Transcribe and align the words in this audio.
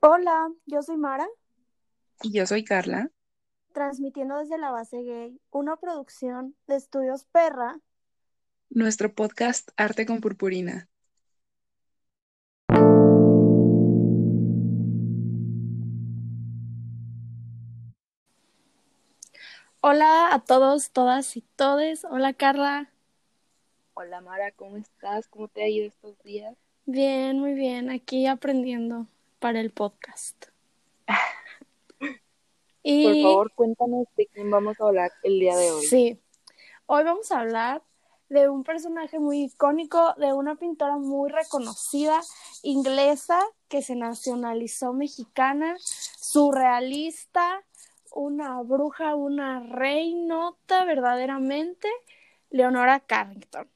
Hola, 0.00 0.52
yo 0.66 0.82
soy 0.82 0.96
Mara, 0.96 1.26
Y 2.22 2.32
yo 2.32 2.46
soy 2.46 2.64
Carla. 2.64 3.10
transmitiendo 3.72 4.36
desde 4.38 4.58
la 4.58 4.70
base 4.70 5.02
gay, 5.02 5.40
una 5.50 5.76
producción 5.76 6.54
de 6.66 6.76
Estudios 6.76 7.24
Perra. 7.24 7.80
Nuestro 8.70 9.12
podcast 9.14 9.70
Arte 9.76 10.06
con 10.06 10.20
Purpurina. 10.22 10.88
Hola 19.80 20.32
a 20.34 20.40
todos, 20.44 20.90
todas 20.92 21.36
y 21.36 21.42
todes. 21.56 22.04
Hola 22.04 22.32
Carla. 22.34 22.90
Hola 23.94 24.20
Mara, 24.22 24.50
¿cómo 24.52 24.76
estás? 24.78 25.28
¿Cómo 25.28 25.48
te 25.48 25.62
ha 25.62 25.68
ido 25.68 25.86
estos 25.86 26.18
días? 26.22 26.56
Bien, 26.86 27.38
muy 27.38 27.54
bien, 27.54 27.90
aquí 27.90 28.26
aprendiendo 28.26 29.06
para 29.38 29.60
el 29.60 29.70
podcast. 29.70 30.46
Y 32.80 33.04
Por 33.04 33.22
favor, 33.22 33.52
cuéntanos 33.54 34.06
de 34.16 34.26
quién 34.28 34.50
vamos 34.50 34.80
a 34.80 34.84
hablar 34.84 35.10
el 35.22 35.38
día 35.38 35.54
de 35.56 35.70
hoy. 35.72 35.84
sí, 35.84 36.22
hoy 36.86 37.04
vamos 37.04 37.30
a 37.30 37.40
hablar 37.40 37.82
de 38.30 38.48
un 38.48 38.62
personaje 38.62 39.18
muy 39.18 39.44
icónico, 39.44 40.14
de 40.16 40.32
una 40.32 40.54
pintora 40.54 40.96
muy 40.96 41.30
reconocida, 41.30 42.20
inglesa, 42.62 43.40
que 43.68 43.82
se 43.82 43.94
nacionalizó 43.94 44.92
mexicana, 44.94 45.76
surrealista, 45.80 47.62
una 48.12 48.62
bruja, 48.62 49.14
una 49.14 49.60
reinota 49.60 50.84
verdaderamente, 50.84 51.88
Leonora 52.50 53.00
Carrington. 53.00 53.68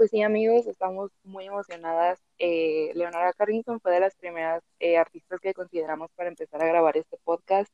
Pues 0.00 0.12
sí, 0.12 0.22
amigos, 0.22 0.66
estamos 0.66 1.10
muy 1.24 1.44
emocionadas. 1.44 2.18
Eh, 2.38 2.90
Leonora 2.94 3.34
Carrington 3.34 3.80
fue 3.80 3.92
de 3.92 4.00
las 4.00 4.14
primeras 4.16 4.62
eh, 4.78 4.96
artistas 4.96 5.40
que 5.40 5.52
consideramos 5.52 6.10
para 6.12 6.30
empezar 6.30 6.62
a 6.62 6.66
grabar 6.66 6.96
este 6.96 7.18
podcast 7.22 7.70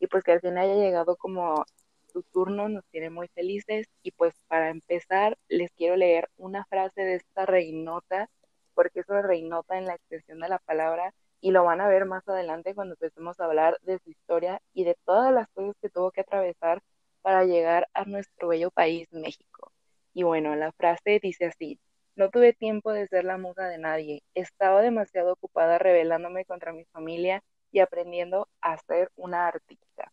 y 0.00 0.08
pues 0.08 0.24
que 0.24 0.32
al 0.32 0.40
fin 0.40 0.58
haya 0.58 0.74
llegado 0.74 1.14
como 1.14 1.64
su 2.12 2.24
turno 2.24 2.68
nos 2.68 2.84
tiene 2.86 3.10
muy 3.10 3.28
felices 3.28 3.86
y 4.02 4.10
pues 4.10 4.34
para 4.48 4.70
empezar 4.70 5.38
les 5.46 5.70
quiero 5.70 5.94
leer 5.94 6.28
una 6.36 6.64
frase 6.64 7.02
de 7.02 7.14
esta 7.14 7.46
reinota 7.46 8.28
porque 8.74 8.98
es 8.98 9.08
una 9.08 9.22
reinota 9.22 9.78
en 9.78 9.86
la 9.86 9.94
extensión 9.94 10.40
de 10.40 10.48
la 10.48 10.58
palabra 10.58 11.14
y 11.40 11.52
lo 11.52 11.62
van 11.62 11.80
a 11.80 11.86
ver 11.86 12.06
más 12.06 12.26
adelante 12.26 12.74
cuando 12.74 12.94
empecemos 12.94 13.38
a 13.38 13.44
hablar 13.44 13.78
de 13.82 14.00
su 14.00 14.10
historia 14.10 14.60
y 14.74 14.82
de 14.82 14.96
todas 15.04 15.32
las 15.32 15.46
cosas 15.50 15.76
que 15.80 15.90
tuvo 15.90 16.10
que 16.10 16.22
atravesar 16.22 16.82
para 17.22 17.44
llegar 17.44 17.86
a 17.94 18.04
nuestro 18.04 18.48
bello 18.48 18.72
país, 18.72 19.06
México. 19.12 19.70
Y 20.14 20.22
bueno, 20.22 20.56
la 20.56 20.72
frase 20.72 21.20
dice 21.22 21.46
así, 21.46 21.78
no 22.16 22.30
tuve 22.30 22.52
tiempo 22.52 22.92
de 22.92 23.06
ser 23.06 23.24
la 23.24 23.38
musa 23.38 23.68
de 23.68 23.78
nadie, 23.78 24.22
estaba 24.34 24.82
demasiado 24.82 25.34
ocupada 25.34 25.78
rebelándome 25.78 26.44
contra 26.44 26.72
mi 26.72 26.84
familia 26.86 27.42
y 27.70 27.80
aprendiendo 27.80 28.48
a 28.60 28.76
ser 28.78 29.10
una 29.16 29.46
artista. 29.46 30.12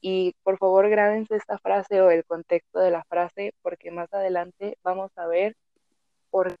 Y 0.00 0.34
por 0.42 0.58
favor 0.58 0.88
grábense 0.88 1.36
esta 1.36 1.58
frase 1.58 2.00
o 2.00 2.10
el 2.10 2.24
contexto 2.24 2.80
de 2.80 2.90
la 2.90 3.04
frase 3.04 3.54
porque 3.62 3.90
más 3.90 4.12
adelante 4.12 4.76
vamos 4.82 5.10
a 5.16 5.26
ver 5.26 5.56
por 6.30 6.50
qué 6.50 6.56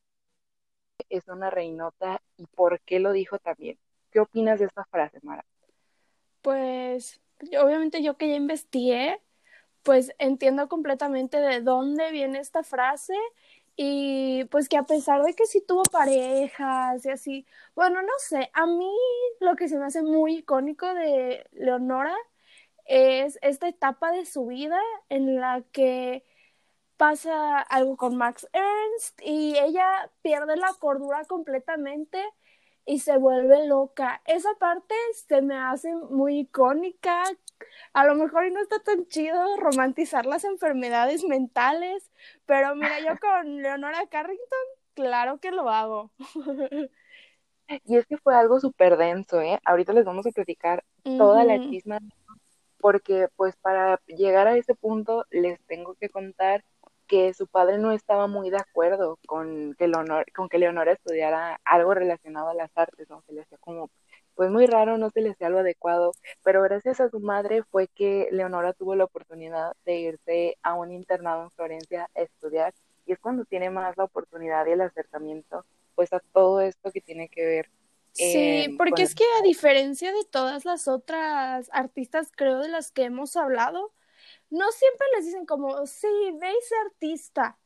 es 1.10 1.28
una 1.28 1.50
reinota 1.50 2.20
y 2.36 2.46
por 2.46 2.80
qué 2.80 3.00
lo 3.00 3.12
dijo 3.12 3.38
también. 3.38 3.78
¿Qué 4.10 4.20
opinas 4.20 4.60
de 4.60 4.66
esta 4.66 4.84
frase, 4.84 5.18
Mara? 5.22 5.44
Pues 6.42 7.20
obviamente 7.60 8.02
yo 8.02 8.16
que 8.16 8.28
ya 8.28 8.34
investigué, 8.34 9.20
pues 9.82 10.12
entiendo 10.18 10.68
completamente 10.68 11.38
de 11.38 11.60
dónde 11.60 12.10
viene 12.12 12.38
esta 12.40 12.62
frase 12.62 13.14
y 13.76 14.44
pues 14.46 14.68
que 14.68 14.76
a 14.76 14.84
pesar 14.84 15.22
de 15.22 15.34
que 15.34 15.46
sí 15.46 15.60
tuvo 15.66 15.82
parejas 15.84 17.04
y 17.06 17.10
así, 17.10 17.46
bueno, 17.74 18.02
no 18.02 18.12
sé, 18.18 18.50
a 18.54 18.66
mí 18.66 18.90
lo 19.40 19.56
que 19.56 19.68
se 19.68 19.78
me 19.78 19.86
hace 19.86 20.02
muy 20.02 20.38
icónico 20.38 20.92
de 20.94 21.46
Leonora 21.52 22.14
es 22.86 23.38
esta 23.42 23.68
etapa 23.68 24.12
de 24.12 24.26
su 24.26 24.46
vida 24.46 24.78
en 25.08 25.36
la 25.40 25.62
que 25.72 26.24
pasa 26.96 27.60
algo 27.60 27.96
con 27.96 28.16
Max 28.16 28.48
Ernst 28.52 29.20
y 29.24 29.56
ella 29.58 30.10
pierde 30.22 30.56
la 30.56 30.72
cordura 30.78 31.24
completamente 31.24 32.22
y 32.86 33.00
se 33.00 33.16
vuelve 33.16 33.66
loca. 33.66 34.22
Esa 34.26 34.50
parte 34.58 34.94
se 35.26 35.42
me 35.42 35.56
hace 35.56 35.94
muy 35.94 36.40
icónica. 36.40 37.24
A 37.92 38.04
lo 38.04 38.14
mejor 38.14 38.46
y 38.46 38.50
no 38.50 38.60
está 38.60 38.78
tan 38.80 39.06
chido 39.06 39.56
romantizar 39.58 40.26
las 40.26 40.44
enfermedades 40.44 41.24
mentales, 41.24 42.10
pero 42.46 42.74
mira, 42.74 43.00
yo 43.00 43.14
con 43.20 43.62
Leonora 43.62 44.06
Carrington, 44.08 44.66
claro 44.94 45.38
que 45.38 45.50
lo 45.50 45.68
hago. 45.68 46.10
Y 47.84 47.96
es 47.96 48.04
que 48.06 48.18
fue 48.18 48.34
algo 48.34 48.60
súper 48.60 48.98
denso, 48.98 49.40
¿eh? 49.40 49.58
Ahorita 49.64 49.94
les 49.94 50.04
vamos 50.04 50.26
a 50.26 50.30
platicar 50.30 50.84
toda 51.04 51.44
la 51.44 51.58
chisma, 51.58 52.00
porque 52.78 53.28
pues 53.36 53.56
para 53.56 53.98
llegar 54.06 54.46
a 54.46 54.56
ese 54.56 54.74
punto 54.74 55.24
les 55.30 55.58
tengo 55.66 55.94
que 55.94 56.10
contar 56.10 56.64
que 57.06 57.34
su 57.34 57.46
padre 57.46 57.78
no 57.78 57.92
estaba 57.92 58.26
muy 58.26 58.50
de 58.50 58.56
acuerdo 58.56 59.18
con 59.26 59.74
que 59.74 59.86
Leonora, 59.86 60.24
con 60.34 60.48
que 60.48 60.58
Leonora 60.58 60.92
estudiara 60.92 61.60
algo 61.64 61.94
relacionado 61.94 62.48
a 62.50 62.54
las 62.54 62.70
artes, 62.74 63.08
¿no? 63.10 63.22
Se 63.22 63.32
le 63.32 63.42
hacía 63.42 63.58
como, 63.58 63.90
pues 64.34 64.50
muy 64.50 64.66
raro, 64.66 64.98
no 64.98 65.10
se 65.10 65.20
le 65.20 65.30
hacía 65.30 65.48
algo 65.48 65.60
adecuado, 65.60 66.12
pero 66.42 66.62
gracias 66.62 67.00
a 67.00 67.10
su 67.10 67.20
madre 67.20 67.62
fue 67.64 67.88
que 67.88 68.28
Leonora 68.30 68.72
tuvo 68.72 68.94
la 68.94 69.04
oportunidad 69.04 69.72
de 69.84 69.98
irse 70.00 70.56
a 70.62 70.74
un 70.74 70.92
internado 70.92 71.44
en 71.44 71.50
Florencia 71.50 72.08
a 72.14 72.20
estudiar, 72.20 72.74
y 73.06 73.12
es 73.12 73.18
cuando 73.18 73.44
tiene 73.44 73.70
más 73.70 73.96
la 73.96 74.04
oportunidad 74.04 74.66
y 74.66 74.72
el 74.72 74.80
acercamiento, 74.80 75.64
pues 75.94 76.12
a 76.12 76.20
todo 76.32 76.60
esto 76.60 76.90
que 76.92 77.00
tiene 77.00 77.28
que 77.28 77.44
ver 77.44 77.68
Sí, 78.12 78.64
em, 78.64 78.76
porque 78.76 79.02
es 79.02 79.14
que 79.14 79.24
a 79.38 79.42
diferencia 79.42 80.12
de 80.12 80.24
todas 80.30 80.64
las 80.64 80.86
otras 80.86 81.70
artistas, 81.72 82.30
creo, 82.34 82.58
de 82.58 82.68
las 82.68 82.92
que 82.92 83.04
hemos 83.04 83.36
hablado, 83.36 83.92
no 84.50 84.70
siempre 84.70 85.06
les 85.16 85.26
dicen 85.26 85.46
como, 85.46 85.86
sí, 85.86 86.06
ve 86.38 86.50
y 86.50 86.66
sé 86.66 86.74
artista, 86.86 87.58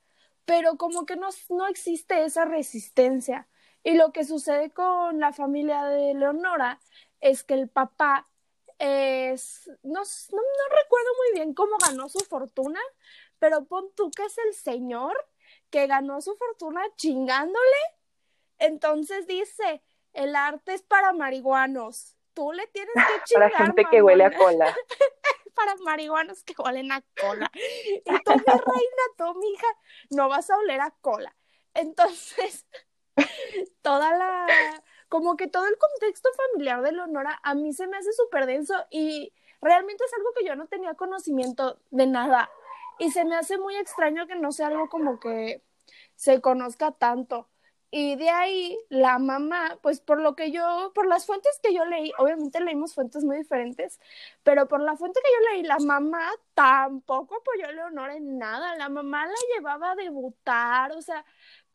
pero 0.45 0.77
como 0.77 1.05
que 1.05 1.17
no, 1.17 1.29
no 1.51 1.67
existe 1.67 2.25
esa 2.25 2.45
resistencia. 2.45 3.49
Y 3.87 3.95
lo 3.95 4.11
que 4.11 4.25
sucede 4.25 4.71
con 4.71 5.21
la 5.21 5.33
familia 5.33 5.85
de 5.85 6.13
Leonora 6.13 6.81
es 7.21 7.45
que 7.45 7.55
el 7.55 7.69
papá 7.69 8.27
es, 8.81 9.71
no, 9.85 10.01
no, 10.01 10.43
no 10.43 10.77
recuerdo 10.83 11.09
muy 11.19 11.35
bien 11.35 11.55
cómo 11.55 11.77
ganó 11.79 12.09
su 12.09 12.19
fortuna, 12.19 12.81
pero 13.39 13.65
pon 13.67 13.89
tú 13.95 14.11
que 14.11 14.25
es 14.25 14.37
el 14.39 14.55
señor 14.55 15.17
que 15.71 15.87
ganó 15.87 16.21
su 16.21 16.35
fortuna 16.35 16.83
chingándole. 16.97 17.77
Entonces 18.59 19.29
dice, 19.29 19.85
el 20.15 20.35
arte 20.35 20.75
es 20.75 20.83
para 20.83 21.13
marihuanos. 21.13 22.17
Tú 22.35 22.51
le 22.51 22.67
tienes 22.67 22.93
que 22.93 23.01
para 23.35 23.51
chingar, 23.51 23.67
gente 23.67 23.85
que 23.89 24.03
huele 24.03 24.25
a 24.25 24.37
cola. 24.37 24.77
para 25.55 25.77
marihuanos 25.77 26.43
que 26.43 26.57
huelen 26.61 26.91
a 26.91 27.05
cola. 27.21 27.49
Y 27.55 28.01
tú, 28.03 28.33
mi 28.33 28.45
reina, 28.47 29.03
tú, 29.17 29.35
mi 29.39 29.53
hija, 29.53 29.69
no 30.11 30.29
vas 30.29 30.51
a 30.51 30.57
oler 30.57 30.81
a 30.81 30.91
cola. 30.91 31.37
Entonces, 31.73 32.67
toda 33.83 34.17
la, 34.17 34.47
como 35.09 35.37
que 35.37 35.47
todo 35.47 35.67
el 35.67 35.79
contexto 35.79 36.29
familiar 36.53 36.83
de 36.83 36.93
Leonora 36.93 37.39
a 37.43 37.55
mí 37.55 37.73
se 37.73 37.87
me 37.87 37.97
hace 37.97 38.13
súper 38.13 38.47
denso 38.47 38.75
y 38.91 39.33
realmente 39.61 40.05
es 40.05 40.13
algo 40.15 40.31
que 40.39 40.47
yo 40.47 40.57
no 40.57 40.67
tenía 40.67 40.95
conocimiento 40.95 41.79
de 41.91 42.07
nada. 42.07 42.51
Y 42.99 43.11
se 43.11 43.25
me 43.25 43.37
hace 43.37 43.59
muy 43.59 43.77
extraño 43.77 44.27
que 44.27 44.37
no 44.37 44.53
sea 44.53 44.69
algo 44.69 44.89
como 44.89 45.21
que 45.21 45.63
se 46.15 46.41
conozca 46.41 46.93
tanto. 46.93 47.49
Y 47.91 48.17
de 48.17 48.29
ahí 48.31 48.77
la 48.89 49.19
mamá, 49.19 49.79
pues 49.81 50.01
por 50.01 50.21
lo 50.21 50.35
que 50.35 50.51
yo, 50.51 50.93
por 50.95 51.07
las 51.07 51.25
fuentes 51.25 51.59
que 51.63 51.73
yo 51.73 51.85
leí, 51.85 52.13
obviamente 52.19 52.61
leímos 52.61 52.95
fuentes 52.95 53.25
muy 53.25 53.39
diferentes, 53.39 54.01
pero 54.43 54.67
por 54.69 54.81
la 54.81 54.97
fuente 54.97 55.21
que 55.23 55.31
yo 55.31 55.51
leí, 55.53 55.63
la 55.63 55.79
mamá 55.79 56.31
tampoco 56.55 57.37
apoyó 57.37 57.69
a 57.69 57.73
Leonora 57.73 58.17
en 58.17 58.39
nada. 58.39 58.77
La 58.77 58.89
mamá 58.89 59.27
la 59.27 59.35
llevaba 59.55 59.93
a 59.93 59.95
debutar, 59.95 60.93
o 60.93 61.03
sea, 61.03 61.25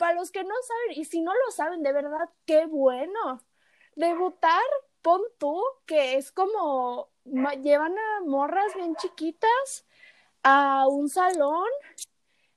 para 0.01 0.15
los 0.15 0.31
que 0.31 0.43
no 0.43 0.55
saben, 0.67 0.99
y 0.99 1.05
si 1.05 1.21
no 1.21 1.31
lo 1.31 1.51
saben, 1.51 1.83
de 1.83 1.93
verdad, 1.93 2.27
qué 2.47 2.65
bueno. 2.65 3.39
Debutar, 3.95 4.63
pon 5.03 5.21
tú, 5.37 5.61
que 5.85 6.15
es 6.15 6.31
como 6.31 7.11
llevan 7.61 7.95
a 7.95 8.21
morras 8.25 8.73
bien 8.73 8.95
chiquitas 8.95 9.85
a 10.41 10.87
un 10.87 11.07
salón 11.07 11.69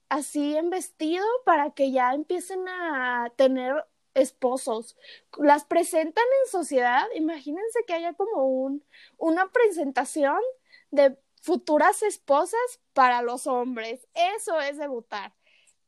así 0.08 0.56
en 0.56 0.70
vestido 0.70 1.26
para 1.44 1.72
que 1.72 1.92
ya 1.92 2.14
empiecen 2.14 2.66
a 2.66 3.30
tener 3.36 3.84
esposos. 4.14 4.96
Las 5.36 5.66
presentan 5.66 6.24
en 6.44 6.50
sociedad, 6.50 7.06
imagínense 7.14 7.84
que 7.86 7.92
haya 7.92 8.14
como 8.14 8.46
un, 8.46 8.82
una 9.18 9.50
presentación 9.50 10.40
de 10.90 11.18
futuras 11.42 12.02
esposas 12.02 12.80
para 12.94 13.20
los 13.20 13.46
hombres. 13.46 14.08
Eso 14.14 14.58
es 14.62 14.78
debutar. 14.78 15.34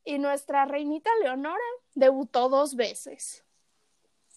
Y 0.07 0.19
nuestra 0.21 0.67
reinita 0.67 1.11
Leonora 1.21 1.59
debutó 1.97 2.49
dos 2.49 2.77
veces. 2.77 3.45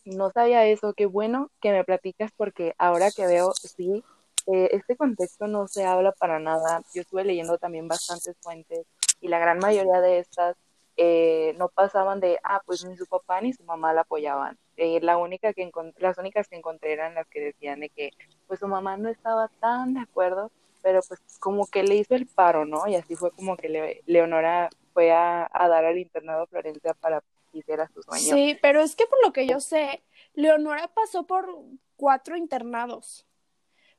No 0.03 0.31
sabía 0.31 0.65
eso, 0.65 0.93
qué 0.95 1.05
bueno 1.05 1.51
que 1.61 1.71
me 1.71 1.83
platicas 1.83 2.31
porque 2.35 2.73
ahora 2.79 3.11
que 3.11 3.27
veo, 3.27 3.53
sí, 3.53 4.03
eh, 4.47 4.69
este 4.71 4.95
contexto 4.97 5.45
no 5.45 5.67
se 5.67 5.85
habla 5.85 6.11
para 6.11 6.39
nada. 6.39 6.81
Yo 6.95 7.01
estuve 7.01 7.23
leyendo 7.23 7.59
también 7.59 7.87
bastantes 7.87 8.35
fuentes 8.41 8.87
y 9.21 9.27
la 9.27 9.37
gran 9.37 9.59
mayoría 9.59 10.01
de 10.01 10.17
estas 10.17 10.57
eh, 10.97 11.53
no 11.59 11.69
pasaban 11.69 12.19
de, 12.19 12.39
ah, 12.43 12.61
pues 12.65 12.83
ni 12.83 12.97
su 12.97 13.05
papá 13.05 13.39
ni 13.39 13.53
su 13.53 13.63
mamá 13.63 13.93
la 13.93 14.01
apoyaban. 14.01 14.57
eh, 14.75 14.99
la 15.01 15.17
única 15.17 15.53
que 15.53 15.69
las 15.97 16.17
únicas 16.17 16.47
que 16.47 16.55
encontré 16.55 16.93
eran 16.93 17.13
las 17.13 17.27
que 17.27 17.41
decían 17.41 17.81
de 17.81 17.89
que 17.89 18.09
pues 18.47 18.59
su 18.59 18.67
mamá 18.67 18.97
no 18.97 19.07
estaba 19.09 19.49
tan 19.59 19.93
de 19.93 19.99
acuerdo, 19.99 20.51
pero 20.81 21.01
pues 21.07 21.19
como 21.39 21.67
que 21.67 21.83
le 21.83 21.95
hizo 21.95 22.15
el 22.15 22.25
paro, 22.25 22.65
¿no? 22.65 22.87
Y 22.87 22.95
así 22.95 23.15
fue 23.15 23.29
como 23.31 23.55
que 23.55 24.01
Leonora 24.07 24.69
fue 24.99 25.11
a, 25.13 25.49
dar 25.53 25.85
al 25.85 25.97
internado 25.97 26.45
Florencia 26.47 26.93
para 26.93 27.21
que 27.51 27.59
hiciera 27.59 27.87
su 27.87 28.03
sueño. 28.03 28.35
Sí, 28.35 28.59
pero 28.61 28.81
es 28.81 28.97
que 28.97 29.05
por 29.05 29.23
lo 29.23 29.31
que 29.31 29.47
yo 29.47 29.61
sé, 29.61 30.03
Leonora 30.33 30.89
pasó 30.89 31.25
por 31.25 31.47
cuatro 31.95 32.35
internados 32.35 33.25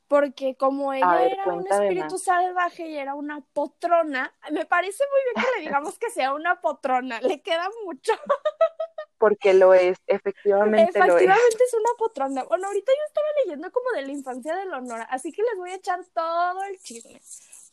porque 0.09 0.57
como 0.57 0.93
ella 0.93 1.25
era 1.25 1.45
un 1.47 1.67
espíritu 1.67 2.19
salvaje 2.19 2.87
y 2.89 2.99
era 2.99 3.15
una 3.15 3.41
potrona, 3.41 4.35
me 4.51 4.67
parece 4.67 5.05
muy 5.11 5.21
bien 5.25 5.47
que 5.47 5.59
le 5.59 5.67
digamos 5.67 5.99
que 5.99 6.11
sea 6.11 6.35
una 6.35 6.61
potrona, 6.61 7.21
le 7.21 7.41
queda 7.41 7.71
mucho. 7.85 8.13
Porque 9.19 9.53
lo 9.53 9.75
es, 9.75 9.99
efectivamente, 10.07 10.99
lo 10.99 11.05
es. 11.05 11.11
Efectivamente 11.11 11.65
es 11.65 11.75
una 11.75 11.91
potrona. 11.99 12.43
Bueno, 12.45 12.69
ahorita 12.69 12.91
yo 12.91 13.05
estaba 13.07 13.27
leyendo 13.45 13.71
como 13.71 13.91
de 13.91 14.03
la 14.03 14.13
infancia 14.13 14.57
de 14.57 14.65
Leonora, 14.65 15.05
así 15.05 15.31
que 15.31 15.43
les 15.43 15.57
voy 15.59 15.71
a 15.71 15.75
echar 15.75 16.01
todo 16.13 16.65
el 16.65 16.79
chisme. 16.79 17.21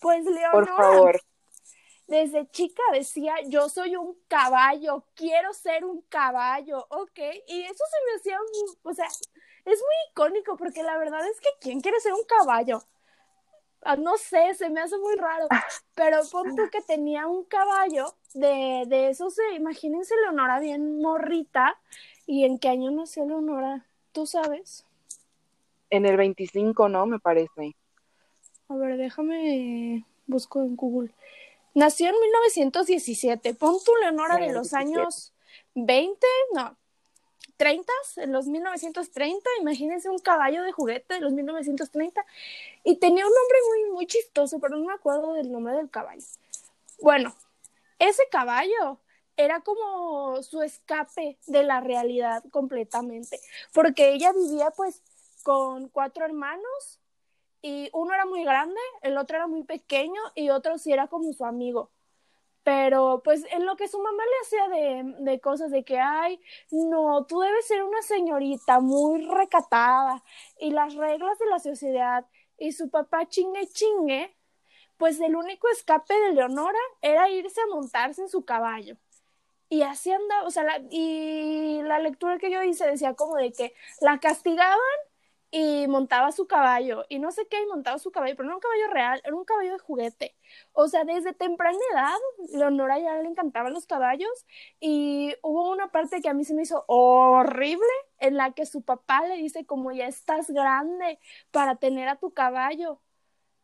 Pues 0.02 0.26
Leonora, 0.26 0.52
Por 0.52 0.68
favor. 0.68 1.22
Desde 2.08 2.50
chica 2.50 2.82
decía, 2.94 3.36
yo 3.48 3.70
soy 3.70 3.96
un 3.96 4.18
caballo, 4.28 5.04
quiero 5.14 5.54
ser 5.54 5.86
un 5.86 6.02
caballo, 6.04 6.88
¿ok? 6.90 7.20
Y 7.48 7.64
eso 7.64 7.84
se 7.92 8.06
me 8.06 8.18
hacía, 8.18 8.40
o 8.84 8.94
sea, 8.94 9.08
es 9.66 9.80
muy 9.80 9.96
icónico 10.12 10.56
porque 10.56 10.84
la 10.84 10.98
verdad 10.98 11.28
es 11.28 11.40
que 11.42 11.50
¿quién 11.60 11.82
quiere 11.82 12.00
ser 12.00 12.14
un 12.14 12.24
caballo? 12.24 12.82
Ah, 13.82 13.98
no 13.98 14.18
sé, 14.18 14.54
se 14.56 14.70
me 14.70 14.80
hace 14.82 14.98
muy 14.98 15.16
raro, 15.16 15.48
pero 15.96 16.22
pon 16.32 16.56
tú 16.56 16.70
que 16.72 16.82
tenía 16.82 17.28
un 17.28 17.44
caballo 17.44 18.16
de, 18.34 18.86
de 18.88 19.10
esos, 19.10 19.36
imagínense 19.56 20.16
Leonora 20.24 20.60
bien 20.60 21.02
morrita, 21.02 21.80
¿y 22.26 22.46
en 22.46 22.58
qué 22.58 22.70
año 22.70 22.90
nació 22.92 23.26
Leonora? 23.26 23.86
¿Tú 24.14 24.26
sabes? 24.26 24.86
En 25.90 26.06
el 26.06 26.18
25, 26.18 26.90
¿no? 26.90 27.06
Me 27.06 27.20
parece. 27.20 27.76
A 28.70 28.76
ver, 28.76 28.98
déjame, 28.98 30.06
busco 30.26 30.62
en 30.62 30.76
Google. 30.76 31.14
Nació 31.78 32.10
en 32.10 32.20
1917, 32.20 33.54
pon 33.54 33.78
tú 33.86 33.96
Leonora 33.98 34.38
de 34.38 34.52
los 34.52 34.74
años 34.74 35.32
20, 35.76 36.26
no, 36.56 36.76
30, 37.56 37.94
en 38.16 38.32
los 38.32 38.48
1930, 38.48 39.48
imagínense 39.62 40.10
un 40.10 40.18
caballo 40.18 40.64
de 40.64 40.72
juguete 40.72 41.14
de 41.14 41.20
los 41.20 41.34
1930, 41.34 42.26
y 42.84 42.96
tenía 42.96 43.28
un 43.28 43.32
nombre 43.32 43.58
muy, 43.70 43.92
muy 43.92 44.08
chistoso, 44.08 44.58
pero 44.60 44.76
no 44.76 44.88
me 44.88 44.94
acuerdo 44.94 45.34
del 45.34 45.52
nombre 45.52 45.76
del 45.76 45.92
caballo. 45.92 46.26
Bueno, 47.00 47.36
ese 48.00 48.24
caballo 48.32 48.98
era 49.36 49.62
como 49.62 50.42
su 50.42 50.64
escape 50.64 51.38
de 51.46 51.62
la 51.62 51.80
realidad 51.80 52.44
completamente, 52.50 53.40
porque 53.72 54.14
ella 54.14 54.34
vivía 54.34 54.72
pues 54.72 55.04
con 55.44 55.90
cuatro 55.90 56.26
hermanos 56.26 57.00
y 57.62 57.90
uno 57.94 58.14
era 58.14 58.26
muy 58.26 58.44
grande, 58.44 58.80
el 59.02 59.18
otro 59.18 59.38
era 59.38 59.48
muy 59.48 59.64
pequeño 59.64 60.22
y 60.36 60.50
otro 60.50 60.78
sí 60.78 60.92
era 60.92 61.08
como 61.08 61.34
su 61.34 61.46
amigo 61.46 61.92
pero 62.68 63.22
pues 63.24 63.46
en 63.54 63.66
lo 63.66 63.78
que 63.78 63.88
su 63.88 63.98
mamá 63.98 64.24
le 64.26 64.42
hacía 64.42 64.68
de, 64.68 65.24
de, 65.32 65.40
cosas 65.40 65.72
de 65.72 65.86
que, 65.86 66.02
ay, 66.02 66.38
no, 66.70 67.26
tú 67.26 67.40
debes 67.40 67.66
ser 67.66 67.82
una 67.82 68.02
señorita 68.02 68.82
muy 68.82 69.26
recatada 69.26 70.22
y 70.60 70.72
las 70.72 70.94
reglas 70.96 71.40
de 71.40 71.46
la 71.46 71.60
sociedad 71.60 72.26
y 72.58 72.74
su 72.74 72.90
papá 72.90 73.26
chingue 73.30 73.68
chingue, 73.68 74.36
pues 74.98 75.18
el 75.22 75.38
único 75.38 75.70
escape 75.70 76.14
de 76.14 76.34
Leonora 76.34 76.78
era 77.02 77.30
irse 77.30 77.62
a 77.62 77.68
montarse 77.68 78.24
en 78.24 78.28
su 78.28 78.44
caballo. 78.44 78.98
Y 79.70 79.84
así 79.84 80.12
andaba, 80.12 80.46
o 80.46 80.52
sea, 80.52 80.66
y 80.90 81.82
la 81.84 82.00
lectura 82.00 82.38
que 82.38 82.52
yo 82.52 82.62
hice 82.64 82.86
decía 82.86 83.14
como 83.14 83.38
de 83.38 83.54
que 83.54 83.74
la 84.02 84.20
castigaban 84.20 84.78
y 85.50 85.88
montaba 85.88 86.32
su 86.32 86.48
caballo 86.48 87.06
y 87.10 87.20
no 87.20 87.32
sé 87.32 87.48
qué, 87.48 87.62
y 87.62 87.66
montaba 87.68 88.00
su 88.00 88.12
caballo, 88.12 88.36
pero 88.36 88.48
no 88.48 88.52
era 88.52 88.56
un 88.58 88.62
caballo 88.62 88.88
real, 88.94 89.22
era 89.24 89.36
un 89.36 89.46
caballo 89.46 89.74
de 89.74 89.80
juguete. 89.80 90.36
O 90.74 90.88
sea, 90.88 91.06
desde 91.06 91.34
temprana 91.34 91.78
edad, 91.94 92.18
Leonora 92.54 93.00
ya 93.00 93.16
le 93.22 93.30
encantaban 93.30 93.74
los 93.74 93.88
caballos 93.88 94.46
y 94.80 95.36
hubo 95.42 95.72
una 95.72 95.90
parte 95.92 96.22
que 96.22 96.30
a 96.30 96.34
mí 96.34 96.44
se 96.44 96.54
me 96.54 96.64
hizo 96.64 96.84
horrible 96.88 97.88
en 98.20 98.36
la 98.38 98.52
que 98.52 98.66
su 98.66 98.82
papá 98.82 99.26
le 99.28 99.36
dice 99.38 99.66
como 99.66 99.92
ya 99.92 100.08
estás 100.08 100.50
grande 100.52 101.20
para 101.52 101.76
tener 101.76 102.10
a 102.10 102.18
tu 102.18 102.32
caballo. 102.34 103.00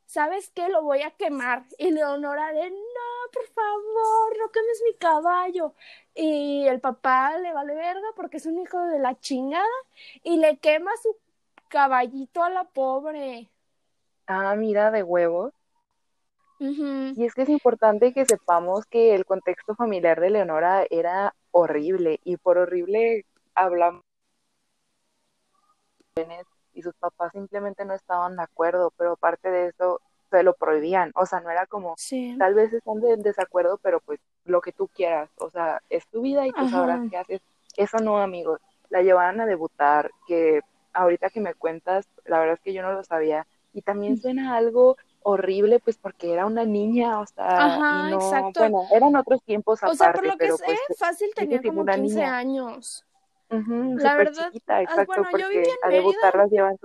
¿Sabes 0.05 0.51
qué? 0.53 0.69
Lo 0.69 0.83
voy 0.83 1.01
a 1.01 1.11
quemar. 1.11 1.65
Y 1.77 1.91
Leonora 1.91 2.51
de, 2.53 2.69
no, 2.69 3.31
por 3.33 3.47
favor, 3.47 4.37
no 4.37 4.51
quemes 4.51 4.83
mi 4.85 4.93
caballo. 4.97 5.73
Y 6.13 6.67
el 6.67 6.79
papá 6.81 7.37
le 7.39 7.51
vale 7.53 7.73
verga 7.73 8.07
porque 8.15 8.37
es 8.37 8.45
un 8.45 8.59
hijo 8.59 8.79
de 8.87 8.99
la 8.99 9.19
chingada 9.19 9.65
y 10.23 10.37
le 10.37 10.57
quema 10.59 10.91
su 11.01 11.17
caballito 11.73 12.43
a 12.43 12.51
la 12.51 12.65
pobre. 12.65 13.49
Ah, 14.27 14.53
mira, 14.55 14.91
de 14.91 15.01
huevos. 15.01 15.51
Y 16.59 17.25
es 17.25 17.33
que 17.33 17.41
es 17.41 17.49
importante 17.49 18.13
que 18.13 18.25
sepamos 18.25 18.85
que 18.85 19.15
el 19.15 19.25
contexto 19.25 19.75
familiar 19.75 20.21
de 20.21 20.29
Leonora 20.29 20.85
era 20.91 21.33
horrible 21.51 22.19
y 22.23 22.37
por 22.37 22.59
horrible 22.59 23.25
hablamos 23.55 24.03
y 26.73 26.81
sus 26.83 26.93
papás 26.93 27.31
simplemente 27.33 27.85
no 27.85 27.95
estaban 27.95 28.37
de 28.37 28.43
acuerdo, 28.43 28.93
pero 28.95 29.13
aparte 29.13 29.49
de 29.49 29.69
eso 29.69 29.99
se 30.29 30.43
lo 30.43 30.53
prohibían, 30.53 31.11
o 31.15 31.25
sea, 31.25 31.41
no 31.41 31.49
era 31.49 31.65
como, 31.65 31.95
tal 32.37 32.53
vez 32.53 32.71
están 32.71 33.03
en 33.03 33.23
desacuerdo, 33.23 33.79
pero 33.81 33.99
pues 33.99 34.19
lo 34.45 34.61
que 34.61 34.71
tú 34.71 34.87
quieras, 34.87 35.29
o 35.37 35.49
sea, 35.49 35.81
es 35.89 36.07
tu 36.07 36.21
vida 36.21 36.45
y 36.47 36.51
tú 36.53 36.69
sabrás 36.69 37.01
qué 37.09 37.17
haces. 37.17 37.41
Eso 37.75 37.97
no, 37.97 38.19
amigos, 38.19 38.59
la 38.89 39.01
llevaban 39.01 39.41
a 39.41 39.45
debutar, 39.47 40.11
que 40.27 40.61
ahorita 40.93 41.29
que 41.29 41.41
me 41.41 41.53
cuentas, 41.53 42.07
la 42.25 42.39
verdad 42.39 42.55
es 42.55 42.61
que 42.61 42.73
yo 42.73 42.81
no 42.81 42.91
lo 42.91 43.03
sabía. 43.03 43.45
Y 43.73 43.81
también 43.81 44.17
suena 44.17 44.55
algo 44.55 44.97
horrible, 45.23 45.79
pues 45.79 45.97
porque 45.97 46.31
era 46.31 46.45
una 46.45 46.65
niña, 46.65 47.19
o 47.19 47.25
sea, 47.25 48.09
no, 48.09 48.15
exacto. 48.15 48.59
bueno, 48.59 48.83
eran 48.93 49.15
otros 49.15 49.41
tiempos 49.43 49.81
aparte, 49.81 49.95
O 49.95 49.97
sea, 49.97 50.13
por 50.13 50.25
lo 50.25 50.37
que 50.37 50.51
sé, 50.51 50.63
pues, 50.65 50.79
fácil 50.97 51.29
tenía 51.35 51.61
como 51.61 51.85
15 51.85 52.23
años. 52.23 53.05
la 53.49 54.15
verdad, 54.15 54.47
chiquita, 54.47 54.77
ah, 54.77 54.81
exacto, 54.83 55.21
bueno, 55.23 55.37
yo 55.37 55.49
vivía 55.49 55.73
en 55.83 55.89
a 55.89 55.89
debutar 55.89 56.35
las 56.35 56.51
llevan. 56.51 56.77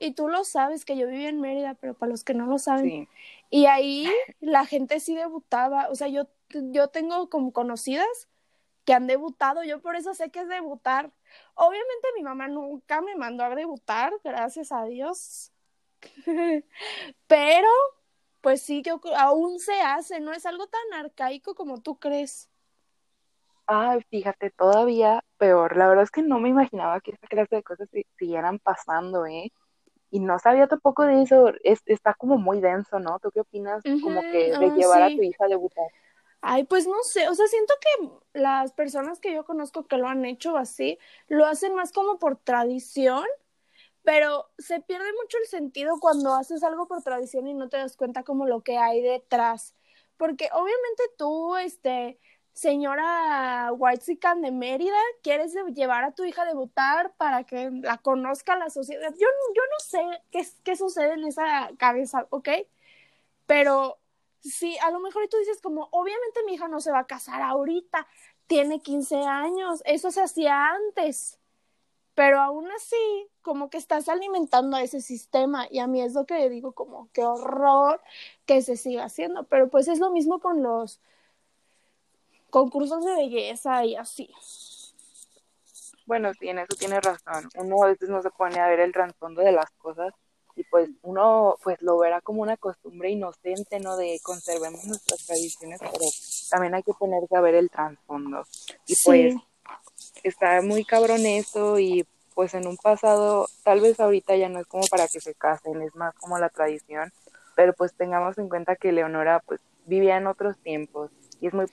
Y 0.00 0.12
tú 0.12 0.28
lo 0.28 0.44
sabes 0.44 0.84
que 0.84 0.96
yo 0.96 1.08
vivía 1.08 1.28
en 1.28 1.40
Mérida, 1.40 1.74
pero 1.74 1.94
para 1.94 2.10
los 2.10 2.22
que 2.22 2.34
no 2.34 2.46
lo 2.46 2.58
saben. 2.58 3.08
Y 3.50 3.66
ahí 3.66 4.08
la 4.40 4.66
gente 4.66 5.00
sí 5.00 5.14
debutaba, 5.14 5.88
o 5.90 5.94
sea, 5.94 6.08
yo, 6.08 6.26
yo 6.50 6.88
tengo 6.88 7.28
como 7.30 7.52
conocidas 7.52 8.28
que 8.88 8.94
han 8.94 9.06
debutado, 9.06 9.64
yo 9.64 9.82
por 9.82 9.96
eso 9.96 10.14
sé 10.14 10.30
que 10.30 10.40
es 10.40 10.48
debutar. 10.48 11.12
Obviamente 11.52 12.08
mi 12.16 12.22
mamá 12.22 12.48
nunca 12.48 13.02
me 13.02 13.16
mandó 13.16 13.44
a 13.44 13.54
debutar, 13.54 14.14
gracias 14.24 14.72
a 14.72 14.84
Dios. 14.84 15.52
Pero, 17.26 17.68
pues 18.40 18.62
sí, 18.62 18.80
yo 18.80 18.98
aún 19.18 19.58
se 19.58 19.78
hace, 19.82 20.20
no 20.20 20.32
es 20.32 20.46
algo 20.46 20.68
tan 20.68 21.04
arcaico 21.04 21.54
como 21.54 21.82
tú 21.82 21.98
crees. 21.98 22.48
Ay, 23.66 24.00
fíjate, 24.08 24.52
todavía 24.52 25.22
peor. 25.36 25.76
La 25.76 25.86
verdad 25.86 26.04
es 26.04 26.10
que 26.10 26.22
no 26.22 26.38
me 26.38 26.48
imaginaba 26.48 27.02
que 27.02 27.10
esta 27.10 27.26
clase 27.28 27.56
de 27.56 27.62
cosas 27.62 27.90
siguieran 28.18 28.58
pasando, 28.58 29.26
¿eh? 29.26 29.52
Y 30.10 30.20
no 30.20 30.38
sabía 30.38 30.66
tampoco 30.66 31.02
de 31.02 31.20
eso. 31.24 31.52
está 31.62 32.14
como 32.14 32.38
muy 32.38 32.62
denso, 32.62 33.00
¿no? 33.00 33.18
¿Tú 33.18 33.30
qué 33.32 33.40
opinas? 33.40 33.82
como 34.02 34.22
que 34.22 34.56
de 34.58 34.70
llevar 34.70 35.02
a 35.02 35.08
tu 35.08 35.22
hija 35.22 35.44
a 35.44 35.48
debutar. 35.48 35.88
Ay, 36.40 36.64
pues 36.64 36.86
no 36.86 37.02
sé, 37.02 37.28
o 37.28 37.34
sea, 37.34 37.46
siento 37.48 37.74
que 37.80 38.38
las 38.40 38.72
personas 38.72 39.18
que 39.20 39.34
yo 39.34 39.44
conozco 39.44 39.86
que 39.86 39.96
lo 39.98 40.06
han 40.08 40.24
hecho 40.24 40.56
así, 40.56 40.98
lo 41.26 41.44
hacen 41.46 41.74
más 41.74 41.90
como 41.92 42.18
por 42.18 42.36
tradición, 42.36 43.24
pero 44.04 44.50
se 44.58 44.80
pierde 44.80 45.12
mucho 45.22 45.38
el 45.38 45.46
sentido 45.48 46.00
cuando 46.00 46.34
haces 46.34 46.62
algo 46.64 46.88
por 46.88 47.02
tradición 47.02 47.48
y 47.48 47.54
no 47.54 47.68
te 47.68 47.78
das 47.78 47.96
cuenta 47.96 48.24
como 48.24 48.46
lo 48.46 48.62
que 48.62 48.78
hay 48.78 49.02
detrás. 49.02 49.76
Porque 50.18 50.48
obviamente 50.52 51.04
tú, 51.18 51.56
este, 51.56 52.18
señora 52.52 53.72
Whitezican 53.74 54.42
de 54.42 54.52
Mérida, 54.52 54.96
quieres 55.22 55.54
llevar 55.74 56.04
a 56.04 56.12
tu 56.14 56.24
hija 56.24 56.42
a 56.42 56.46
debutar 56.46 57.14
para 57.16 57.44
que 57.44 57.70
la 57.72 57.98
conozca 57.98 58.56
la 58.56 58.70
sociedad. 58.70 59.10
Yo, 59.12 59.28
yo 59.56 59.62
no 59.72 59.80
sé 59.80 60.22
qué, 60.32 60.46
qué 60.64 60.76
sucede 60.76 61.14
en 61.14 61.24
esa 61.26 61.70
cabeza, 61.78 62.26
¿ok? 62.30 62.48
Pero 63.46 63.98
sí, 64.40 64.76
a 64.78 64.90
lo 64.90 65.00
mejor 65.00 65.28
tú 65.28 65.36
dices 65.38 65.60
como, 65.60 65.88
obviamente 65.90 66.42
mi 66.44 66.54
hija 66.54 66.68
no 66.68 66.80
se 66.80 66.90
va 66.90 67.00
a 67.00 67.06
casar 67.06 67.42
ahorita, 67.42 68.06
tiene 68.46 68.80
15 68.80 69.16
años, 69.16 69.82
eso 69.84 70.10
se 70.10 70.22
hacía 70.22 70.68
antes, 70.68 71.38
pero 72.14 72.40
aún 72.40 72.70
así, 72.72 73.28
como 73.42 73.70
que 73.70 73.78
estás 73.78 74.08
alimentando 74.08 74.76
a 74.76 74.82
ese 74.82 75.00
sistema 75.00 75.66
y 75.70 75.78
a 75.78 75.86
mí 75.86 76.02
es 76.02 76.14
lo 76.14 76.26
que 76.26 76.48
digo 76.48 76.72
como, 76.72 77.08
qué 77.12 77.24
horror 77.24 78.00
que 78.46 78.62
se 78.62 78.76
siga 78.76 79.04
haciendo, 79.04 79.44
pero 79.44 79.68
pues 79.68 79.88
es 79.88 80.00
lo 80.00 80.10
mismo 80.10 80.40
con 80.40 80.62
los 80.62 81.00
concursos 82.50 83.04
de 83.04 83.14
belleza 83.14 83.84
y 83.84 83.96
así. 83.96 84.30
Bueno, 86.06 86.32
sí, 86.34 86.48
en 86.48 86.58
eso 86.58 86.74
tiene 86.78 87.00
razón. 87.00 87.50
Uno 87.56 87.84
a 87.84 87.88
veces 87.88 88.08
no 88.08 88.22
se 88.22 88.30
pone 88.30 88.58
a 88.58 88.68
ver 88.68 88.80
el 88.80 88.92
trasfondo 88.92 89.42
de 89.42 89.52
las 89.52 89.70
cosas 89.72 90.14
y 90.58 90.64
pues 90.64 90.90
uno 91.02 91.56
pues 91.62 91.80
lo 91.82 91.96
verá 91.98 92.20
como 92.20 92.42
una 92.42 92.56
costumbre 92.56 93.10
inocente, 93.10 93.78
¿no? 93.78 93.96
De 93.96 94.18
conservemos 94.24 94.84
nuestras 94.86 95.24
tradiciones, 95.24 95.78
pero 95.80 96.04
también 96.50 96.74
hay 96.74 96.82
que 96.82 96.92
ponerse 96.94 97.36
a 97.36 97.40
ver 97.40 97.54
el 97.54 97.70
trasfondo. 97.70 98.44
Y 98.88 98.94
pues 99.04 99.36
está 100.24 100.60
muy 100.62 100.84
cabrón 100.84 101.24
eso 101.26 101.78
y 101.78 102.04
pues 102.34 102.54
en 102.54 102.66
un 102.66 102.76
pasado, 102.76 103.46
tal 103.62 103.80
vez 103.80 104.00
ahorita 104.00 104.34
ya 104.34 104.48
no 104.48 104.58
es 104.58 104.66
como 104.66 104.84
para 104.90 105.06
que 105.06 105.20
se 105.20 105.34
casen, 105.34 105.80
es 105.80 105.94
más 105.94 106.12
como 106.16 106.38
la 106.38 106.48
tradición, 106.48 107.12
pero 107.54 107.72
pues 107.72 107.94
tengamos 107.94 108.36
en 108.38 108.48
cuenta 108.48 108.74
que 108.74 108.90
Leonora 108.90 109.40
pues 109.46 109.60
vivía 109.86 110.16
en 110.16 110.26
otros 110.26 110.58
tiempos 110.58 111.12
y 111.40 111.46
es 111.46 111.54
muy, 111.54 111.66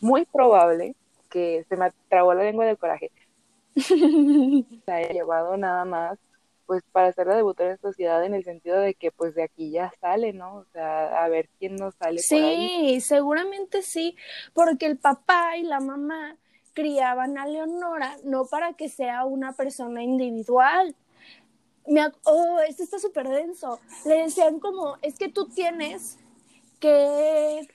muy, 0.00 0.24
probable 0.26 0.94
que 1.28 1.66
se 1.68 1.76
me 1.76 1.90
trabó 2.08 2.32
la 2.32 2.44
lengua 2.44 2.64
del 2.64 2.78
coraje. 2.78 3.10
se 3.74 4.92
haya 4.92 5.08
llevado 5.08 5.56
nada 5.56 5.84
más 5.84 6.18
pues 6.66 6.82
para 6.92 7.08
hacerla 7.08 7.36
debutar 7.36 7.68
en 7.68 7.78
sociedad 7.78 8.24
en 8.24 8.34
el 8.34 8.44
sentido 8.44 8.78
de 8.78 8.94
que 8.94 9.10
pues 9.10 9.34
de 9.34 9.42
aquí 9.42 9.70
ya 9.70 9.92
sale, 10.00 10.32
¿no? 10.32 10.56
O 10.56 10.64
sea, 10.72 11.24
a 11.24 11.28
ver 11.28 11.48
quién 11.58 11.76
nos 11.76 11.94
sale. 11.96 12.18
Sí, 12.18 13.00
seguramente 13.00 13.82
sí, 13.82 14.16
porque 14.52 14.86
el 14.86 14.98
papá 14.98 15.56
y 15.56 15.62
la 15.62 15.80
mamá 15.80 16.36
criaban 16.72 17.38
a 17.38 17.46
Leonora 17.46 18.16
no 18.24 18.46
para 18.46 18.74
que 18.74 18.88
sea 18.88 19.24
una 19.24 19.52
persona 19.52 20.02
individual. 20.02 20.94
Me, 21.86 22.06
oh, 22.24 22.60
esto 22.66 22.84
está 22.84 22.98
súper 22.98 23.28
denso. 23.28 23.80
Le 24.04 24.22
decían 24.22 24.60
como, 24.60 24.96
es 25.02 25.18
que 25.18 25.28
tú 25.28 25.48
tienes 25.48 26.18
que... 26.80 27.68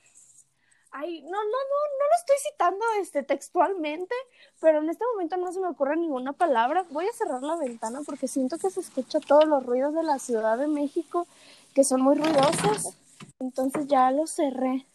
Ay, 1.00 1.22
no, 1.22 1.30
no, 1.30 1.36
no, 1.36 1.44
no 1.44 2.06
lo 2.08 2.16
estoy 2.20 2.36
citando 2.52 2.84
este, 3.00 3.22
textualmente, 3.22 4.16
pero 4.60 4.80
en 4.80 4.90
este 4.90 5.06
momento 5.14 5.38
no 5.38 5.52
se 5.52 5.60
me 5.60 5.68
ocurre 5.68 5.96
ninguna 5.96 6.34
palabra. 6.34 6.86
Voy 6.90 7.06
a 7.06 7.14
cerrar 7.14 7.44
la 7.44 7.56
ventana 7.56 8.00
porque 8.04 8.28
siento 8.28 8.58
que 8.58 8.72
se 8.72 8.80
escucha 8.80 9.20
todos 9.20 9.46
los 9.46 9.64
ruidos 9.64 9.94
de 9.94 10.02
la 10.02 10.18
Ciudad 10.18 10.58
de 10.58 10.66
México, 10.66 11.28
que 11.76 11.84
son 11.84 12.02
muy 12.02 12.16
ruidosos. 12.16 12.96
Entonces 13.40 13.86
ya 13.86 14.10
lo 14.10 14.26
cerré. 14.26 14.88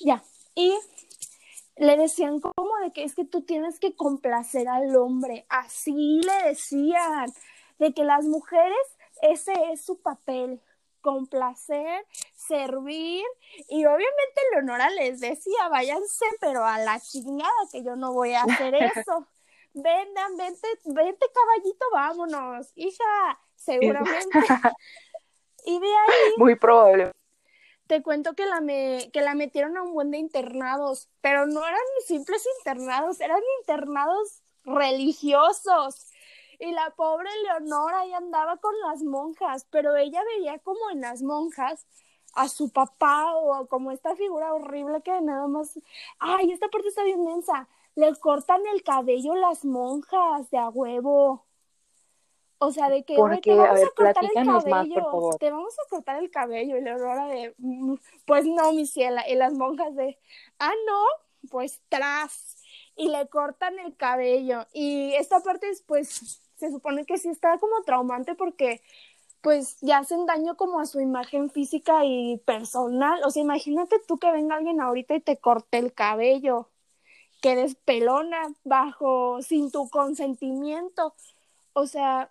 Ya. 0.00 0.22
Y 0.54 0.72
le 1.76 1.98
decían 1.98 2.40
como 2.40 2.78
de 2.82 2.92
que 2.92 3.04
es 3.04 3.14
que 3.14 3.26
tú 3.26 3.42
tienes 3.42 3.78
que 3.78 3.94
complacer 3.94 4.68
al 4.68 4.96
hombre, 4.96 5.44
así 5.50 6.20
le 6.22 6.48
decían, 6.48 7.30
de 7.78 7.92
que 7.92 8.04
las 8.04 8.24
mujeres, 8.24 8.78
ese 9.20 9.52
es 9.70 9.84
su 9.84 10.00
papel, 10.00 10.62
complacer, 11.06 12.04
servir, 12.34 13.24
y 13.68 13.84
obviamente 13.84 14.40
Leonora 14.52 14.90
les 14.90 15.20
decía, 15.20 15.68
váyanse, 15.70 16.26
pero 16.40 16.64
a 16.64 16.78
la 16.78 16.98
chingada, 16.98 17.52
que 17.70 17.84
yo 17.84 17.94
no 17.94 18.12
voy 18.12 18.32
a 18.32 18.42
hacer 18.42 18.74
eso. 18.96 19.28
Vendan, 19.72 20.36
vente, 20.36 20.68
vente 20.84 21.26
caballito, 21.32 21.86
vámonos, 21.92 22.72
hija, 22.74 23.38
seguramente. 23.54 24.38
y 25.64 25.78
de 25.78 25.86
ahí. 25.86 26.32
Muy 26.38 26.56
probable 26.56 27.12
te 27.86 28.02
cuento 28.02 28.34
que 28.34 28.46
la, 28.46 28.60
me, 28.60 29.10
que 29.12 29.20
la 29.20 29.36
metieron 29.36 29.76
a 29.76 29.82
un 29.82 29.94
buen 29.94 30.10
de 30.10 30.18
internados, 30.18 31.08
pero 31.20 31.46
no 31.46 31.64
eran 31.64 31.78
simples 32.04 32.44
internados, 32.58 33.20
eran 33.20 33.40
internados 33.60 34.42
religiosos. 34.64 36.10
Y 36.58 36.72
la 36.72 36.90
pobre 36.90 37.28
Leonora 37.44 38.00
ahí 38.00 38.12
andaba 38.12 38.56
con 38.58 38.74
las 38.80 39.02
monjas, 39.02 39.66
pero 39.70 39.96
ella 39.96 40.22
veía 40.36 40.58
como 40.60 40.90
en 40.90 41.00
las 41.00 41.22
monjas 41.22 41.86
a 42.34 42.48
su 42.48 42.70
papá 42.70 43.34
o 43.34 43.66
como 43.66 43.90
esta 43.90 44.14
figura 44.14 44.52
horrible 44.52 45.02
que 45.02 45.20
nada 45.20 45.48
más, 45.48 45.78
ay, 46.18 46.52
esta 46.52 46.68
parte 46.68 46.88
está 46.88 47.02
bien 47.02 47.24
densa, 47.24 47.68
le 47.94 48.14
cortan 48.16 48.60
el 48.72 48.82
cabello 48.82 49.34
las 49.34 49.64
monjas 49.64 50.50
de 50.50 50.58
a 50.58 50.68
huevo. 50.68 51.44
O 52.58 52.72
sea, 52.72 52.88
de 52.88 53.04
que 53.04 53.14
te 53.14 53.20
vamos 53.20 53.82
a, 53.82 53.90
cortar 53.94 54.24
el 54.24 54.46
cabello, 54.46 55.30
te 55.38 55.50
vamos 55.50 55.74
a 55.78 55.90
cortar 55.90 56.22
el 56.22 56.30
cabello 56.30 56.78
y 56.78 56.80
la 56.80 56.94
aurora 56.94 57.26
de, 57.26 57.54
mm, 57.58 57.94
pues 58.26 58.46
no, 58.46 58.72
mi 58.72 58.86
ciela, 58.86 59.28
y 59.28 59.34
las 59.34 59.52
monjas 59.52 59.94
de, 59.94 60.18
ah, 60.58 60.72
no, 60.86 61.04
pues 61.50 61.82
tras, 61.90 62.62
y 62.96 63.08
le 63.08 63.28
cortan 63.28 63.78
el 63.78 63.94
cabello. 63.96 64.66
Y 64.72 65.12
esta 65.14 65.40
parte, 65.40 65.70
pues, 65.86 66.40
se 66.56 66.70
supone 66.70 67.04
que 67.06 67.18
sí 67.18 67.28
está 67.28 67.58
como 67.58 67.82
traumante 67.82 68.34
porque, 68.34 68.82
pues, 69.42 69.78
ya 69.80 69.98
hacen 69.98 70.26
daño 70.26 70.56
como 70.56 70.80
a 70.80 70.86
su 70.86 71.00
imagen 71.00 71.50
física 71.50 72.04
y 72.04 72.38
personal. 72.44 73.20
O 73.24 73.30
sea, 73.30 73.42
imagínate 73.42 73.96
tú 74.06 74.18
que 74.18 74.32
venga 74.32 74.56
alguien 74.56 74.80
ahorita 74.80 75.14
y 75.14 75.20
te 75.20 75.38
corte 75.38 75.78
el 75.78 75.92
cabello, 75.92 76.70
que 77.42 77.74
pelona 77.84 78.48
bajo, 78.64 79.42
sin 79.42 79.70
tu 79.70 79.88
consentimiento. 79.90 81.14
O 81.74 81.86
sea, 81.86 82.30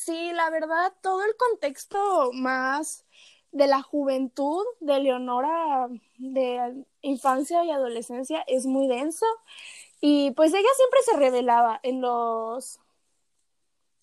Sí, 0.00 0.32
la 0.32 0.48
verdad, 0.48 0.94
todo 1.02 1.22
el 1.24 1.36
contexto 1.36 2.32
más 2.32 3.04
de 3.52 3.66
la 3.66 3.82
juventud 3.82 4.64
de 4.80 4.98
Leonora, 4.98 5.88
de 6.16 6.86
infancia 7.02 7.64
y 7.64 7.70
adolescencia, 7.70 8.42
es 8.46 8.64
muy 8.64 8.88
denso. 8.88 9.26
Y 10.00 10.30
pues 10.32 10.54
ella 10.54 10.68
siempre 10.76 11.00
se 11.04 11.16
revelaba 11.18 11.80
en 11.82 12.00
los 12.00 12.80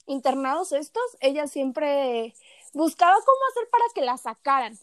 internados 0.08 0.72
estos, 0.72 1.04
ella 1.20 1.48
siempre 1.48 2.34
buscaba 2.74 3.14
cómo 3.14 3.38
hacer 3.52 3.70
para 3.70 3.84
que 3.94 4.02
la 4.02 4.18
sacaran. 4.18 4.78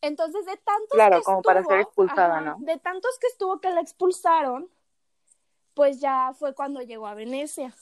Entonces, 0.00 0.44
de 0.46 0.56
tantos 0.56 0.90
claro, 0.90 1.22
como 1.22 1.42
para 1.42 1.62
ser 1.64 1.80
expulsada, 1.80 2.40
¿no? 2.40 2.56
De 2.60 2.78
tantos 2.78 3.18
que 3.20 3.28
estuvo 3.28 3.60
que 3.60 3.70
la 3.70 3.80
expulsaron, 3.80 4.68
pues 5.74 6.00
ya 6.00 6.32
fue 6.38 6.54
cuando 6.54 6.82
llegó 6.82 7.06
a 7.06 7.14
Venecia. 7.14 7.74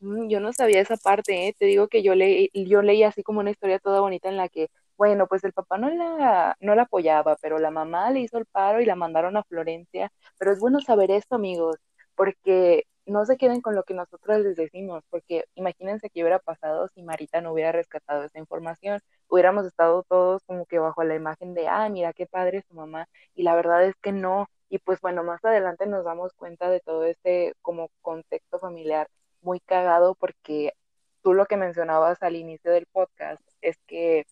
Mm, 0.00 0.28
yo 0.28 0.40
no 0.40 0.52
sabía 0.52 0.80
esa 0.80 0.96
parte, 0.96 1.48
¿eh? 1.48 1.54
Te 1.58 1.64
digo 1.66 1.88
que 1.88 2.02
yo, 2.02 2.14
leí, 2.14 2.50
yo 2.52 2.82
leí 2.82 3.02
así 3.02 3.22
como 3.22 3.40
una 3.40 3.50
historia 3.50 3.78
toda 3.78 4.00
bonita 4.00 4.28
en 4.28 4.36
la 4.36 4.48
que, 4.48 4.68
bueno, 4.98 5.26
pues 5.26 5.42
el 5.44 5.54
papá 5.54 5.78
no 5.78 5.88
la, 5.88 6.56
no 6.60 6.74
la 6.74 6.82
apoyaba, 6.82 7.36
pero 7.40 7.58
la 7.58 7.70
mamá 7.70 8.10
le 8.10 8.20
hizo 8.20 8.36
el 8.38 8.46
paro 8.46 8.80
y 8.80 8.84
la 8.84 8.94
mandaron 8.94 9.36
a 9.36 9.44
Florencia. 9.44 10.12
Pero 10.38 10.52
es 10.52 10.60
bueno 10.60 10.80
saber 10.80 11.10
esto, 11.10 11.34
amigos, 11.34 11.76
porque 12.14 12.84
no 13.06 13.24
se 13.26 13.36
queden 13.36 13.60
con 13.60 13.74
lo 13.74 13.84
que 13.84 13.94
nosotros 13.94 14.40
les 14.40 14.56
decimos, 14.56 15.02
porque 15.10 15.44
imagínense 15.54 16.10
qué 16.10 16.22
hubiera 16.22 16.38
pasado 16.38 16.88
si 16.94 17.02
Marita 17.02 17.40
no 17.40 17.52
hubiera 17.52 17.72
rescatado 17.72 18.24
esa 18.24 18.38
información. 18.38 19.00
Hubiéramos 19.28 19.66
estado 19.66 20.04
todos 20.04 20.42
como 20.44 20.66
que 20.66 20.78
bajo 20.78 21.02
la 21.04 21.14
imagen 21.16 21.54
de, 21.54 21.68
ah, 21.68 21.88
mira 21.88 22.12
qué 22.12 22.26
padre 22.26 22.62
su 22.68 22.74
mamá, 22.74 23.08
y 23.34 23.42
la 23.42 23.54
verdad 23.56 23.84
es 23.84 23.94
que 23.96 24.12
no. 24.12 24.48
Y 24.68 24.78
pues 24.78 25.00
bueno, 25.00 25.24
más 25.24 25.44
adelante 25.44 25.86
nos 25.86 26.04
damos 26.04 26.32
cuenta 26.34 26.70
de 26.70 26.80
todo 26.80 27.04
este 27.04 27.54
como 27.62 27.90
contexto 28.02 28.58
familiar 28.58 29.08
muy 29.42 29.60
cagado 29.60 30.14
porque 30.14 30.72
tú 31.22 31.34
lo 31.34 31.46
que 31.46 31.56
mencionabas 31.56 32.22
al 32.22 32.36
inicio 32.36 32.72
del 32.72 32.86
podcast 32.86 33.42
es 33.60 33.76
que 33.86 34.26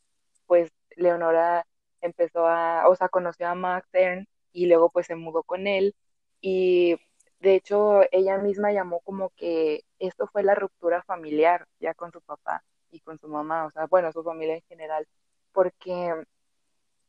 pues 0.47 0.71
Leonora 0.97 1.67
empezó 2.01 2.47
a, 2.47 2.89
o 2.89 2.97
sea, 2.97 3.09
conoció 3.09 3.49
a 3.49 3.55
Max 3.55 3.89
Ern 3.93 4.27
y 4.53 4.67
luego 4.67 4.91
pues 4.91 5.07
se 5.07 5.15
mudó 5.17 5.43
con 5.43 5.67
él 5.67 5.95
y 6.41 6.97
de 7.41 7.55
hecho 7.57 8.03
ella 8.13 8.39
misma 8.39 8.73
llamó 8.73 9.01
como 9.01 9.31
que 9.31 9.83
esto 9.99 10.29
fue 10.29 10.43
la 10.43 10.55
ruptura 10.55 11.03
familiar 11.05 11.67
ya 11.81 11.95
con 11.95 12.13
su 12.13 12.21
papá 12.23 12.63
y 12.91 13.01
con 13.01 13.19
su 13.19 13.29
mamá, 13.29 13.67
o 13.67 13.71
sea, 13.71 13.87
bueno, 13.87 14.13
su 14.13 14.23
familia 14.23 14.57
en 14.57 14.63
general, 14.69 15.07
porque 15.53 16.15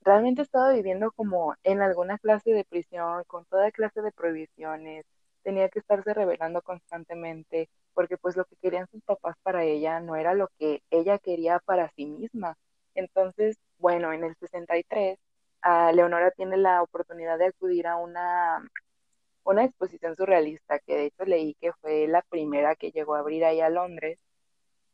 realmente 0.02 0.42
estaba 0.42 0.72
viviendo 0.74 1.12
como 1.12 1.56
en 1.64 1.82
alguna 1.82 2.18
clase 2.20 2.52
de 2.52 2.66
prisión, 2.66 3.24
con 3.28 3.46
toda 3.46 3.72
clase 3.72 4.02
de 4.02 4.12
prohibiciones, 4.12 5.06
tenía 5.44 5.70
que 5.70 5.80
estarse 5.80 6.14
revelando 6.14 6.62
constantemente, 6.62 7.70
porque 7.94 8.18
pues 8.18 8.36
lo 8.38 8.46
que 8.46 8.56
querían 8.58 8.88
sus 8.92 9.04
papás 9.04 9.36
para 9.44 9.64
ella 9.64 10.00
no 10.00 10.16
era 10.16 10.34
lo 10.34 10.50
que 10.60 10.82
ella 10.92 11.18
quería 11.20 11.60
para 11.60 11.90
sí 11.96 12.06
misma. 12.06 12.58
Entonces, 12.96 13.58
bueno, 13.78 14.14
en 14.14 14.24
el 14.24 14.36
63, 14.36 15.18
uh, 15.66 15.96
Leonora 15.96 16.32
tiene 16.32 16.58
la 16.58 16.82
oportunidad 16.84 17.38
de 17.38 17.48
acudir 17.48 17.88
a 17.88 17.98
una, 17.98 18.64
una 19.44 19.66
exposición 19.66 20.16
surrealista, 20.16 20.80
que 20.80 20.96
de 20.96 21.06
hecho 21.06 21.26
leí 21.26 21.56
que 21.56 21.74
fue 21.74 22.08
la 22.08 22.22
primera 22.24 22.76
que 22.76 22.92
llegó 22.92 23.16
a 23.16 23.20
abrir 23.20 23.46
ahí 23.46 23.62
a 23.62 23.70
Londres, 23.70 24.20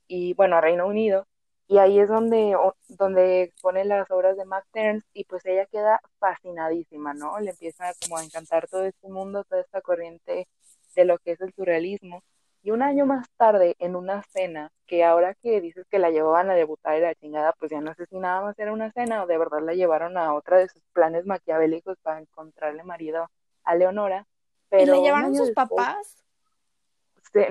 y 0.07 0.33
bueno, 0.35 0.57
a 0.57 0.61
Reino 0.61 0.87
Unido, 0.87 1.27
y 1.67 1.79
ahí 1.79 1.99
es 1.99 2.07
donde, 2.09 2.55
donde 2.87 3.43
expone 3.43 3.83
las 3.85 4.09
obras 4.11 4.37
de 4.37 4.45
Max 4.45 4.67
Ernst 4.73 5.07
y 5.13 5.25
pues 5.25 5.45
ella 5.45 5.65
queda 5.65 5.99
fascinadísima, 6.19 7.13
¿no? 7.13 7.39
Le 7.39 7.51
empieza 7.51 7.93
como 8.01 8.17
a 8.17 8.23
encantar 8.23 8.67
todo 8.69 8.85
este 8.85 9.09
mundo, 9.09 9.43
toda 9.43 9.61
esta 9.61 9.81
corriente 9.81 10.47
de 10.95 11.05
lo 11.05 11.17
que 11.19 11.31
es 11.33 11.41
el 11.41 11.53
surrealismo. 11.53 12.23
Y 12.63 12.71
un 12.71 12.81
año 12.81 13.05
más 13.05 13.27
tarde, 13.37 13.75
en 13.79 13.95
una 13.95 14.23
cena, 14.23 14.71
que 14.87 15.03
ahora 15.03 15.35
que 15.35 15.61
dices 15.61 15.85
que 15.89 15.99
la 15.99 16.09
llevaban 16.09 16.49
a 16.49 16.55
debutar 16.55 16.97
y 16.97 17.01
la 17.01 17.15
chingada, 17.15 17.53
pues 17.59 17.71
ya 17.71 17.81
no 17.81 17.93
sé 17.95 18.05
si 18.07 18.17
nada 18.17 18.41
más 18.41 18.57
era 18.59 18.73
una 18.73 18.91
cena 18.91 19.23
o 19.23 19.27
de 19.27 19.37
verdad 19.37 19.61
la 19.61 19.73
llevaron 19.73 20.17
a 20.17 20.33
otra 20.33 20.57
de 20.57 20.69
sus 20.69 20.81
planes 20.93 21.25
maquiavélicos 21.25 21.97
para 22.01 22.19
encontrarle 22.19 22.83
marido 22.83 23.29
a 23.63 23.75
Leonora. 23.75 24.25
Pero 24.69 24.83
¿Y 24.83 24.97
la 24.97 25.03
llevaron 25.03 25.35
sus 25.35 25.51
papás? 25.51 26.17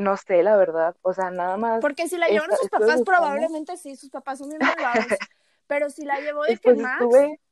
no 0.00 0.16
sé, 0.16 0.42
la 0.42 0.56
verdad. 0.56 0.96
O 1.02 1.12
sea, 1.12 1.30
nada 1.30 1.56
más. 1.56 1.80
Porque 1.80 2.08
si 2.08 2.16
la 2.16 2.28
llevaron 2.28 2.56
sus 2.56 2.68
papás, 2.68 3.02
probablemente 3.02 3.76
sí, 3.76 3.96
sus 3.96 4.10
papás 4.10 4.38
son 4.38 4.48
bien 4.48 4.60
malvados. 4.60 5.06
pero 5.66 5.90
si 5.90 6.04
la 6.04 6.20
llevó 6.20 6.44
de 6.44 6.58
que 6.58 6.74
Max 6.74 7.04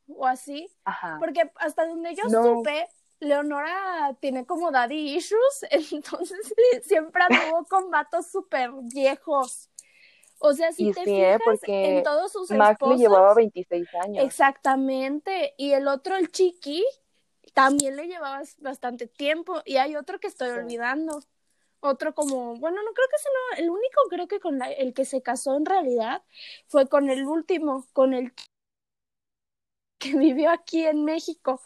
o 0.09 0.26
así, 0.26 0.68
porque 1.18 1.50
hasta 1.56 1.87
donde 1.87 2.14
yo 2.14 2.28
supe, 2.28 2.87
Leonora 3.21 4.16
tiene 4.21 4.44
como 4.44 4.71
daddy 4.71 5.16
issues, 5.16 5.66
entonces 5.92 6.54
siempre 6.83 7.23
anduvo 7.23 7.64
con 7.64 7.90
vatos 7.90 8.30
súper 8.30 8.71
viejos. 8.92 9.71
O 10.40 10.52
sea, 10.52 10.73
si 10.73 10.92
te 10.92 11.00
¿eh? 11.00 11.38
fijas 11.38 11.61
en 11.66 12.02
todos 12.02 12.33
sus 12.33 12.50
Max 12.50 12.78
le 12.87 12.97
llevaba 12.97 13.33
26 13.35 13.88
años. 14.02 14.25
Exactamente. 14.25 15.54
Y 15.56 15.73
el 15.73 15.88
otro, 15.88 16.16
el 16.16 16.30
chiqui, 16.30 16.85
también 17.55 17.97
le 17.97 18.07
llevaba 18.09 18.43
bastante 18.59 19.07
tiempo. 19.07 19.63
Y 19.65 19.77
hay 19.79 19.97
otro 19.97 20.21
que 20.21 20.27
estoy 20.29 20.51
olvidando. 20.51 21.21
Otro 21.81 22.15
como, 22.15 22.57
bueno, 22.57 22.83
no 22.83 22.93
creo 22.95 23.09
que 23.11 23.19
sea 23.19 23.31
no, 23.33 23.63
el 23.65 23.71
único 23.71 24.01
creo 24.11 24.29
que 24.29 24.41
con 24.41 24.61
el 24.63 24.95
que 24.95 25.05
se 25.05 25.23
casó 25.23 25.57
en 25.57 25.67
realidad 25.67 26.23
fue 26.67 26.89
con 26.89 27.11
el 27.11 27.27
último, 27.27 27.87
con 27.93 28.15
el 28.15 28.33
que 29.99 30.17
vivió 30.17 30.51
aquí 30.51 30.87
en 30.87 31.05
México. 31.05 31.61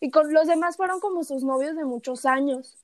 Y 0.00 0.10
con 0.10 0.32
los 0.32 0.46
demás 0.48 0.76
fueron 0.76 1.00
como 1.00 1.24
sus 1.24 1.44
novios 1.44 1.76
de 1.76 1.84
muchos 1.84 2.26
años. 2.26 2.78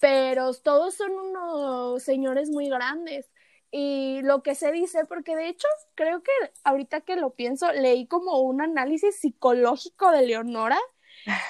Pero 0.00 0.54
todos 0.54 0.94
son 0.94 1.12
unos 1.12 2.02
señores 2.02 2.50
muy 2.50 2.68
grandes. 2.68 3.30
Y 3.70 4.20
lo 4.22 4.42
que 4.42 4.54
se 4.54 4.72
dice, 4.72 5.04
porque 5.06 5.36
de 5.36 5.48
hecho 5.48 5.68
creo 5.94 6.22
que 6.22 6.32
ahorita 6.64 7.02
que 7.02 7.16
lo 7.16 7.34
pienso, 7.34 7.72
leí 7.72 8.06
como 8.06 8.40
un 8.40 8.60
análisis 8.62 9.16
psicológico 9.20 10.10
de 10.10 10.26
Leonora 10.26 10.80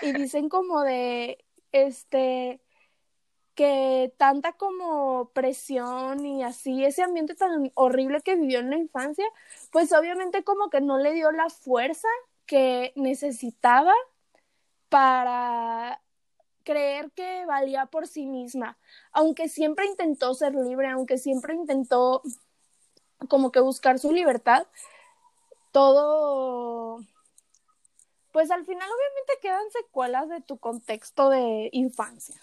y 0.02 0.12
dicen 0.12 0.48
como 0.48 0.82
de, 0.82 1.44
este, 1.72 2.60
que 3.54 4.12
tanta 4.16 4.52
como 4.52 5.30
presión 5.34 6.24
y 6.24 6.42
así, 6.42 6.84
ese 6.84 7.02
ambiente 7.02 7.34
tan 7.34 7.70
horrible 7.74 8.22
que 8.22 8.36
vivió 8.36 8.60
en 8.60 8.70
la 8.70 8.76
infancia, 8.76 9.26
pues 9.70 9.92
obviamente 9.92 10.44
como 10.44 10.70
que 10.70 10.80
no 10.80 10.98
le 10.98 11.12
dio 11.12 11.30
la 11.30 11.50
fuerza 11.50 12.08
que 12.46 12.92
necesitaba 12.96 13.92
para 14.88 16.00
creer 16.64 17.10
que 17.12 17.44
valía 17.46 17.86
por 17.86 18.06
sí 18.06 18.26
misma, 18.26 18.78
aunque 19.12 19.48
siempre 19.48 19.86
intentó 19.86 20.34
ser 20.34 20.54
libre, 20.54 20.88
aunque 20.88 21.18
siempre 21.18 21.54
intentó 21.54 22.22
como 23.28 23.52
que 23.52 23.60
buscar 23.60 23.98
su 23.98 24.12
libertad, 24.12 24.66
todo, 25.72 27.00
pues 28.32 28.50
al 28.50 28.64
final 28.64 28.88
obviamente 28.88 29.32
quedan 29.42 29.70
secuelas 29.70 30.28
de 30.28 30.40
tu 30.40 30.58
contexto 30.58 31.30
de 31.30 31.68
infancia. 31.72 32.40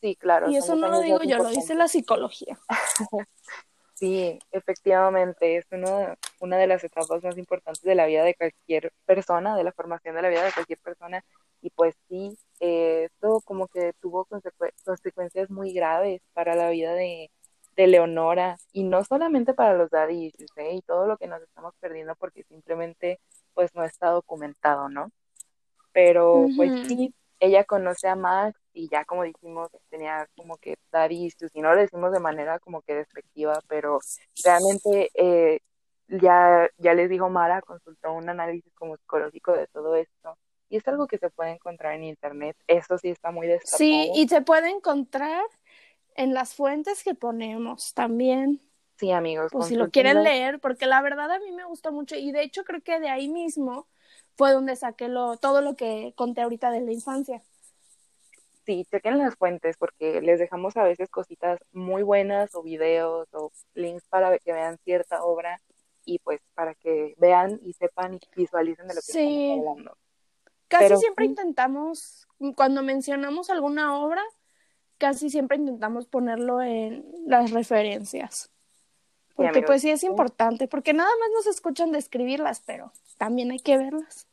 Sí, 0.00 0.16
claro. 0.16 0.50
Y 0.50 0.56
eso 0.56 0.76
no 0.76 0.88
lo 0.88 1.00
digo 1.00 1.22
yo, 1.22 1.38
lo 1.38 1.48
dice 1.48 1.74
la 1.74 1.88
psicología. 1.88 2.58
sí, 3.94 4.38
efectivamente, 4.52 5.56
es 5.56 5.66
uno, 5.72 6.14
una 6.40 6.56
de 6.56 6.66
las 6.66 6.84
etapas 6.84 7.22
más 7.22 7.36
importantes 7.36 7.82
de 7.82 7.94
la 7.94 8.06
vida 8.06 8.22
de 8.22 8.34
cualquier 8.34 8.92
persona, 9.04 9.56
de 9.56 9.64
la 9.64 9.72
formación 9.72 10.14
de 10.14 10.22
la 10.22 10.28
vida 10.28 10.44
de 10.44 10.52
cualquier 10.52 10.78
persona, 10.78 11.24
y 11.60 11.70
pues 11.70 11.94
sí, 12.08 12.38
eh, 12.60 13.08
esto 13.10 13.40
como 13.44 13.66
que 13.66 13.92
tuvo 14.00 14.26
consecuencias 14.84 15.50
muy 15.50 15.72
graves 15.72 16.20
para 16.32 16.54
la 16.54 16.70
vida 16.70 16.94
de, 16.94 17.30
de 17.76 17.86
Leonora 17.86 18.58
y 18.72 18.84
no 18.84 19.04
solamente 19.04 19.54
para 19.54 19.74
los 19.74 19.90
daddy 19.90 20.32
¿eh? 20.56 20.74
y 20.74 20.82
todo 20.82 21.06
lo 21.06 21.16
que 21.18 21.26
nos 21.26 21.42
estamos 21.42 21.74
perdiendo 21.78 22.14
porque 22.16 22.42
simplemente 22.44 23.20
pues 23.56 23.74
no 23.74 23.82
está 23.82 24.10
documentado, 24.10 24.90
¿no? 24.90 25.10
Pero 25.92 26.46
pues 26.56 26.86
sí, 26.86 27.14
ella 27.40 27.64
conoce 27.64 28.06
a 28.06 28.14
Max 28.14 28.60
y 28.74 28.88
ya 28.88 29.06
como 29.06 29.22
dijimos 29.22 29.70
tenía 29.88 30.28
como 30.36 30.58
que 30.58 30.76
daddy 30.92 31.32
y 31.54 31.60
no 31.62 31.74
lo 31.74 31.80
decimos 31.80 32.12
de 32.12 32.20
manera 32.20 32.58
como 32.58 32.82
que 32.82 32.94
despectiva, 32.94 33.58
pero 33.66 33.98
realmente 34.44 35.10
eh, 35.14 35.60
ya, 36.08 36.68
ya 36.76 36.92
les 36.92 37.08
dijo 37.08 37.30
Mara, 37.30 37.62
consultó 37.62 38.12
un 38.12 38.28
análisis 38.28 38.70
como 38.74 38.98
psicológico 38.98 39.52
de 39.52 39.66
todo 39.68 39.96
esto 39.96 40.36
y 40.68 40.76
es 40.76 40.86
algo 40.86 41.06
que 41.06 41.16
se 41.16 41.30
puede 41.30 41.52
encontrar 41.52 41.94
en 41.94 42.04
internet. 42.04 42.56
Eso 42.66 42.98
sí 42.98 43.08
está 43.08 43.30
muy 43.30 43.46
destapado. 43.46 43.78
Sí, 43.78 44.10
y 44.14 44.28
se 44.28 44.42
puede 44.42 44.68
encontrar 44.68 45.44
en 46.14 46.34
las 46.34 46.54
fuentes 46.54 47.02
que 47.02 47.14
ponemos 47.14 47.94
también. 47.94 48.60
Sí, 48.96 49.12
amigos. 49.12 49.50
Pues 49.52 49.66
si 49.66 49.76
lo 49.76 49.90
quieren 49.90 50.22
leer, 50.22 50.58
porque 50.58 50.86
la 50.86 51.02
verdad 51.02 51.30
a 51.30 51.38
mí 51.38 51.52
me 51.52 51.64
gustó 51.64 51.92
mucho 51.92 52.16
y 52.16 52.32
de 52.32 52.42
hecho 52.42 52.64
creo 52.64 52.82
que 52.82 52.98
de 52.98 53.10
ahí 53.10 53.28
mismo 53.28 53.86
fue 54.36 54.52
donde 54.52 54.74
saqué 54.76 55.08
lo, 55.08 55.36
todo 55.36 55.60
lo 55.60 55.76
que 55.76 56.14
conté 56.16 56.40
ahorita 56.42 56.70
de 56.70 56.80
la 56.80 56.92
infancia. 56.92 57.42
Sí, 58.64 58.86
chequen 58.90 59.18
las 59.18 59.36
fuentes 59.36 59.76
porque 59.76 60.20
les 60.20 60.40
dejamos 60.40 60.76
a 60.76 60.82
veces 60.82 61.08
cositas 61.08 61.60
muy 61.72 62.02
buenas 62.02 62.54
o 62.54 62.62
videos 62.62 63.28
o 63.32 63.52
links 63.74 64.04
para 64.08 64.36
que 64.38 64.52
vean 64.52 64.78
cierta 64.78 65.22
obra 65.22 65.60
y 66.04 66.18
pues 66.18 66.40
para 66.54 66.74
que 66.74 67.14
vean 67.18 67.60
y 67.62 67.74
sepan 67.74 68.14
y 68.14 68.20
visualicen 68.34 68.88
de 68.88 68.94
lo 68.94 69.00
que 69.00 69.12
estamos 69.12 69.68
hablando. 69.68 69.96
Casi 70.68 70.96
siempre 70.96 71.26
intentamos, 71.26 72.26
cuando 72.56 72.82
mencionamos 72.82 73.50
alguna 73.50 74.00
obra, 74.00 74.22
casi 74.98 75.30
siempre 75.30 75.58
intentamos 75.58 76.06
ponerlo 76.06 76.60
en 76.60 77.04
las 77.26 77.52
referencias. 77.52 78.50
Porque 79.36 79.62
pues 79.62 79.82
sí 79.82 79.90
es 79.90 80.02
importante, 80.02 80.66
porque 80.66 80.94
nada 80.94 81.10
más 81.20 81.28
nos 81.34 81.46
escuchan 81.46 81.92
describirlas, 81.92 82.62
pero 82.66 82.90
también 83.18 83.50
hay 83.50 83.58
que 83.58 83.76
verlas. 83.76 84.26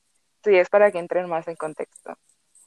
Sí, 0.43 0.55
es 0.55 0.69
para 0.69 0.91
que 0.91 0.99
entren 0.99 1.27
más 1.27 1.47
en 1.47 1.55
contexto. 1.55 2.17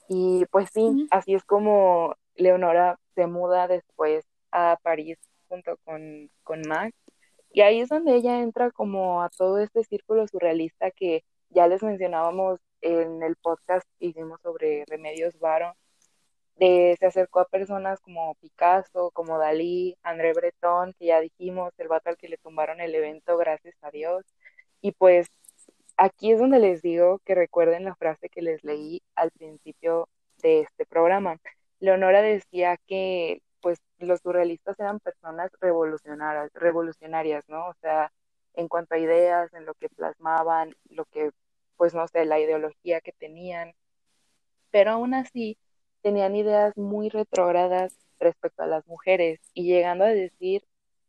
Y 0.09 0.45
pues 0.51 0.69
sí, 0.73 1.09
así 1.11 1.35
es 1.35 1.45
como 1.45 2.15
Leonora 2.35 2.99
se 3.15 3.27
muda 3.27 3.67
después 3.69 4.25
a 4.53 4.79
París 4.83 5.19
junto 5.49 5.79
con, 5.85 6.31
con 6.45 6.61
Max. 6.69 6.95
Y 7.51 7.63
ahí 7.63 7.81
es 7.81 7.89
donde 7.89 8.15
ella 8.15 8.41
entra 8.41 8.71
como 8.71 9.23
a 9.23 9.31
todo 9.31 9.59
este 9.59 9.83
círculo 9.85 10.29
surrealista 10.29 10.91
que 10.91 11.25
ya 11.49 11.67
les 11.67 11.83
mencionábamos 11.83 12.61
en 12.83 13.23
el 13.23 13.37
podcast 13.37 13.87
que 13.99 14.07
hicimos 14.07 14.41
sobre 14.43 14.85
Remedios 14.87 15.39
Varo, 15.39 15.75
de, 16.57 16.97
se 16.99 17.07
acercó 17.07 17.41
a 17.41 17.49
personas 17.49 18.01
como 18.01 18.35
Picasso, 18.37 19.11
como 19.13 19.39
Dalí, 19.39 19.97
André 20.03 20.33
Breton, 20.33 20.95
que 20.99 21.07
ya 21.07 21.21
dijimos, 21.21 21.73
el 21.79 21.89
vato 21.89 22.11
al 22.11 22.17
que 22.17 22.29
le 22.29 22.39
tumbaron 22.39 22.81
el 22.81 22.95
evento, 22.95 23.37
gracias 23.37 23.77
a 23.83 23.91
Dios. 23.91 24.25
Y 24.81 24.93
pues 24.93 25.29
aquí 25.97 26.33
es 26.33 26.39
donde 26.41 26.59
les 26.59 26.83
digo 26.83 27.21
que 27.25 27.35
recuerden 27.35 27.85
la 27.85 27.95
frase 27.97 28.29
que 28.29 28.43
les 28.43 28.63
leí 28.65 29.03
al 29.17 29.31
principio 29.33 30.09
de 30.43 30.61
este 30.61 30.87
programa. 30.87 31.39
Leonora 31.81 32.23
decía 32.23 32.77
que 32.87 33.43
pues 33.61 33.79
los 33.99 34.21
surrealistas 34.21 34.79
eran 34.81 35.01
personas 35.01 35.51
revolucionarias, 35.61 36.51
revolucionarias, 36.55 37.49
¿no? 37.49 37.69
O 37.69 37.75
sea, 37.81 38.13
en 38.55 38.69
cuanto 38.69 38.95
a 38.95 38.99
ideas, 38.99 39.53
en 39.55 39.67
lo 39.67 39.75
que 39.75 39.89
plasmaban, 39.89 40.75
lo 40.91 41.05
que 41.07 41.31
pues 41.77 41.95
no 41.95 42.07
sé, 42.09 42.25
la 42.25 42.41
ideología 42.41 43.01
que 43.01 43.13
tenían, 43.13 43.75
pero 44.71 44.93
aún 44.93 45.15
así 45.15 45.59
tenían 46.07 46.37
ideas 46.37 46.77
muy 46.77 47.09
retrógradas 47.09 47.93
respecto 48.21 48.63
a 48.63 48.69
las 48.69 48.87
mujeres 48.87 49.41
y 49.55 49.65
llegando 49.65 50.05
a 50.05 50.09
decir 50.09 50.63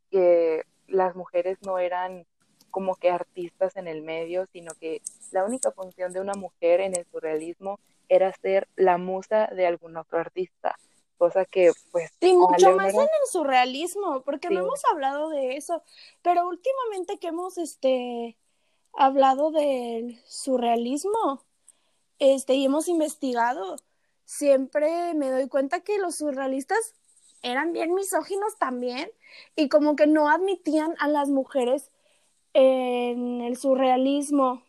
que 0.10 0.63
las 0.88 1.15
mujeres 1.15 1.60
no 1.62 1.77
eran 1.77 2.25
como 2.71 2.95
que 2.95 3.12
artistas 3.12 3.77
en 3.77 3.88
el 3.88 4.01
medio, 4.01 4.47
sino 4.47 4.73
que 4.73 5.03
la 5.31 5.45
única 5.45 5.71
función 5.71 6.13
de 6.13 6.19
una 6.19 6.33
mujer 6.33 6.79
en 6.79 6.97
el 6.97 7.05
surrealismo 7.12 7.79
era 8.10 8.33
ser 8.41 8.67
la 8.75 8.97
musa 8.97 9.45
de 9.55 9.67
algún 9.67 9.95
otro 9.97 10.17
artista, 10.17 10.79
cosa 11.19 11.45
que 11.45 11.73
pues... 11.91 12.10
Sí, 12.19 12.33
mucho 12.33 12.71
más 12.71 12.91
en 12.91 13.01
el 13.01 13.29
surrealismo, 13.31 14.23
porque 14.23 14.49
no 14.49 14.62
hemos 14.62 14.83
hablado 14.91 15.29
de 15.29 15.57
eso, 15.57 15.83
pero 16.23 16.47
últimamente 16.47 17.19
que 17.19 17.27
hemos 17.27 17.60
este 17.60 18.36
hablado 18.93 19.51
del 19.51 20.19
surrealismo 20.25 21.43
este, 22.17 22.55
y 22.55 22.65
hemos 22.65 22.88
investigado, 22.88 23.77
siempre 24.27 25.13
me 25.15 25.31
doy 25.31 25.47
cuenta 25.47 25.79
que 25.79 25.97
los 25.97 26.15
surrealistas 26.15 26.93
eran 27.41 27.71
bien 27.71 27.95
misóginos 27.95 28.57
también 28.57 29.09
y 29.55 29.69
como 29.69 29.95
que 29.95 30.05
no 30.05 30.29
admitían 30.29 30.95
a 30.99 31.07
las 31.07 31.29
mujeres 31.29 31.91
en 32.53 33.41
el 33.41 33.55
surrealismo, 33.55 34.63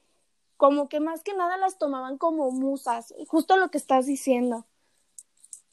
como 0.57 0.89
que 0.89 1.01
más 1.01 1.23
que 1.23 1.35
nada 1.35 1.57
las 1.57 1.77
tomaban 1.77 2.19
como 2.19 2.51
musas, 2.53 3.13
justo 3.27 3.57
lo 3.57 3.71
que 3.71 3.79
estás 3.79 4.07
diciendo. 4.07 4.65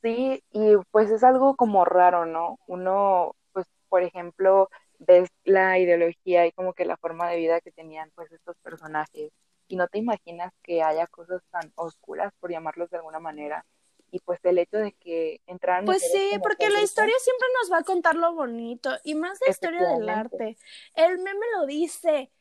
Sí, 0.01 0.43
y 0.51 0.75
pues 0.91 1.11
es 1.11 1.23
algo 1.23 1.55
como 1.55 1.85
raro, 1.85 2.25
¿no? 2.25 2.57
Uno, 2.67 3.35
pues, 3.53 3.67
por 3.89 4.01
ejemplo, 4.01 4.69
ves 4.97 5.29
la 5.43 5.77
ideología 5.77 6.47
y 6.47 6.51
como 6.53 6.73
que 6.73 6.85
la 6.85 6.97
forma 6.97 7.29
de 7.29 7.37
vida 7.37 7.61
que 7.61 7.71
tenían 7.71 8.11
pues 8.15 8.31
estos 8.31 8.55
personajes 8.63 9.31
y 9.67 9.75
no 9.75 9.87
te 9.87 9.99
imaginas 9.99 10.51
que 10.63 10.81
haya 10.81 11.07
cosas 11.07 11.41
tan 11.51 11.71
oscuras 11.75 12.33
por 12.39 12.51
llamarlos 12.51 12.89
de 12.89 12.97
alguna 12.97 13.19
manera 13.19 13.65
y 14.11 14.19
pues 14.19 14.39
el 14.43 14.57
hecho 14.57 14.77
de 14.77 14.93
que 14.93 15.41
entraran 15.47 15.85
pues 15.85 16.01
sí 16.11 16.31
porque 16.41 16.69
la 16.69 16.81
historia 16.81 17.15
siempre 17.19 17.47
nos 17.59 17.71
va 17.71 17.79
a 17.79 17.83
contar 17.83 18.15
lo 18.15 18.33
bonito 18.33 18.91
y 19.03 19.15
más 19.15 19.39
la 19.45 19.51
historia 19.51 19.87
del 19.87 20.09
arte. 20.09 20.57
El 20.93 21.17
meme 21.19 21.45
lo 21.57 21.65
dice 21.65 22.31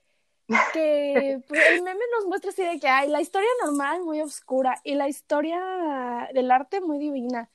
que 0.73 1.41
pues, 1.49 1.61
el 1.71 1.83
meme 1.83 2.05
nos 2.17 2.27
muestra 2.27 2.51
así 2.51 2.63
de 2.63 2.79
que 2.79 2.89
hay 2.89 3.09
la 3.09 3.21
historia 3.21 3.49
normal 3.65 4.03
muy 4.03 4.21
oscura 4.21 4.81
y 4.85 4.95
la 4.95 5.09
historia 5.09 6.29
del 6.33 6.51
arte 6.51 6.81
muy 6.81 6.99
divina. 6.99 7.51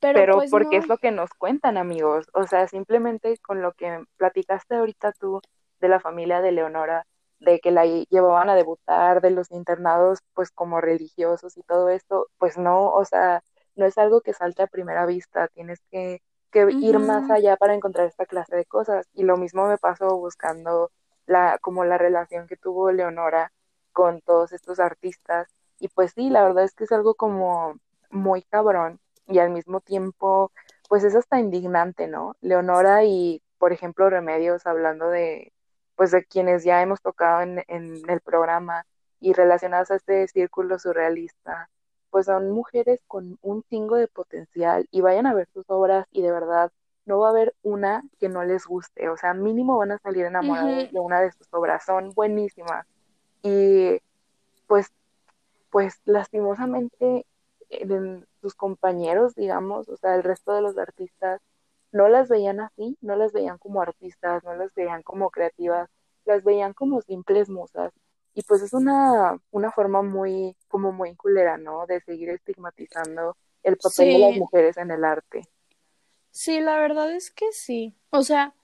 Pero, 0.00 0.34
pues, 0.34 0.50
porque 0.50 0.76
es 0.76 0.86
lo 0.86 0.98
que 0.98 1.10
nos 1.10 1.30
cuentan, 1.30 1.76
amigos. 1.76 2.28
O 2.32 2.46
sea, 2.46 2.68
simplemente 2.68 3.36
con 3.38 3.62
lo 3.62 3.72
que 3.72 4.04
platicaste 4.16 4.76
ahorita 4.76 5.12
tú 5.12 5.40
de 5.80 5.88
la 5.88 5.98
familia 5.98 6.40
de 6.40 6.52
Leonora, 6.52 7.04
de 7.40 7.60
que 7.60 7.70
la 7.70 7.86
llevaban 7.86 8.50
a 8.50 8.54
debutar, 8.56 9.20
de 9.20 9.30
los 9.30 9.50
internados, 9.52 10.20
pues 10.34 10.50
como 10.50 10.80
religiosos 10.80 11.56
y 11.56 11.62
todo 11.62 11.88
esto, 11.90 12.28
pues 12.38 12.58
no, 12.58 12.92
o 12.92 13.04
sea, 13.04 13.42
no 13.76 13.86
es 13.86 13.98
algo 13.98 14.20
que 14.22 14.32
salte 14.34 14.62
a 14.62 14.66
primera 14.66 15.06
vista, 15.06 15.48
tienes 15.48 15.80
que, 15.90 16.22
que 16.50 16.66
ir 16.80 16.98
más 16.98 17.30
allá 17.30 17.56
para 17.56 17.74
encontrar 17.74 18.06
esta 18.06 18.26
clase 18.26 18.56
de 18.56 18.64
cosas. 18.66 19.06
Y 19.14 19.24
lo 19.24 19.36
mismo 19.36 19.66
me 19.68 19.78
pasó 19.78 20.16
buscando 20.18 20.90
la, 21.26 21.58
como 21.60 21.84
la 21.84 21.98
relación 21.98 22.46
que 22.48 22.56
tuvo 22.56 22.90
Leonora 22.92 23.52
con 23.92 24.20
todos 24.22 24.52
estos 24.52 24.80
artistas 24.80 25.48
Y 25.78 25.88
pues 25.88 26.12
sí, 26.14 26.30
la 26.30 26.42
verdad 26.44 26.64
es 26.64 26.74
que 26.74 26.84
es 26.84 26.92
algo 26.92 27.14
como 27.14 27.76
muy 28.10 28.42
cabrón 28.42 29.00
y 29.26 29.38
al 29.38 29.50
mismo 29.50 29.80
tiempo, 29.80 30.52
pues 30.88 31.04
es 31.04 31.14
hasta 31.14 31.38
indignante, 31.40 32.08
¿no? 32.08 32.36
Leonora 32.40 33.04
y, 33.04 33.42
por 33.58 33.72
ejemplo, 33.72 34.10
Remedios, 34.10 34.66
hablando 34.66 35.08
de, 35.10 35.52
pues 35.98 36.12
de 36.12 36.24
quienes 36.24 36.62
ya 36.62 36.80
hemos 36.80 37.02
tocado 37.02 37.42
en, 37.42 37.64
en 37.66 38.08
el 38.08 38.20
programa 38.20 38.86
y 39.18 39.32
relacionadas 39.32 39.90
a 39.90 39.96
este 39.96 40.28
círculo 40.28 40.78
surrealista, 40.78 41.68
pues 42.10 42.26
son 42.26 42.52
mujeres 42.52 43.00
con 43.08 43.36
un 43.42 43.64
chingo 43.64 43.96
de 43.96 44.06
potencial 44.06 44.86
y 44.92 45.00
vayan 45.00 45.26
a 45.26 45.34
ver 45.34 45.48
sus 45.52 45.64
obras 45.68 46.06
y 46.12 46.22
de 46.22 46.30
verdad 46.30 46.70
no 47.04 47.18
va 47.18 47.26
a 47.26 47.30
haber 47.30 47.52
una 47.62 48.04
que 48.20 48.28
no 48.28 48.44
les 48.44 48.64
guste, 48.64 49.08
o 49.08 49.16
sea, 49.16 49.34
mínimo 49.34 49.76
van 49.76 49.90
a 49.90 49.98
salir 49.98 50.26
enamorados 50.26 50.92
de 50.92 51.00
una 51.00 51.20
de 51.20 51.32
sus 51.32 51.48
obras, 51.50 51.84
son 51.84 52.12
buenísimas. 52.14 52.86
Y 53.42 54.00
pues, 54.68 54.92
pues 55.70 56.00
lastimosamente 56.04 57.26
sus 58.40 58.54
compañeros, 58.54 59.34
digamos, 59.34 59.88
o 59.88 59.96
sea, 59.96 60.14
el 60.14 60.22
resto 60.22 60.52
de 60.52 60.62
los 60.62 60.78
artistas, 60.78 61.40
no 61.92 62.08
las 62.08 62.28
veían 62.28 62.60
así, 62.60 62.96
no 63.00 63.16
las 63.16 63.32
veían 63.32 63.58
como 63.58 63.80
artistas, 63.80 64.44
no 64.44 64.54
las 64.54 64.74
veían 64.74 65.02
como 65.02 65.30
creativas, 65.30 65.88
las 66.24 66.44
veían 66.44 66.74
como 66.74 67.00
simples 67.02 67.48
musas. 67.48 67.92
Y 68.34 68.42
pues 68.42 68.62
es 68.62 68.72
una, 68.72 69.40
una 69.50 69.72
forma 69.72 70.02
muy, 70.02 70.56
como 70.68 70.92
muy 70.92 71.16
culera, 71.16 71.56
¿no? 71.56 71.86
De 71.86 72.00
seguir 72.00 72.28
estigmatizando 72.30 73.36
el 73.62 73.76
papel 73.76 74.12
de 74.12 74.18
las 74.18 74.36
mujeres 74.36 74.76
en 74.76 74.90
el 74.90 75.04
arte. 75.04 75.48
Sí, 76.30 76.60
la 76.60 76.78
verdad 76.78 77.10
es 77.12 77.30
que 77.30 77.50
sí. 77.52 77.96
O 78.10 78.22
sea, 78.22 78.54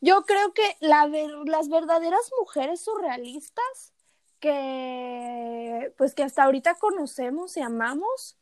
yo 0.00 0.22
creo 0.22 0.52
que 0.54 0.76
la 0.80 1.06
las 1.44 1.68
verdaderas 1.68 2.30
mujeres 2.38 2.80
surrealistas 2.80 3.92
que 4.40 5.92
pues 5.96 6.14
que 6.14 6.22
hasta 6.22 6.44
ahorita 6.44 6.74
conocemos 6.76 7.56
y 7.56 7.60
amamos 7.60 8.38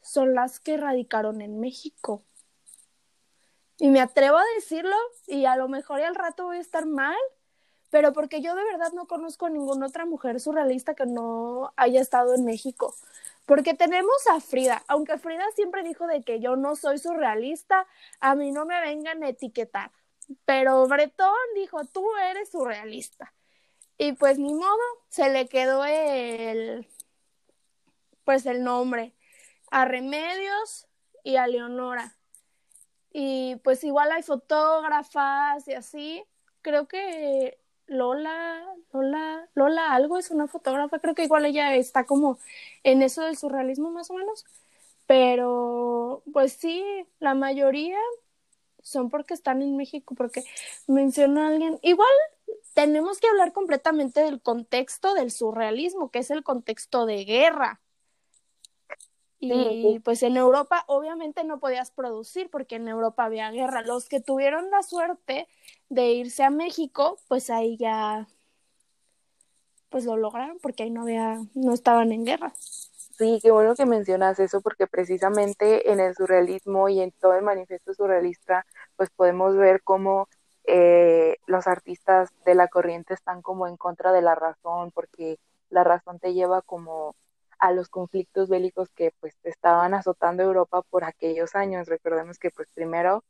son 0.00 0.34
las 0.34 0.60
que 0.60 0.76
radicaron 0.76 1.42
en 1.42 1.60
México. 1.60 2.22
Y 3.78 3.88
me 3.88 4.00
atrevo 4.00 4.36
a 4.36 4.44
decirlo 4.54 4.96
y 5.26 5.46
a 5.46 5.56
lo 5.56 5.68
mejor 5.68 6.00
y 6.00 6.04
al 6.04 6.14
rato 6.14 6.44
voy 6.44 6.58
a 6.58 6.60
estar 6.60 6.86
mal, 6.86 7.16
pero 7.90 8.12
porque 8.12 8.40
yo 8.40 8.54
de 8.54 8.64
verdad 8.64 8.92
no 8.92 9.06
conozco 9.06 9.46
a 9.46 9.50
ninguna 9.50 9.86
otra 9.86 10.06
mujer 10.06 10.40
surrealista 10.40 10.94
que 10.94 11.06
no 11.06 11.72
haya 11.76 12.00
estado 12.00 12.34
en 12.34 12.44
México. 12.44 12.94
Porque 13.46 13.74
tenemos 13.74 14.26
a 14.30 14.40
Frida, 14.40 14.82
aunque 14.88 15.18
Frida 15.18 15.44
siempre 15.54 15.82
dijo 15.82 16.06
de 16.06 16.22
que 16.22 16.40
yo 16.40 16.56
no 16.56 16.76
soy 16.76 16.98
surrealista, 16.98 17.86
a 18.20 18.34
mí 18.34 18.52
no 18.52 18.64
me 18.64 18.80
vengan 18.80 19.22
a 19.22 19.28
etiquetar. 19.28 19.90
Pero 20.44 20.86
Bretón 20.88 21.34
dijo, 21.54 21.84
tú 21.84 22.04
eres 22.16 22.50
surrealista. 22.50 23.34
Y 23.98 24.12
pues 24.12 24.38
ni 24.38 24.54
modo, 24.54 24.80
se 25.08 25.30
le 25.30 25.48
quedó 25.48 25.84
el, 25.84 26.88
pues 28.24 28.46
el 28.46 28.64
nombre 28.64 29.14
a 29.70 29.84
Remedios 29.84 30.86
y 31.22 31.36
a 31.36 31.46
Leonora. 31.46 32.16
Y 33.14 33.56
pues 33.64 33.84
igual 33.84 34.10
hay 34.12 34.22
fotógrafas 34.24 35.68
y 35.68 35.74
así. 35.74 36.24
Creo 36.62 36.88
que 36.88 37.58
Lola, 37.86 38.60
Lola, 38.92 39.48
Lola 39.54 39.92
algo 39.94 40.18
es 40.18 40.30
una 40.30 40.48
fotógrafa, 40.48 40.98
creo 40.98 41.14
que 41.14 41.24
igual 41.24 41.46
ella 41.46 41.76
está 41.76 42.04
como 42.06 42.38
en 42.82 43.02
eso 43.02 43.22
del 43.22 43.36
surrealismo 43.36 43.90
más 43.90 44.10
o 44.10 44.14
menos, 44.14 44.44
pero 45.06 46.22
pues 46.32 46.54
sí, 46.54 46.84
la 47.20 47.34
mayoría 47.34 47.98
son 48.82 49.10
porque 49.10 49.34
están 49.34 49.62
en 49.62 49.76
México, 49.76 50.14
porque 50.16 50.44
menciona 50.88 51.46
a 51.46 51.48
alguien, 51.50 51.78
igual 51.82 52.08
tenemos 52.74 53.20
que 53.20 53.28
hablar 53.28 53.52
completamente 53.52 54.20
del 54.22 54.42
contexto 54.42 55.14
del 55.14 55.30
surrealismo, 55.30 56.10
que 56.10 56.20
es 56.20 56.30
el 56.30 56.42
contexto 56.44 57.06
de 57.06 57.24
guerra. 57.24 57.80
Y 59.52 59.98
pues 60.00 60.22
en 60.22 60.36
Europa 60.36 60.84
obviamente 60.86 61.44
no 61.44 61.58
podías 61.60 61.90
producir 61.90 62.50
porque 62.50 62.76
en 62.76 62.88
Europa 62.88 63.24
había 63.24 63.50
guerra. 63.50 63.82
Los 63.82 64.08
que 64.08 64.20
tuvieron 64.20 64.70
la 64.70 64.82
suerte 64.82 65.48
de 65.88 66.12
irse 66.12 66.42
a 66.42 66.50
México, 66.50 67.18
pues 67.28 67.50
ahí 67.50 67.76
ya 67.76 68.26
pues 69.90 70.04
lo 70.06 70.16
lograron 70.16 70.58
porque 70.60 70.82
ahí 70.82 70.90
no 70.90 71.02
había 71.02 71.40
no 71.54 71.72
estaban 71.72 72.10
en 72.10 72.24
guerra. 72.24 72.52
Sí, 73.16 73.38
qué 73.40 73.52
bueno 73.52 73.76
que 73.76 73.86
mencionas 73.86 74.40
eso 74.40 74.60
porque 74.60 74.88
precisamente 74.88 75.92
en 75.92 76.00
el 76.00 76.16
surrealismo 76.16 76.88
y 76.88 77.00
en 77.00 77.12
todo 77.12 77.34
el 77.34 77.44
manifiesto 77.44 77.94
surrealista 77.94 78.66
pues 78.96 79.10
podemos 79.10 79.56
ver 79.56 79.82
cómo 79.84 80.28
eh, 80.64 81.36
los 81.46 81.68
artistas 81.68 82.30
de 82.44 82.56
la 82.56 82.66
corriente 82.66 83.14
están 83.14 83.40
como 83.40 83.68
en 83.68 83.76
contra 83.76 84.10
de 84.12 84.22
la 84.22 84.34
razón 84.34 84.90
porque 84.90 85.38
la 85.70 85.84
razón 85.84 86.18
te 86.18 86.34
lleva 86.34 86.62
como 86.62 87.14
a 87.64 87.72
los 87.72 87.88
conflictos 87.88 88.50
bélicos 88.50 88.90
que 88.90 89.12
pues 89.20 89.34
estaban 89.42 89.94
azotando 89.94 90.42
Europa 90.42 90.82
por 90.82 91.04
aquellos 91.04 91.54
años. 91.54 91.88
Recordemos 91.88 92.38
que 92.38 92.50
pues 92.50 92.68
primero 92.74 93.24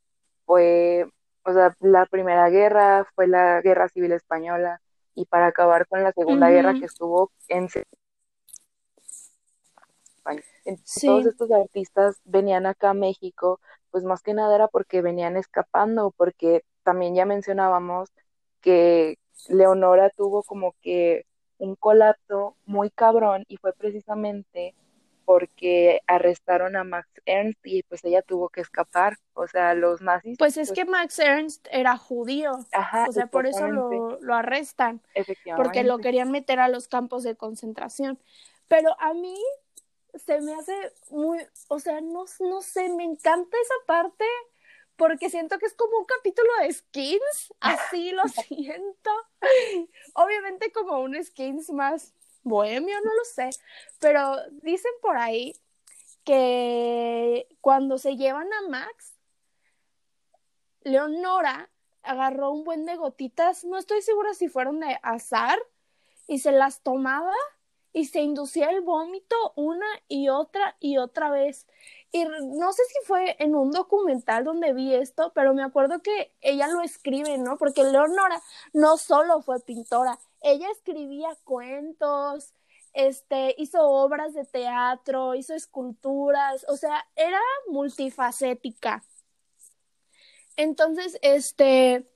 fue, 0.45 1.07
o 1.43 1.53
sea, 1.53 1.73
la 1.79 2.05
primera 2.05 2.49
guerra 2.49 3.07
fue 3.15 3.27
la 3.27 3.61
guerra 3.61 3.87
civil 3.87 4.11
española 4.11 4.81
y 5.13 5.25
para 5.25 5.47
acabar 5.47 5.87
con 5.87 6.03
la 6.03 6.11
segunda 6.11 6.49
guerra 6.49 6.73
que 6.73 6.85
estuvo 6.85 7.31
en 7.47 7.69
Todos 11.01 11.25
estos 11.27 11.51
artistas 11.51 12.19
venían 12.25 12.65
acá 12.65 12.89
a 12.89 12.93
México, 12.93 13.61
pues 13.89 14.03
más 14.03 14.21
que 14.21 14.33
nada 14.33 14.53
era 14.53 14.67
porque 14.67 15.01
venían 15.01 15.37
escapando, 15.37 16.13
porque 16.17 16.65
también 16.83 17.15
ya 17.15 17.25
mencionábamos 17.25 18.09
que 18.59 19.17
Leonora 19.47 20.09
tuvo 20.09 20.43
como 20.43 20.75
que 20.81 21.25
un 21.57 21.75
colapso 21.75 22.55
muy 22.65 22.89
cabrón 22.89 23.45
y 23.47 23.57
fue 23.57 23.73
precisamente 23.73 24.75
porque 25.25 26.01
arrestaron 26.05 26.75
a 26.75 26.83
Max 26.83 27.09
Ernst 27.25 27.59
y 27.65 27.81
pues 27.83 28.03
ella 28.05 28.21
tuvo 28.21 28.49
que 28.49 28.61
escapar, 28.61 29.17
o 29.33 29.47
sea, 29.47 29.73
los 29.73 30.01
nazis. 30.01 30.37
Pues 30.37 30.55
es 30.57 30.69
pues 30.69 30.79
que 30.79 30.85
Max 30.85 31.17
Ernst 31.19 31.67
era 31.71 31.97
judío, 31.97 32.53
o 32.53 33.11
sea, 33.11 33.27
por 33.27 33.47
eso 33.47 33.67
lo, 33.67 34.19
lo 34.21 34.35
arrestan, 34.35 35.01
porque 35.57 35.83
lo 35.83 35.97
querían 35.97 36.31
meter 36.31 36.59
a 36.59 36.69
los 36.69 36.87
campos 36.87 37.23
de 37.23 37.35
concentración. 37.35 38.19
Pero 38.67 38.95
a 38.99 39.13
mí 39.13 39.35
se 40.13 40.41
me 40.41 40.53
hace 40.53 40.73
muy, 41.09 41.39
o 41.67 41.79
sea, 41.79 42.01
no, 42.01 42.25
no 42.39 42.61
sé, 42.61 42.89
me 42.89 43.03
encanta 43.03 43.57
esa 43.61 43.75
parte 43.87 44.25
porque 44.97 45.29
siento 45.29 45.59
que 45.59 45.65
es 45.65 45.73
como 45.73 45.97
un 45.97 46.05
capítulo 46.05 46.49
de 46.61 46.71
skins, 46.71 47.53
así 47.59 48.11
lo 48.11 48.23
siento. 48.27 49.11
Obviamente 50.13 50.71
como 50.71 50.99
un 50.99 51.21
skins 51.23 51.69
más 51.69 52.13
bohemio, 52.43 52.95
no 53.03 53.13
lo 53.13 53.25
sé, 53.25 53.49
pero 53.99 54.37
dicen 54.61 54.91
por 55.01 55.17
ahí 55.17 55.55
que 56.23 57.47
cuando 57.61 57.97
se 57.97 58.15
llevan 58.15 58.51
a 58.53 58.69
Max, 58.69 59.15
Leonora 60.81 61.69
agarró 62.03 62.51
un 62.51 62.63
buen 62.63 62.85
de 62.85 62.95
gotitas, 62.95 63.65
no 63.65 63.77
estoy 63.77 64.01
segura 64.01 64.33
si 64.35 64.47
fueron 64.47 64.79
de 64.79 64.99
azar, 65.01 65.59
y 66.27 66.39
se 66.39 66.51
las 66.51 66.81
tomaba 66.81 67.33
y 67.93 68.05
se 68.05 68.21
inducía 68.21 68.69
el 68.69 68.81
vómito 68.81 69.35
una 69.55 69.87
y 70.07 70.29
otra 70.29 70.75
y 70.79 70.97
otra 70.97 71.29
vez. 71.29 71.67
Y 72.15 72.23
no 72.23 72.71
sé 72.71 72.81
si 72.85 73.05
fue 73.05 73.35
en 73.39 73.55
un 73.55 73.71
documental 73.71 74.45
donde 74.45 74.71
vi 74.71 74.95
esto, 74.95 75.33
pero 75.35 75.53
me 75.53 75.63
acuerdo 75.63 76.01
que 76.01 76.31
ella 76.39 76.69
lo 76.69 76.79
escribe, 76.79 77.37
¿no? 77.37 77.57
Porque 77.57 77.83
Leonora 77.83 78.41
no 78.71 78.95
solo 78.95 79.41
fue 79.41 79.59
pintora, 79.59 80.17
ella 80.39 80.71
escribía 80.71 81.35
cuentos, 81.43 82.53
este, 82.93 83.53
hizo 83.57 83.85
obras 83.85 84.33
de 84.33 84.45
teatro, 84.45 85.35
hizo 85.35 85.53
esculturas, 85.55 86.65
o 86.69 86.77
sea, 86.77 87.05
era 87.17 87.41
multifacética. 87.67 89.03
Entonces, 90.55 91.19
este, 91.21 92.09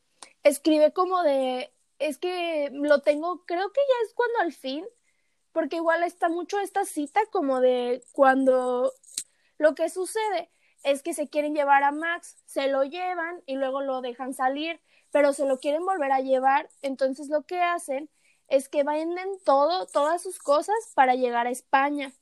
escribe 0.44 0.94
como 0.94 1.24
de, 1.24 1.74
es 1.98 2.18
que 2.18 2.70
lo 2.72 3.02
tengo, 3.02 3.44
creo 3.46 3.70
que 3.74 3.82
ya 3.82 4.08
es 4.08 4.14
cuando 4.14 4.40
al 4.40 4.54
fin, 4.54 4.86
porque 5.52 5.76
igual 5.76 6.04
está 6.04 6.30
mucho 6.30 6.58
esta 6.60 6.86
cita 6.86 7.20
como 7.32 7.60
de 7.60 8.02
cuando 8.14 8.94
lo 9.60 9.76
que 9.76 9.90
sucede 9.90 10.50
es 10.84 11.04
que 11.04 11.14
se 11.14 11.28
quieren 11.28 11.54
llevar 11.54 11.84
a 11.84 11.92
Max, 11.92 12.38
se 12.46 12.70
lo 12.70 12.84
llevan 12.84 13.44
y 13.46 13.56
luego 13.56 13.82
lo 13.82 14.02
dejan 14.02 14.34
salir, 14.34 14.82
pero 15.12 15.34
se 15.34 15.46
lo 15.46 15.60
quieren 15.60 15.86
volver 15.86 16.12
a 16.12 16.22
llevar, 16.22 16.70
entonces 16.82 17.30
lo 17.30 17.44
que 17.44 17.62
hacen 17.62 18.10
es 18.48 18.70
que 18.70 18.84
venden 18.84 19.28
todo, 19.46 19.86
todas 19.88 20.24
sus 20.24 20.40
cosas 20.40 20.76
para 20.96 21.16
llegar 21.16 21.46
a 21.46 21.52
España. 21.52 22.14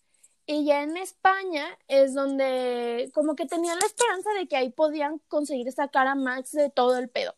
Y 0.45 0.65
ya 0.65 0.81
en 0.81 0.97
España 0.97 1.65
es 1.87 2.13
donde 2.13 3.11
como 3.13 3.35
que 3.35 3.45
tenían 3.45 3.79
la 3.79 3.85
esperanza 3.85 4.31
de 4.31 4.47
que 4.47 4.57
ahí 4.57 4.69
podían 4.69 5.19
conseguir 5.27 5.71
sacar 5.71 6.07
a 6.07 6.15
Max 6.15 6.51
de 6.53 6.69
todo 6.69 6.97
el 6.97 7.09
pedo. 7.09 7.35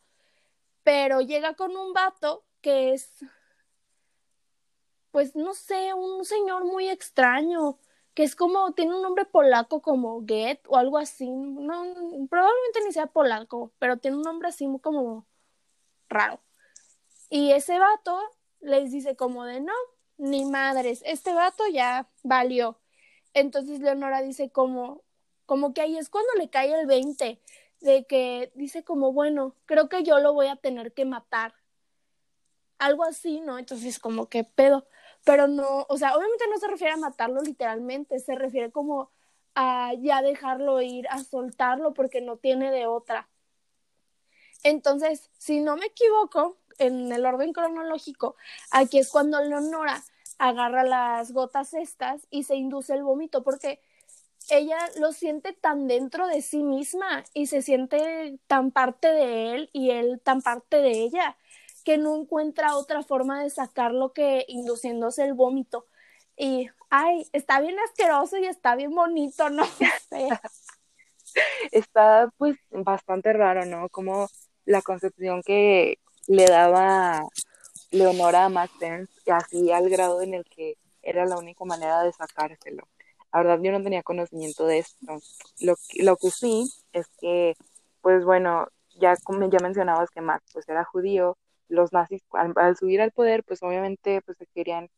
Pero 0.84 1.20
llega 1.22 1.56
con 1.56 1.76
un 1.76 1.92
vato 1.94 2.46
que 2.62 2.94
es, 2.94 3.12
pues 5.12 5.36
no 5.36 5.54
sé, 5.54 5.94
un 5.94 6.24
señor 6.24 6.66
muy 6.66 6.88
extraño 6.88 7.80
que 8.20 8.26
es 8.26 8.36
como, 8.36 8.74
tiene 8.74 8.94
un 8.94 9.02
nombre 9.02 9.24
polaco 9.24 9.82
como 9.82 10.26
Get 10.28 10.60
o 10.68 10.76
algo 10.76 10.98
así, 10.98 11.30
no, 11.30 11.86
probablemente 12.30 12.82
ni 12.86 12.92
sea 12.92 13.08
polaco, 13.08 13.72
pero 13.80 13.96
tiene 13.96 14.18
un 14.18 14.24
nombre 14.24 14.50
así 14.50 14.68
como 14.82 15.26
raro. 16.10 16.42
Y 17.30 17.54
ese 17.54 17.80
vato 17.80 18.20
les 18.60 18.92
dice 18.92 19.16
como 19.16 19.46
de, 19.46 19.62
no, 19.62 19.72
ni 20.18 20.44
madres, 20.44 21.02
este 21.06 21.34
vato 21.34 21.64
ya 21.72 22.10
valió. 22.22 22.78
Entonces 23.34 23.80
Leonora 23.80 24.22
dice 24.22 24.50
como, 24.50 25.02
como 25.46 25.74
que 25.74 25.80
ahí 25.80 25.98
es 25.98 26.10
cuando 26.10 26.34
le 26.34 26.50
cae 26.50 26.78
el 26.78 26.88
20, 26.88 27.42
de 27.80 28.06
que 28.06 28.52
dice 28.54 28.84
como, 28.84 29.14
bueno, 29.14 29.56
creo 29.64 29.88
que 29.88 30.04
yo 30.04 30.20
lo 30.20 30.34
voy 30.34 30.48
a 30.48 30.58
tener 30.58 30.92
que 30.92 31.06
matar. 31.06 31.54
Algo 32.80 33.06
así, 33.06 33.40
¿no? 33.40 33.58
Entonces 33.58 33.98
como 33.98 34.28
que 34.28 34.44
pedo. 34.44 34.90
Pero 35.26 35.48
no, 35.48 35.86
o 35.90 35.98
sea, 35.98 36.16
obviamente 36.16 36.46
no 36.50 36.58
se 36.58 36.68
refiere 36.68 36.94
a 36.94 36.98
matarlo 36.98 37.42
literalmente, 37.42 38.20
se 38.20 38.36
refiere 38.36 38.72
como 38.72 39.12
a 39.56 39.94
ya 40.00 40.22
dejarlo 40.22 40.82
ir, 40.82 41.08
a 41.10 41.24
soltarlo 41.24 41.94
porque 41.94 42.22
no 42.22 42.38
tiene 42.38 42.72
de 42.72 42.88
otra. 42.88 43.30
Entonces, 44.64 45.30
si 45.38 45.60
no 45.60 45.76
me 45.76 45.88
equivoco, 45.88 46.58
en 46.80 47.12
el 47.12 47.26
orden 47.26 47.54
cronológico, 47.54 48.36
aquí 48.72 49.00
es 49.00 49.10
cuando 49.10 49.42
Leonora 49.44 50.02
agarra 50.38 50.84
las 50.84 51.32
gotas 51.32 51.74
estas 51.74 52.26
y 52.30 52.44
se 52.44 52.56
induce 52.56 52.94
el 52.94 53.04
vómito 53.04 53.44
porque 53.44 53.82
ella 54.50 54.80
lo 54.98 55.12
siente 55.12 55.54
tan 55.54 55.88
dentro 55.88 56.28
de 56.28 56.42
sí 56.42 56.64
misma 56.64 57.24
y 57.34 57.48
se 57.48 57.62
siente 57.62 58.40
tan 58.48 58.72
parte 58.72 59.10
de 59.10 59.54
él 59.54 59.70
y 59.74 59.92
él 59.92 60.22
tan 60.24 60.42
parte 60.42 60.78
de 60.78 60.92
ella 60.92 61.38
que 61.90 61.98
no 61.98 62.16
encuentra 62.16 62.78
otra 62.78 63.02
forma 63.02 63.42
de 63.42 63.50
sacarlo 63.50 64.14
que 64.14 64.46
induciéndose 64.48 65.24
el 65.24 65.34
vómito. 65.34 65.88
Y, 66.38 66.70
ay, 66.92 67.28
está 67.34 67.60
bien 67.62 67.80
asqueroso 67.80 68.38
y 68.38 68.46
está 68.46 68.76
bien 68.76 68.94
bonito, 68.94 69.50
no 69.50 69.64
sé. 70.12 70.30
está 71.72 72.32
pues 72.38 72.58
bastante 72.70 73.34
raro, 73.34 73.66
¿no? 73.66 73.90
Como 73.90 74.28
la 74.66 74.84
concepción 74.84 75.42
que 75.42 75.98
le 76.28 76.46
daba 76.46 77.24
Leonora 77.90 78.46
a 78.46 78.50
Max 78.50 78.72
así 79.26 79.72
al 79.72 79.90
grado 79.90 80.22
en 80.22 80.36
el 80.36 80.46
que 80.46 80.76
era 81.02 81.26
la 81.26 81.40
única 81.40 81.66
manera 81.66 82.04
de 82.04 82.14
sacárselo. 82.14 82.88
La 83.34 83.40
verdad, 83.40 83.60
yo 83.64 83.72
no 83.72 83.82
tenía 83.82 84.04
conocimiento 84.04 84.68
de 84.68 84.78
esto. 84.78 85.20
Lo, 85.60 85.74
lo 85.98 86.18
que 86.18 86.30
sí 86.30 86.72
es 86.94 87.08
que, 87.20 87.56
pues 88.02 88.26
bueno, 88.26 88.68
ya, 89.00 89.16
ya 89.16 89.60
mencionabas 89.64 90.12
que 90.12 90.22
Max 90.22 90.46
pues 90.54 90.70
era 90.70 90.84
judío, 90.84 91.36
los 91.70 91.94
nazis 91.94 92.24
al, 92.34 92.78
subir 92.78 93.02
al 93.02 93.12
poder, 93.12 93.44
pues 93.44 93.64
obviamente 93.64 94.22
pues 94.24 94.38
se 94.38 94.48
querían 94.48 94.90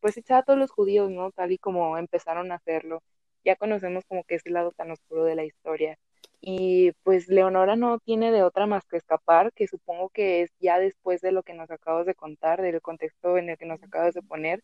pues 0.00 0.16
echar 0.16 0.40
a 0.40 0.42
todos 0.44 0.58
los 0.58 0.70
judíos, 0.70 1.10
¿no? 1.10 1.32
Tal 1.32 1.52
y 1.52 1.58
como 1.58 1.98
empezaron 1.98 2.52
a 2.52 2.56
hacerlo. 2.56 3.02
Ya 3.44 3.56
conocemos 3.56 4.04
como 4.06 4.24
que 4.24 4.36
ese 4.36 4.50
lado 4.50 4.72
tan 4.72 4.90
oscuro 4.90 5.24
de 5.24 5.36
la 5.36 5.44
historia. 5.44 5.98
Y 6.40 6.92
pues 7.02 7.28
Leonora 7.28 7.76
no 7.76 7.98
tiene 8.00 8.32
de 8.32 8.42
otra 8.42 8.66
más 8.66 8.84
que 8.86 8.96
escapar, 8.98 9.52
que 9.52 9.66
supongo 9.68 10.10
que 10.10 10.42
es 10.42 10.50
ya 10.60 10.78
después 10.78 11.20
de 11.22 11.32
lo 11.32 11.42
que 11.42 11.54
nos 11.54 11.70
acabas 11.70 12.06
de 12.06 12.14
contar, 12.14 12.62
del 12.62 12.80
contexto 12.82 13.38
en 13.38 13.50
el 13.50 13.58
que 13.58 13.66
nos 13.66 13.82
acabas 13.82 14.14
de 14.14 14.22
poner. 14.22 14.62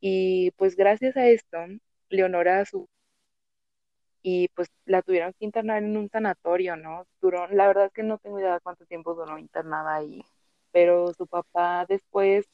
Y 0.00 0.52
pues 0.52 0.76
gracias 0.76 1.16
a 1.16 1.28
esto, 1.28 1.58
Leonora 2.10 2.64
su 2.66 2.88
y 4.24 4.48
pues 4.48 4.68
la 4.86 5.02
tuvieron 5.02 5.34
que 5.34 5.44
internar 5.44 5.82
en 5.82 5.96
un 5.98 6.08
sanatorio, 6.08 6.76
¿no? 6.76 7.06
Duró, 7.20 7.46
la 7.48 7.66
verdad 7.68 7.86
es 7.86 7.92
que 7.92 8.02
no 8.02 8.18
tengo 8.18 8.40
idea 8.40 8.54
de 8.54 8.60
cuánto 8.60 8.86
tiempo 8.86 9.14
duró 9.14 9.38
internada 9.38 9.96
ahí, 9.96 10.24
pero 10.74 11.14
su 11.14 11.28
papá 11.28 11.86
después 11.88 12.46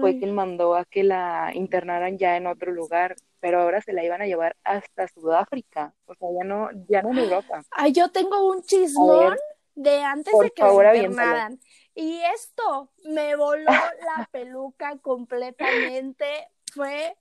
fue 0.00 0.18
quien 0.18 0.34
mandó 0.34 0.74
a 0.74 0.84
que 0.84 1.04
la 1.04 1.52
internaran 1.54 2.18
ya 2.18 2.36
en 2.36 2.48
otro 2.48 2.72
lugar 2.72 3.14
pero 3.40 3.62
ahora 3.62 3.80
se 3.80 3.92
la 3.92 4.04
iban 4.04 4.20
a 4.20 4.26
llevar 4.26 4.56
hasta 4.64 5.06
Sudáfrica, 5.06 5.94
o 6.06 6.14
sea, 6.16 6.28
ya 6.36 6.44
no, 6.44 6.70
ya 6.88 7.02
no 7.02 7.10
en 7.10 7.18
Europa. 7.18 7.62
Ay, 7.70 7.92
yo 7.92 8.10
tengo 8.10 8.50
un 8.50 8.62
chismón 8.62 9.36
de 9.74 10.02
antes 10.02 10.34
de 10.36 10.50
que 10.50 10.62
favor, 10.62 10.84
la 10.84 11.56
Y 11.94 12.20
esto 12.34 12.90
me 13.04 13.36
voló 13.36 13.64
la 13.64 14.28
peluca 14.32 14.98
completamente. 14.98 16.26
Fue, 16.74 17.16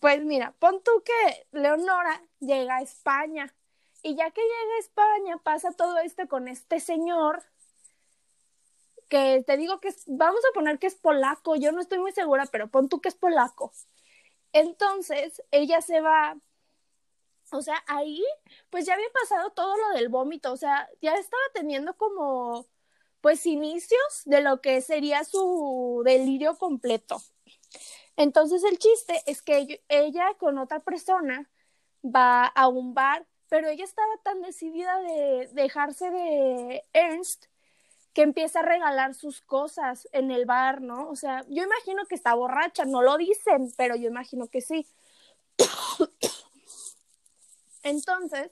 pues 0.00 0.24
mira, 0.24 0.54
pon 0.58 0.80
tú 0.84 1.02
que 1.04 1.46
Leonora 1.50 2.22
llega 2.38 2.76
a 2.76 2.82
España. 2.82 3.52
Y 4.04 4.14
ya 4.14 4.30
que 4.30 4.40
llega 4.40 4.74
a 4.76 4.78
España, 4.78 5.38
pasa 5.42 5.72
todo 5.72 5.98
esto 5.98 6.28
con 6.28 6.46
este 6.46 6.78
señor, 6.78 7.42
que 9.08 9.42
te 9.46 9.56
digo 9.56 9.80
que 9.80 9.88
es, 9.88 10.04
vamos 10.06 10.40
a 10.50 10.54
poner 10.54 10.78
que 10.78 10.86
es 10.86 10.94
polaco, 10.96 11.56
yo 11.56 11.72
no 11.72 11.80
estoy 11.80 11.98
muy 11.98 12.12
segura, 12.12 12.46
pero 12.46 12.68
pon 12.70 12.88
tú 12.88 13.00
que 13.00 13.08
es 13.08 13.14
polaco. 13.14 13.72
Entonces, 14.52 15.42
ella 15.50 15.80
se 15.82 16.00
va, 16.00 16.36
o 17.52 17.62
sea, 17.62 17.82
ahí, 17.86 18.22
pues 18.70 18.86
ya 18.86 18.94
había 18.94 19.10
pasado 19.10 19.50
todo 19.50 19.76
lo 19.76 19.90
del 19.96 20.08
vómito, 20.08 20.52
o 20.52 20.56
sea, 20.56 20.88
ya 21.02 21.14
estaba 21.14 21.42
teniendo 21.54 21.96
como, 21.96 22.66
pues, 23.20 23.46
inicios 23.46 24.22
de 24.24 24.40
lo 24.42 24.60
que 24.60 24.80
sería 24.80 25.24
su 25.24 26.02
delirio 26.04 26.56
completo. 26.58 27.20
Entonces, 28.16 28.64
el 28.64 28.78
chiste 28.78 29.22
es 29.26 29.42
que 29.42 29.82
ella 29.88 30.34
con 30.38 30.58
otra 30.58 30.80
persona 30.80 31.50
va 32.04 32.46
a 32.46 32.68
un 32.68 32.94
bar, 32.94 33.26
pero 33.48 33.68
ella 33.68 33.84
estaba 33.84 34.12
tan 34.24 34.42
decidida 34.42 34.98
de 35.00 35.48
dejarse 35.52 36.10
de 36.10 36.84
Ernst 36.92 37.46
que 38.18 38.22
empieza 38.22 38.58
a 38.58 38.62
regalar 38.62 39.14
sus 39.14 39.42
cosas 39.42 40.08
en 40.10 40.32
el 40.32 40.44
bar, 40.44 40.80
¿no? 40.80 41.08
O 41.08 41.14
sea, 41.14 41.44
yo 41.48 41.62
imagino 41.62 42.04
que 42.06 42.16
está 42.16 42.34
borracha, 42.34 42.84
no 42.84 43.00
lo 43.00 43.16
dicen, 43.16 43.72
pero 43.76 43.94
yo 43.94 44.08
imagino 44.08 44.48
que 44.48 44.60
sí. 44.60 44.88
Entonces, 47.84 48.50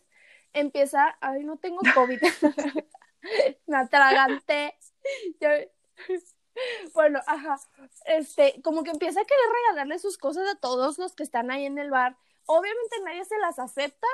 empieza, 0.53 1.19
ay, 1.21 1.43
no 1.43 1.57
tengo 1.57 1.81
COVID, 1.97 2.21
me 3.67 3.77
atraganté. 3.77 4.79
Bueno, 6.95 7.19
ajá, 7.27 7.59
este, 8.05 8.63
como 8.63 8.85
que 8.85 8.93
empieza 8.93 9.21
a 9.21 9.25
querer 9.25 9.45
regalarle 9.65 9.99
sus 9.99 10.17
cosas 10.17 10.49
a 10.49 10.61
todos 10.61 10.97
los 10.97 11.17
que 11.17 11.25
están 11.25 11.51
ahí 11.51 11.67
en 11.67 11.79
el 11.79 11.91
bar. 11.91 12.17
Obviamente 12.45 13.01
nadie 13.05 13.25
se 13.25 13.37
las 13.39 13.59
acepta, 13.59 14.07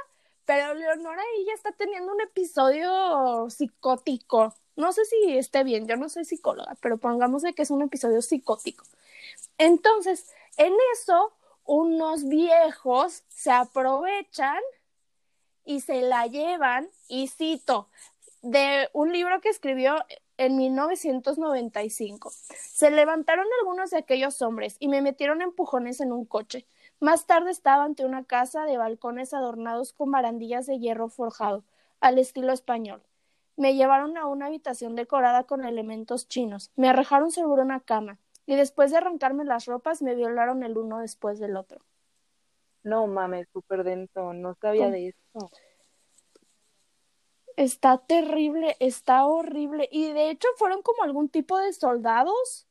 pero 0.44 0.74
Leonora 0.74 1.22
ahí 1.22 1.46
ya 1.46 1.54
está 1.54 1.72
teniendo 1.72 2.12
un 2.12 2.20
episodio 2.20 3.48
psicótico 3.50 4.54
no 4.76 4.92
sé 4.92 5.04
si 5.04 5.36
esté 5.36 5.64
bien, 5.64 5.86
yo 5.86 5.96
no 5.96 6.08
soy 6.08 6.24
psicóloga, 6.24 6.76
pero 6.80 6.96
pongamos 6.96 7.42
que 7.54 7.62
es 7.62 7.70
un 7.70 7.82
episodio 7.82 8.22
psicótico. 8.22 8.84
Entonces, 9.58 10.30
en 10.56 10.72
eso, 10.94 11.32
unos 11.64 12.24
viejos 12.24 13.22
se 13.28 13.50
aprovechan 13.50 14.60
y 15.64 15.80
se 15.80 16.00
la 16.02 16.26
llevan, 16.26 16.88
y 17.06 17.28
cito, 17.28 17.88
de 18.40 18.88
un 18.92 19.12
libro 19.12 19.40
que 19.40 19.50
escribió 19.50 20.04
en 20.38 20.56
1995. 20.56 22.32
Se 22.50 22.90
levantaron 22.90 23.46
algunos 23.60 23.90
de 23.90 23.98
aquellos 23.98 24.40
hombres 24.42 24.76
y 24.80 24.88
me 24.88 25.02
metieron 25.02 25.42
empujones 25.42 26.00
en 26.00 26.12
un 26.12 26.24
coche. 26.24 26.66
Más 27.02 27.26
tarde 27.26 27.50
estaba 27.50 27.82
ante 27.82 28.04
una 28.04 28.22
casa 28.22 28.64
de 28.64 28.78
balcones 28.78 29.34
adornados 29.34 29.92
con 29.92 30.12
barandillas 30.12 30.66
de 30.66 30.78
hierro 30.78 31.08
forjado, 31.08 31.64
al 31.98 32.16
estilo 32.16 32.52
español. 32.52 33.02
Me 33.56 33.74
llevaron 33.74 34.16
a 34.16 34.26
una 34.26 34.46
habitación 34.46 34.94
decorada 34.94 35.42
con 35.42 35.64
elementos 35.64 36.28
chinos, 36.28 36.70
me 36.76 36.88
arrojaron 36.88 37.32
sobre 37.32 37.60
una 37.60 37.80
cama 37.80 38.20
y 38.46 38.54
después 38.54 38.92
de 38.92 38.98
arrancarme 38.98 39.44
las 39.44 39.66
ropas 39.66 40.00
me 40.00 40.14
violaron 40.14 40.62
el 40.62 40.78
uno 40.78 41.00
después 41.00 41.40
del 41.40 41.56
otro. 41.56 41.80
No 42.84 43.08
mames, 43.08 43.48
súper 43.52 43.82
denso, 43.82 44.32
no 44.32 44.54
sabía 44.54 44.88
de 44.88 45.08
eso. 45.08 45.50
Está 47.56 47.98
terrible, 47.98 48.76
está 48.78 49.26
horrible. 49.26 49.88
Y 49.90 50.12
de 50.12 50.30
hecho 50.30 50.46
fueron 50.56 50.82
como 50.82 51.02
algún 51.02 51.28
tipo 51.28 51.58
de 51.58 51.72
soldados. 51.72 52.68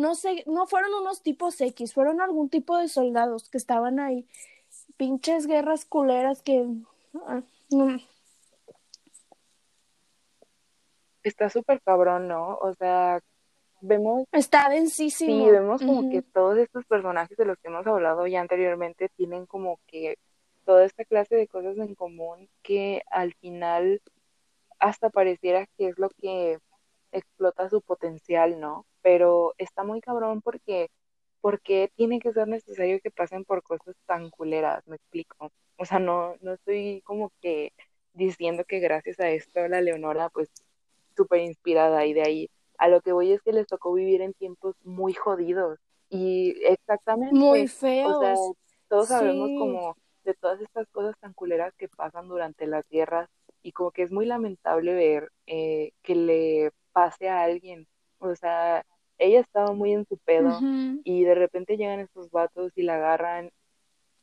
No 0.00 0.14
sé, 0.14 0.44
no 0.46 0.66
fueron 0.66 0.94
unos 0.94 1.22
tipos 1.22 1.60
X, 1.60 1.92
fueron 1.92 2.22
algún 2.22 2.48
tipo 2.48 2.78
de 2.78 2.88
soldados 2.88 3.50
que 3.50 3.58
estaban 3.58 4.00
ahí. 4.00 4.26
Pinches 4.96 5.46
guerras 5.46 5.84
culeras 5.84 6.40
que. 6.40 6.66
Ah, 7.26 7.42
está 11.22 11.50
súper 11.50 11.82
cabrón, 11.82 12.28
¿no? 12.28 12.56
O 12.62 12.72
sea, 12.74 13.20
vemos... 13.82 14.24
Está 14.32 14.70
densísimo. 14.70 15.44
Sí, 15.44 15.50
vemos 15.50 15.82
como 15.82 16.10
que 16.10 16.22
todos 16.22 16.56
estos 16.56 16.86
personajes 16.86 17.36
de 17.36 17.44
los 17.44 17.58
que 17.58 17.68
hemos 17.68 17.86
hablado 17.86 18.26
ya 18.26 18.40
anteriormente 18.40 19.10
tienen 19.16 19.44
como 19.44 19.80
que 19.86 20.16
toda 20.64 20.86
esta 20.86 21.04
clase 21.04 21.36
de 21.36 21.46
cosas 21.46 21.76
en 21.76 21.94
común 21.94 22.48
que 22.62 23.02
al 23.10 23.34
final 23.34 24.00
hasta 24.78 25.10
pareciera 25.10 25.66
que 25.76 25.88
es 25.88 25.98
lo 25.98 26.08
que 26.08 26.58
explota 27.12 27.68
su 27.68 27.80
potencial, 27.82 28.60
¿no? 28.60 28.86
Pero 29.02 29.54
está 29.58 29.84
muy 29.84 30.00
cabrón 30.00 30.42
porque 30.42 30.90
porque 31.40 31.90
tiene 31.96 32.20
que 32.20 32.32
ser 32.32 32.48
necesario 32.48 33.00
que 33.00 33.10
pasen 33.10 33.44
por 33.44 33.62
cosas 33.62 33.96
tan 34.06 34.28
culeras, 34.30 34.86
me 34.86 34.96
explico. 34.96 35.50
O 35.78 35.84
sea, 35.86 35.98
no, 35.98 36.34
no 36.42 36.52
estoy 36.52 37.00
como 37.02 37.32
que 37.40 37.72
diciendo 38.12 38.64
que 38.64 38.80
gracias 38.80 39.18
a 39.20 39.30
esto 39.30 39.66
la 39.68 39.80
Leonora 39.80 40.28
pues 40.28 40.50
súper 41.16 41.40
inspirada 41.40 42.04
y 42.06 42.12
de 42.12 42.22
ahí 42.22 42.50
a 42.78 42.88
lo 42.88 43.00
que 43.00 43.12
voy 43.12 43.32
es 43.32 43.42
que 43.42 43.52
les 43.52 43.66
tocó 43.66 43.92
vivir 43.92 44.20
en 44.22 44.34
tiempos 44.34 44.74
muy 44.82 45.12
jodidos 45.14 45.78
y 46.08 46.56
exactamente 46.64 47.34
muy 47.34 47.68
feos. 47.68 48.16
O 48.16 48.20
sea, 48.20 48.34
todos 48.88 49.08
sabemos 49.08 49.50
como 49.58 49.96
de 50.24 50.34
todas 50.34 50.60
estas 50.60 50.88
cosas 50.88 51.14
tan 51.20 51.32
culeras 51.32 51.72
que 51.76 51.88
pasan 51.88 52.28
durante 52.28 52.66
las 52.66 52.86
guerras 52.88 53.28
y 53.62 53.72
como 53.72 53.90
que 53.90 54.02
es 54.02 54.10
muy 54.10 54.26
lamentable 54.26 54.94
ver 54.94 55.30
eh, 55.46 55.92
que 56.02 56.14
le 56.14 56.72
pase 56.92 57.28
a 57.28 57.42
alguien, 57.42 57.86
o 58.18 58.34
sea, 58.34 58.84
ella 59.18 59.40
estaba 59.40 59.72
muy 59.72 59.92
en 59.92 60.06
su 60.06 60.16
pedo 60.18 60.58
y 61.04 61.24
de 61.24 61.34
repente 61.34 61.76
llegan 61.76 62.00
estos 62.00 62.30
vatos 62.30 62.72
y 62.76 62.82
la 62.82 62.96
agarran 62.96 63.50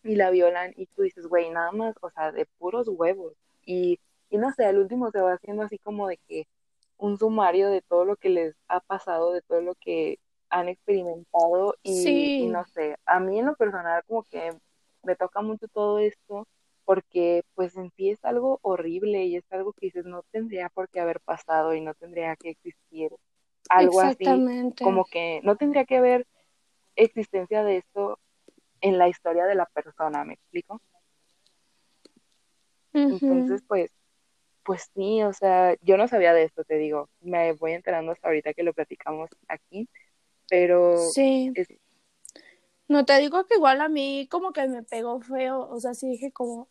y 0.04 0.16
la 0.16 0.30
violan 0.30 0.74
y 0.76 0.88
tú 0.88 1.04
dices, 1.04 1.28
güey, 1.28 1.50
nada 1.50 1.72
más, 1.72 1.96
o 2.02 2.10
sea, 2.10 2.32
de 2.32 2.46
puros 2.58 2.88
huevos. 2.88 3.34
Y, 3.66 4.00
y 4.30 4.38
no 4.38 4.52
sé, 4.54 4.66
al 4.66 4.80
último 4.80 5.12
se 5.12 5.22
va 5.22 5.34
haciendo 5.34 5.64
así 5.64 5.78
como 5.80 6.08
de 6.08 6.18
que 6.28 6.48
un 6.98 7.18
sumario 7.18 7.70
de 7.70 7.82
todo 7.82 8.06
lo 8.06 8.16
que 8.16 8.30
les 8.30 8.56
ha 8.68 8.80
pasado, 8.80 9.34
de 9.34 9.42
todo 9.42 9.62
lo 9.62 9.76
que 9.76 10.20
han 10.50 10.70
experimentado 10.70 11.76
y, 11.84 12.48
no 12.48 12.66
sé, 12.66 12.98
a 13.06 13.20
mí 13.20 13.40
en 13.40 13.48
lo 13.48 13.56
personal 13.56 14.02
como 14.08 14.24
que 14.24 14.52
me 15.04 15.16
toca 15.16 15.42
mucho 15.42 15.68
todo 15.68 16.00
esto 16.00 16.48
porque 16.88 17.44
pues 17.54 17.76
en 17.76 17.92
sí 17.98 18.12
es 18.12 18.24
algo 18.24 18.60
horrible 18.62 19.26
y 19.26 19.36
es 19.36 19.44
algo 19.52 19.74
que 19.74 19.88
dices 19.88 20.06
no 20.06 20.24
tendría 20.32 20.70
por 20.70 20.88
qué 20.88 21.02
haber 21.02 21.20
pasado 21.20 21.74
y 21.74 21.82
no 21.82 21.94
tendría 21.96 22.38
que 22.38 22.52
existir 22.52 23.12
algo 23.68 24.00
así 24.00 24.24
como 24.82 25.04
que 25.04 25.42
no 25.44 25.58
tendría 25.58 25.84
que 25.84 25.98
haber 25.98 26.26
existencia 26.96 27.66
de 27.66 27.80
esto 27.80 28.20
en 28.80 28.98
la 28.98 29.10
historia 29.10 29.44
de 29.44 29.56
la 29.56 29.66
persona, 29.66 30.24
¿me 30.24 30.36
explico? 30.36 30.82
Entonces, 32.94 33.62
pues, 33.68 33.92
pues 34.64 34.90
sí, 34.96 35.24
o 35.24 35.34
sea, 35.34 35.76
yo 35.82 35.98
no 35.98 36.08
sabía 36.08 36.34
de 36.34 36.44
esto, 36.44 36.64
te 36.64 36.78
digo, 36.78 37.10
me 37.20 37.52
voy 37.52 37.74
enterando 37.74 38.14
hasta 38.14 38.30
ahorita 38.30 38.54
que 38.54 38.64
lo 38.64 38.72
platicamos 38.72 39.30
aquí, 39.50 39.90
pero... 40.50 40.98
Sí. 40.98 41.52
No, 42.88 43.06
te 43.06 43.18
digo 43.20 43.46
que 43.46 43.56
igual 43.56 43.82
a 43.82 43.90
mí 43.90 44.28
como 44.32 44.54
que 44.54 44.68
me 44.68 44.84
pegó 44.84 45.20
feo, 45.20 45.68
o 45.70 45.80
sea, 45.80 45.94
sí 45.94 46.10
dije 46.10 46.32
como, 46.32 46.70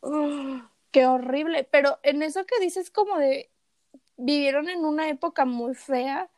qué 0.90 1.06
horrible, 1.06 1.64
pero 1.64 1.98
en 2.02 2.22
eso 2.22 2.46
que 2.46 2.58
dices 2.58 2.90
como 2.90 3.18
de, 3.18 3.50
vivieron 4.16 4.68
en 4.68 4.84
una 4.84 5.08
época 5.08 5.44
muy 5.44 5.74
fea 5.74 6.30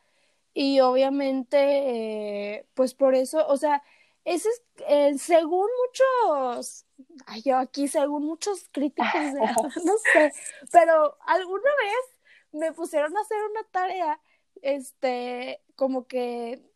y 0.53 0.81
obviamente, 0.81 1.57
eh, 1.59 2.67
pues 2.73 2.93
por 2.93 3.15
eso, 3.15 3.47
o 3.47 3.55
sea, 3.55 3.83
ese 4.25 4.49
es, 4.49 4.63
eh, 4.87 5.17
según 5.17 5.67
muchos, 5.87 6.85
ay, 7.25 7.41
yo 7.43 7.57
aquí, 7.57 7.87
según 7.87 8.25
muchos 8.25 8.67
críticos, 8.71 9.33
de, 9.33 9.39
no 9.85 9.97
sé, 10.13 10.33
pero 10.71 11.17
alguna 11.25 11.71
vez 11.83 12.19
me 12.51 12.73
pusieron 12.73 13.15
a 13.15 13.21
hacer 13.21 13.37
una 13.49 13.63
tarea, 13.71 14.19
este, 14.61 15.61
como 15.75 16.05
que 16.07 16.68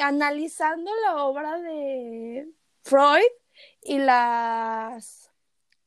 analizando 0.00 0.90
la 1.04 1.24
obra 1.24 1.60
de 1.60 2.48
Freud 2.82 3.22
y 3.82 3.98
las, 3.98 5.32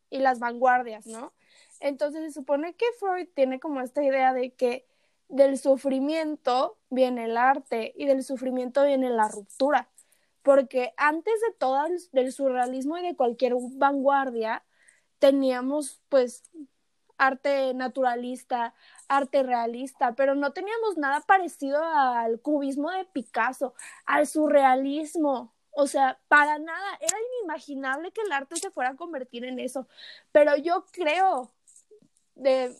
y 0.09 0.19
las 0.19 0.39
vanguardias, 0.39 1.07
¿no? 1.07 1.33
Entonces 1.79 2.23
se 2.23 2.31
supone 2.31 2.75
que 2.75 2.85
Freud 2.99 3.27
tiene 3.33 3.59
como 3.59 3.81
esta 3.81 4.03
idea 4.03 4.33
de 4.33 4.53
que 4.53 4.85
del 5.29 5.57
sufrimiento 5.57 6.77
viene 6.89 7.25
el 7.25 7.37
arte 7.37 7.93
y 7.95 8.05
del 8.05 8.23
sufrimiento 8.23 8.83
viene 8.83 9.09
la 9.09 9.27
ruptura 9.27 9.89
porque 10.49 10.93
antes 10.97 11.33
de 11.41 11.53
todo 11.57 11.85
el, 11.85 11.99
del 12.11 12.31
surrealismo 12.31 12.97
y 12.97 13.03
de 13.03 13.15
cualquier 13.15 13.53
vanguardia, 13.73 14.63
teníamos 15.19 16.01
pues 16.09 16.43
arte 17.19 17.73
naturalista, 17.75 18.73
arte 19.07 19.43
realista, 19.43 20.15
pero 20.15 20.33
no 20.33 20.53
teníamos 20.53 20.97
nada 20.97 21.21
parecido 21.21 21.83
al 21.83 22.41
cubismo 22.41 22.89
de 22.89 23.05
Picasso, 23.05 23.75
al 24.05 24.25
surrealismo. 24.25 25.53
O 25.71 25.85
sea, 25.85 26.19
para 26.27 26.57
nada, 26.57 26.97
era 26.99 27.15
inimaginable 27.39 28.11
que 28.11 28.21
el 28.21 28.31
arte 28.31 28.55
se 28.55 28.71
fuera 28.71 28.91
a 28.91 28.95
convertir 28.95 29.45
en 29.45 29.59
eso. 29.59 29.87
Pero 30.31 30.57
yo 30.57 30.85
creo 30.91 31.51
de, 32.35 32.75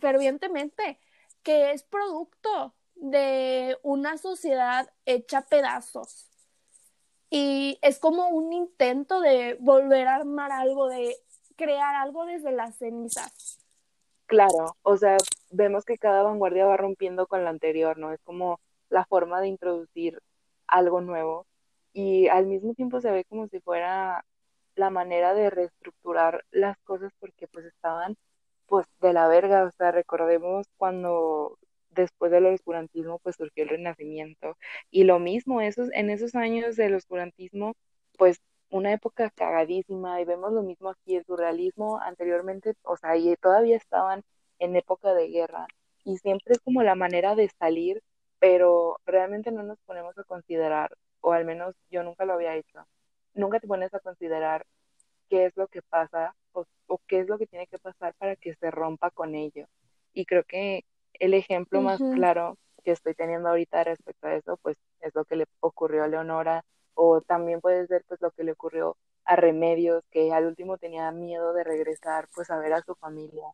fervientemente 0.00 0.98
que 1.42 1.70
es 1.72 1.84
producto 1.84 2.74
de 2.96 3.78
una 3.82 4.18
sociedad 4.18 4.90
hecha 5.04 5.42
pedazos 5.42 6.30
y 7.30 7.78
es 7.82 7.98
como 7.98 8.28
un 8.28 8.52
intento 8.52 9.20
de 9.20 9.56
volver 9.60 10.06
a 10.06 10.16
armar 10.16 10.52
algo, 10.52 10.88
de 10.88 11.16
crear 11.56 11.94
algo 11.96 12.24
desde 12.26 12.52
las 12.52 12.76
cenizas. 12.76 13.53
Claro, 14.34 14.76
o 14.82 14.96
sea, 14.96 15.16
vemos 15.50 15.84
que 15.84 15.96
cada 15.96 16.24
vanguardia 16.24 16.66
va 16.66 16.76
rompiendo 16.76 17.26
con 17.28 17.44
la 17.44 17.50
anterior, 17.50 17.98
¿no? 17.98 18.10
Es 18.12 18.20
como 18.24 18.58
la 18.88 19.04
forma 19.06 19.40
de 19.40 19.46
introducir 19.48 20.18
algo 20.66 21.00
nuevo 21.00 21.46
y 21.92 22.26
al 22.28 22.46
mismo 22.46 22.74
tiempo 22.74 23.00
se 23.00 23.12
ve 23.12 23.24
como 23.26 23.46
si 23.48 23.60
fuera 23.60 24.24
la 24.74 24.90
manera 24.90 25.34
de 25.34 25.50
reestructurar 25.50 26.44
las 26.50 26.76
cosas 26.80 27.12
porque 27.20 27.46
pues 27.48 27.66
estaban 27.66 28.16
pues 28.66 28.86
de 29.00 29.12
la 29.12 29.28
verga, 29.28 29.64
o 29.64 29.70
sea, 29.72 29.92
recordemos 29.92 30.66
cuando 30.78 31.58
después 31.90 32.32
del 32.32 32.46
oscurantismo 32.46 33.20
pues 33.20 33.36
surgió 33.36 33.62
el 33.64 33.68
renacimiento 33.70 34.56
y 34.90 35.04
lo 35.04 35.20
mismo 35.20 35.60
esos 35.60 35.90
en 35.92 36.10
esos 36.10 36.34
años 36.34 36.74
del 36.76 36.94
oscurantismo 36.96 37.74
pues 38.18 38.40
una 38.74 38.92
época 38.92 39.30
cagadísima 39.30 40.20
y 40.20 40.24
vemos 40.24 40.52
lo 40.52 40.62
mismo 40.62 40.90
aquí 40.90 41.16
el 41.16 41.24
surrealismo 41.24 42.00
anteriormente 42.00 42.74
o 42.82 42.96
sea 42.96 43.16
y 43.16 43.36
todavía 43.36 43.76
estaban 43.76 44.22
en 44.58 44.76
época 44.76 45.14
de 45.14 45.28
guerra 45.28 45.66
y 46.04 46.18
siempre 46.18 46.54
es 46.54 46.60
como 46.60 46.82
la 46.82 46.96
manera 46.96 47.34
de 47.36 47.48
salir 47.58 48.02
pero 48.40 48.98
realmente 49.06 49.52
no 49.52 49.62
nos 49.62 49.78
ponemos 49.86 50.18
a 50.18 50.24
considerar 50.24 50.90
o 51.20 51.32
al 51.32 51.44
menos 51.44 51.76
yo 51.90 52.02
nunca 52.02 52.24
lo 52.24 52.34
había 52.34 52.56
hecho 52.56 52.84
nunca 53.34 53.60
te 53.60 53.68
pones 53.68 53.94
a 53.94 54.00
considerar 54.00 54.66
qué 55.28 55.46
es 55.46 55.56
lo 55.56 55.68
que 55.68 55.82
pasa 55.82 56.34
o, 56.52 56.64
o 56.86 56.98
qué 57.06 57.20
es 57.20 57.28
lo 57.28 57.38
que 57.38 57.46
tiene 57.46 57.66
que 57.66 57.78
pasar 57.78 58.14
para 58.14 58.36
que 58.36 58.54
se 58.54 58.70
rompa 58.70 59.10
con 59.10 59.34
ello. 59.34 59.66
Y 60.12 60.26
creo 60.26 60.44
que 60.44 60.84
el 61.14 61.34
ejemplo 61.34 61.80
más 61.82 62.00
claro 62.14 62.58
que 62.84 62.92
estoy 62.92 63.14
teniendo 63.14 63.48
ahorita 63.48 63.84
respecto 63.84 64.26
a 64.28 64.34
eso, 64.36 64.58
pues 64.62 64.76
es 65.00 65.14
lo 65.14 65.24
que 65.24 65.36
le 65.36 65.46
ocurrió 65.60 66.04
a 66.04 66.08
Leonora, 66.08 66.64
o 66.94 67.20
también 67.20 67.60
puede 67.60 67.86
ser 67.86 68.04
pues 68.08 68.20
lo 68.20 68.30
que 68.30 68.44
le 68.44 68.52
ocurrió 68.52 68.96
a 69.24 69.36
Remedios, 69.36 70.04
que 70.10 70.32
al 70.32 70.46
último 70.46 70.78
tenía 70.78 71.10
miedo 71.10 71.52
de 71.52 71.64
regresar 71.64 72.28
pues 72.34 72.50
a 72.50 72.58
ver 72.58 72.72
a 72.72 72.82
su 72.82 72.94
familia. 72.94 73.44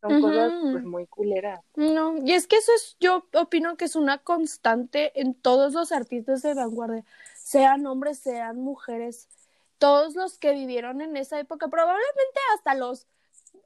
Son 0.00 0.22
cosas 0.22 0.50
pues 0.72 0.82
muy 0.82 1.06
culeras. 1.06 1.60
No, 1.74 2.16
y 2.24 2.32
es 2.32 2.46
que 2.46 2.56
eso 2.56 2.72
es, 2.74 2.96
yo 3.00 3.26
opino 3.34 3.76
que 3.76 3.84
es 3.84 3.96
una 3.96 4.16
constante 4.16 5.12
en 5.20 5.34
todos 5.34 5.74
los 5.74 5.92
artistas 5.92 6.40
de 6.40 6.54
vanguardia, 6.54 7.04
sean 7.34 7.86
hombres, 7.86 8.18
sean 8.18 8.56
mujeres, 8.56 9.28
todos 9.76 10.14
los 10.14 10.38
que 10.38 10.52
vivieron 10.52 11.02
en 11.02 11.16
esa 11.18 11.38
época, 11.38 11.68
probablemente 11.68 12.40
hasta 12.54 12.74
los 12.74 13.06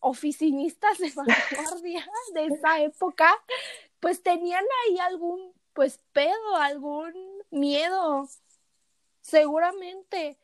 oficinistas 0.01 0.99
de 0.99 1.13
vanguardia 1.15 2.05
de 2.35 2.47
esa 2.47 2.81
época, 2.81 3.29
pues 4.01 4.23
tenían 4.23 4.65
ahí 4.87 4.99
algún, 4.99 5.53
pues 5.73 6.01
pedo, 6.13 6.57
algún 6.57 7.13
miedo, 7.51 8.29
seguramente. 9.25 10.39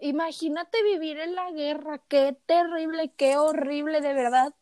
Imagínate 0.00 0.82
vivir 0.82 1.18
en 1.18 1.34
la 1.34 1.50
guerra, 1.52 2.00
qué 2.08 2.36
terrible, 2.46 3.12
qué 3.16 3.36
horrible, 3.36 4.00
de 4.00 4.14
verdad. 4.14 4.54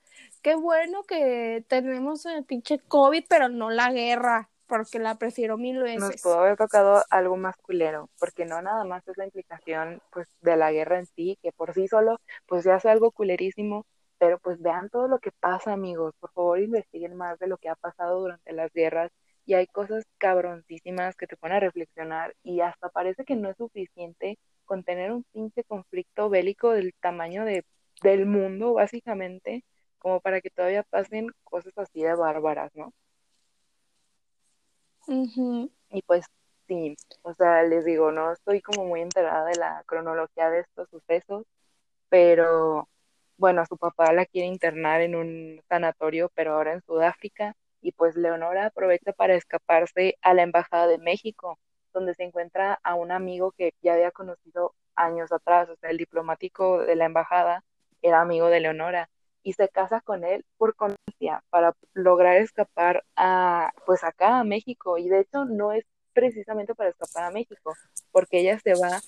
Qué 0.43 0.55
bueno 0.55 1.05
que 1.05 1.65
tenemos 1.69 2.27
el 2.27 2.45
pinche 2.45 2.79
COVID, 2.79 3.25
pero 3.29 3.49
no 3.49 3.71
la 3.71 3.93
guerra, 3.93 4.51
porque 4.67 4.99
la 4.99 5.17
prefiero 5.17 5.57
mil 5.57 5.81
veces. 5.81 6.01
Nos 6.01 6.23
pudo 6.23 6.41
haber 6.41 6.57
tocado 6.57 7.05
algo 7.11 7.37
más 7.37 7.57
culero, 7.57 8.11
porque 8.19 8.45
no 8.45 8.61
nada 8.61 8.85
más 8.85 9.07
es 9.09 9.17
la 9.17 9.25
implicación 9.25 10.03
pues 10.11 10.29
de 10.41 10.57
la 10.57 10.73
guerra 10.73 10.99
en 10.99 11.07
sí, 11.07 11.39
que 11.43 11.53
por 11.53 11.73
sí 11.73 11.89
solo 11.89 12.21
pues 12.47 12.65
ya 12.65 12.77
es 12.77 12.87
algo 12.87 13.13
culerísimo, 13.13 13.87
pero 14.19 14.39
pues 14.39 14.61
vean 14.61 14.91
todo 14.91 15.07
lo 15.07 15.21
que 15.21 15.31
pasa, 15.31 15.73
amigos. 15.73 16.15
Por 16.19 16.33
favor, 16.33 16.61
investiguen 16.61 17.17
más 17.17 17.39
de 17.39 17.47
lo 17.47 17.59
que 17.59 17.69
ha 17.69 17.77
pasado 17.77 18.21
durante 18.21 18.53
las 18.53 18.73
guerras. 18.73 19.13
Y 19.49 19.55
hay 19.55 19.67
cosas 19.69 20.05
cabroncísimas 20.19 21.17
que 21.17 21.27
te 21.27 21.37
ponen 21.39 21.59
a 21.59 21.61
reflexionar 21.61 22.37
y 22.45 22.61
hasta 22.61 22.91
parece 22.91 23.25
que 23.25 23.37
no 23.37 23.51
es 23.51 23.57
suficiente 23.59 24.39
con 24.67 24.85
tener 24.85 25.13
un 25.13 25.25
pinche 25.33 25.65
conflicto 25.65 26.31
bélico 26.31 26.73
del 26.73 26.95
tamaño 27.01 27.47
de, 27.47 27.65
del 28.03 28.27
mundo, 28.27 28.75
básicamente, 28.75 29.65
como 29.99 30.21
para 30.21 30.43
que 30.43 30.51
todavía 30.51 30.85
pasen 30.85 31.29
cosas 31.45 31.73
así 31.79 32.03
de 32.03 32.15
bárbaras, 32.15 32.73
¿no? 32.77 32.93
Y 35.91 36.03
pues 36.03 36.27
sí, 36.69 36.97
o 37.23 37.35
sea, 37.35 37.63
les 37.65 37.85
digo, 37.85 38.13
no 38.13 38.33
estoy 38.33 38.61
como 38.63 38.85
muy 38.87 39.01
enterada 39.03 39.47
de 39.47 39.57
la 39.57 39.83
cronología 39.87 40.51
de 40.51 40.61
estos 40.61 40.89
sucesos, 40.91 41.47
pero 42.11 42.89
bueno, 43.39 43.65
su 43.67 43.79
papá 43.79 44.13
la 44.13 44.27
quiere 44.27 44.49
internar 44.49 45.03
en 45.03 45.17
un 45.17 45.63
sanatorio, 45.69 46.31
pero 46.35 46.55
ahora 46.55 46.75
en 46.75 46.83
Sudáfrica, 46.83 47.57
y 47.81 47.93
pues 47.93 48.17
Leonora 48.17 48.67
aprovecha 48.67 49.13
para 49.13 49.35
escaparse 49.35 50.17
a 50.23 50.35
la 50.35 50.43
Embajada 50.43 50.87
de 50.87 50.99
México, 50.99 51.59
donde 51.93 52.15
se 52.15 52.25
encuentra 52.25 52.79
a 52.83 52.95
un 52.95 53.13
amigo 53.13 53.53
que 53.53 53.73
ya 53.83 53.95
había 53.95 54.11
conocido 54.11 54.75
años 54.95 55.33
atrás, 55.33 55.69
o 55.69 55.77
sea, 55.77 55.91
el 55.91 55.97
diplomático 55.97 56.81
de 56.81 56.97
la 56.97 57.07
embajada 57.07 57.65
era 58.03 58.21
amigo 58.21 58.49
de 58.49 58.61
Leonora, 58.61 59.09
y 59.43 59.53
se 59.55 59.69
casa 59.69 60.01
con 60.01 60.25
él 60.25 60.45
por 60.57 60.75
conciencia 60.75 61.43
para 61.51 61.75
lograr 61.95 62.37
escapar 62.37 63.05
a, 63.17 63.73
pues 63.87 64.05
acá 64.05 64.41
a 64.41 64.45
México, 64.45 64.99
y 64.99 65.09
de 65.09 65.21
hecho 65.21 65.45
no 65.45 65.73
es 65.73 65.85
precisamente 66.13 66.75
para 66.75 66.91
escapar 66.91 67.25
a 67.25 67.31
México, 67.31 67.75
porque 68.11 68.41
ella 68.41 68.59
se 68.59 68.75
va 68.75 69.01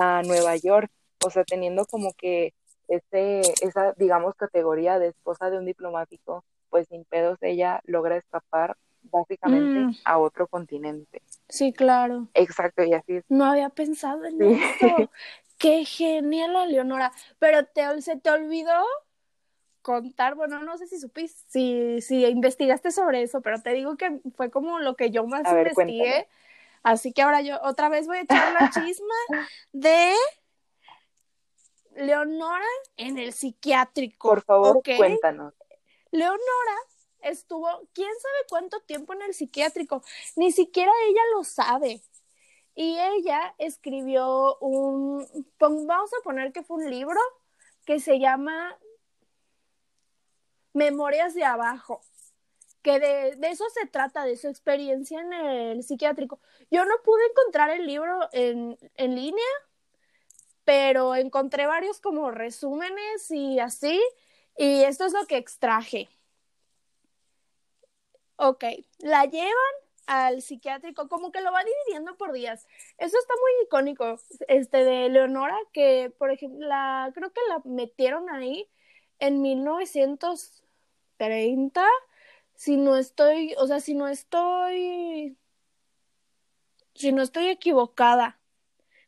a 0.00 0.22
Nueva 0.22 0.56
York, 0.56 0.90
o 1.24 1.30
sea, 1.30 1.44
teniendo 1.44 1.86
como 1.86 2.12
que 2.14 2.52
ese, 2.88 3.40
esa, 3.62 3.94
digamos, 3.96 4.34
categoría 4.34 4.98
de 4.98 5.08
esposa 5.08 5.48
de 5.50 5.58
un 5.58 5.64
diplomático, 5.64 6.44
pues 6.70 6.88
sin 6.88 7.04
pedos 7.04 7.38
ella 7.42 7.80
logra 7.84 8.16
escapar 8.16 8.76
básicamente 9.02 9.78
Mm. 9.78 9.96
a 10.04 10.18
otro 10.18 10.46
continente. 10.48 11.22
Sí, 11.48 11.72
claro. 11.72 12.28
Exacto, 12.34 12.82
y 12.82 12.92
así 12.94 13.16
es. 13.16 13.24
No 13.28 13.44
había 13.44 13.68
pensado 13.70 14.24
en 14.24 14.38
Sí. 14.38 14.60
eso. 14.62 14.70
Qué 15.58 15.84
genial, 15.84 16.52
Leonora. 16.70 17.12
Pero 17.38 17.64
te, 17.66 18.02
se 18.02 18.16
te 18.18 18.30
olvidó 18.30 18.84
contar, 19.80 20.34
bueno, 20.34 20.60
no 20.62 20.76
sé 20.76 20.86
si 20.88 20.98
supiste, 20.98 21.40
si, 21.48 22.00
si 22.02 22.26
investigaste 22.26 22.90
sobre 22.90 23.22
eso, 23.22 23.40
pero 23.40 23.62
te 23.62 23.70
digo 23.72 23.96
que 23.96 24.20
fue 24.36 24.50
como 24.50 24.80
lo 24.80 24.96
que 24.96 25.10
yo 25.10 25.24
más 25.26 25.46
A 25.46 25.54
ver, 25.54 25.68
investigué. 25.68 25.96
cuéntame. 26.02 26.28
Así 26.82 27.12
que 27.12 27.22
ahora 27.22 27.40
yo 27.40 27.58
otra 27.62 27.88
vez 27.88 28.06
voy 28.06 28.18
a 28.18 28.22
echar 28.22 28.52
la 28.52 28.68
chisma 28.70 29.14
de 29.72 30.12
Leonora 31.96 32.64
en 32.96 33.18
el 33.18 33.32
psiquiátrico. 33.32 34.28
Por 34.28 34.42
favor, 34.42 34.82
cuéntanos. 34.96 35.54
Leonora 36.10 36.76
estuvo, 37.20 37.68
quién 37.92 38.10
sabe 38.20 38.46
cuánto 38.48 38.80
tiempo 38.80 39.12
en 39.14 39.22
el 39.22 39.34
psiquiátrico, 39.34 40.02
ni 40.36 40.52
siquiera 40.52 40.92
ella 41.08 41.22
lo 41.34 41.44
sabe. 41.44 42.02
Y 42.74 42.98
ella 42.98 43.54
escribió 43.58 44.58
un, 44.58 45.26
vamos 45.58 46.10
a 46.12 46.22
poner 46.22 46.52
que 46.52 46.62
fue 46.62 46.76
un 46.76 46.90
libro 46.90 47.20
que 47.86 48.00
se 48.00 48.18
llama 48.18 48.78
Memorias 50.74 51.32
de 51.34 51.44
Abajo, 51.44 52.02
que 52.82 53.00
de, 53.00 53.36
de 53.36 53.48
eso 53.48 53.64
se 53.72 53.86
trata, 53.86 54.24
de 54.24 54.36
su 54.36 54.48
experiencia 54.48 55.20
en 55.20 55.32
el 55.32 55.82
psiquiátrico. 55.82 56.38
Yo 56.70 56.84
no 56.84 56.94
pude 57.02 57.24
encontrar 57.30 57.70
el 57.70 57.86
libro 57.86 58.28
en, 58.32 58.78
en 58.94 59.16
línea, 59.16 59.44
pero 60.64 61.14
encontré 61.14 61.66
varios 61.66 62.00
como 62.00 62.30
resúmenes 62.30 63.30
y 63.30 63.58
así, 63.58 64.02
y 64.56 64.84
esto 64.84 65.06
es 65.06 65.12
lo 65.12 65.26
que 65.26 65.36
extraje. 65.36 66.08
Ok, 68.36 68.64
la 68.98 69.24
llevan 69.24 69.52
al 70.06 70.42
psiquiátrico, 70.42 71.08
como 71.08 71.32
que 71.32 71.40
lo 71.40 71.50
va 71.52 71.64
dividiendo 71.64 72.16
por 72.16 72.32
días. 72.32 72.66
Eso 72.98 73.18
está 73.18 73.34
muy 73.34 73.64
icónico, 73.64 74.18
este 74.48 74.84
de 74.84 75.08
Leonora, 75.08 75.56
que 75.72 76.12
por 76.18 76.30
ejemplo, 76.30 76.66
creo 77.14 77.32
que 77.32 77.40
la 77.48 77.60
metieron 77.64 78.30
ahí 78.30 78.68
en 79.18 79.42
1930, 79.42 81.84
si 82.54 82.76
no 82.76 82.96
estoy, 82.96 83.54
o 83.58 83.66
sea, 83.66 83.80
si 83.80 83.94
no 83.94 84.08
estoy, 84.08 85.36
si 86.94 87.12
no 87.12 87.22
estoy 87.22 87.48
equivocada, 87.48 88.38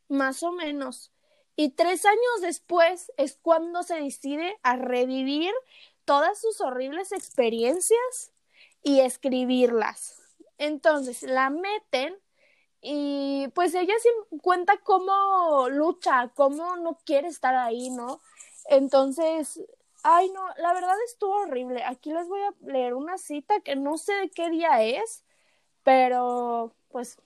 más 0.08 0.42
o 0.42 0.52
menos. 0.52 1.12
Y 1.60 1.70
tres 1.70 2.06
años 2.06 2.40
después 2.40 3.10
es 3.16 3.36
cuando 3.42 3.82
se 3.82 4.00
decide 4.00 4.56
a 4.62 4.76
revivir 4.76 5.52
todas 6.04 6.40
sus 6.40 6.60
horribles 6.60 7.10
experiencias 7.10 8.30
y 8.84 9.00
escribirlas. 9.00 10.20
Entonces 10.58 11.24
la 11.24 11.50
meten 11.50 12.16
y 12.80 13.48
pues 13.56 13.74
ella 13.74 13.94
sí 14.00 14.08
cuenta 14.40 14.76
cómo 14.84 15.68
lucha, 15.68 16.30
cómo 16.36 16.76
no 16.76 16.96
quiere 17.04 17.26
estar 17.26 17.56
ahí, 17.56 17.90
¿no? 17.90 18.20
Entonces, 18.66 19.60
ay 20.04 20.30
no, 20.30 20.46
la 20.58 20.72
verdad 20.72 20.94
estuvo 21.06 21.38
horrible. 21.38 21.82
Aquí 21.82 22.12
les 22.12 22.28
voy 22.28 22.40
a 22.40 22.54
leer 22.70 22.94
una 22.94 23.18
cita 23.18 23.58
que 23.62 23.74
no 23.74 23.98
sé 23.98 24.14
de 24.14 24.30
qué 24.30 24.48
día 24.48 24.80
es, 24.84 25.24
pero 25.82 26.72
pues 26.88 27.18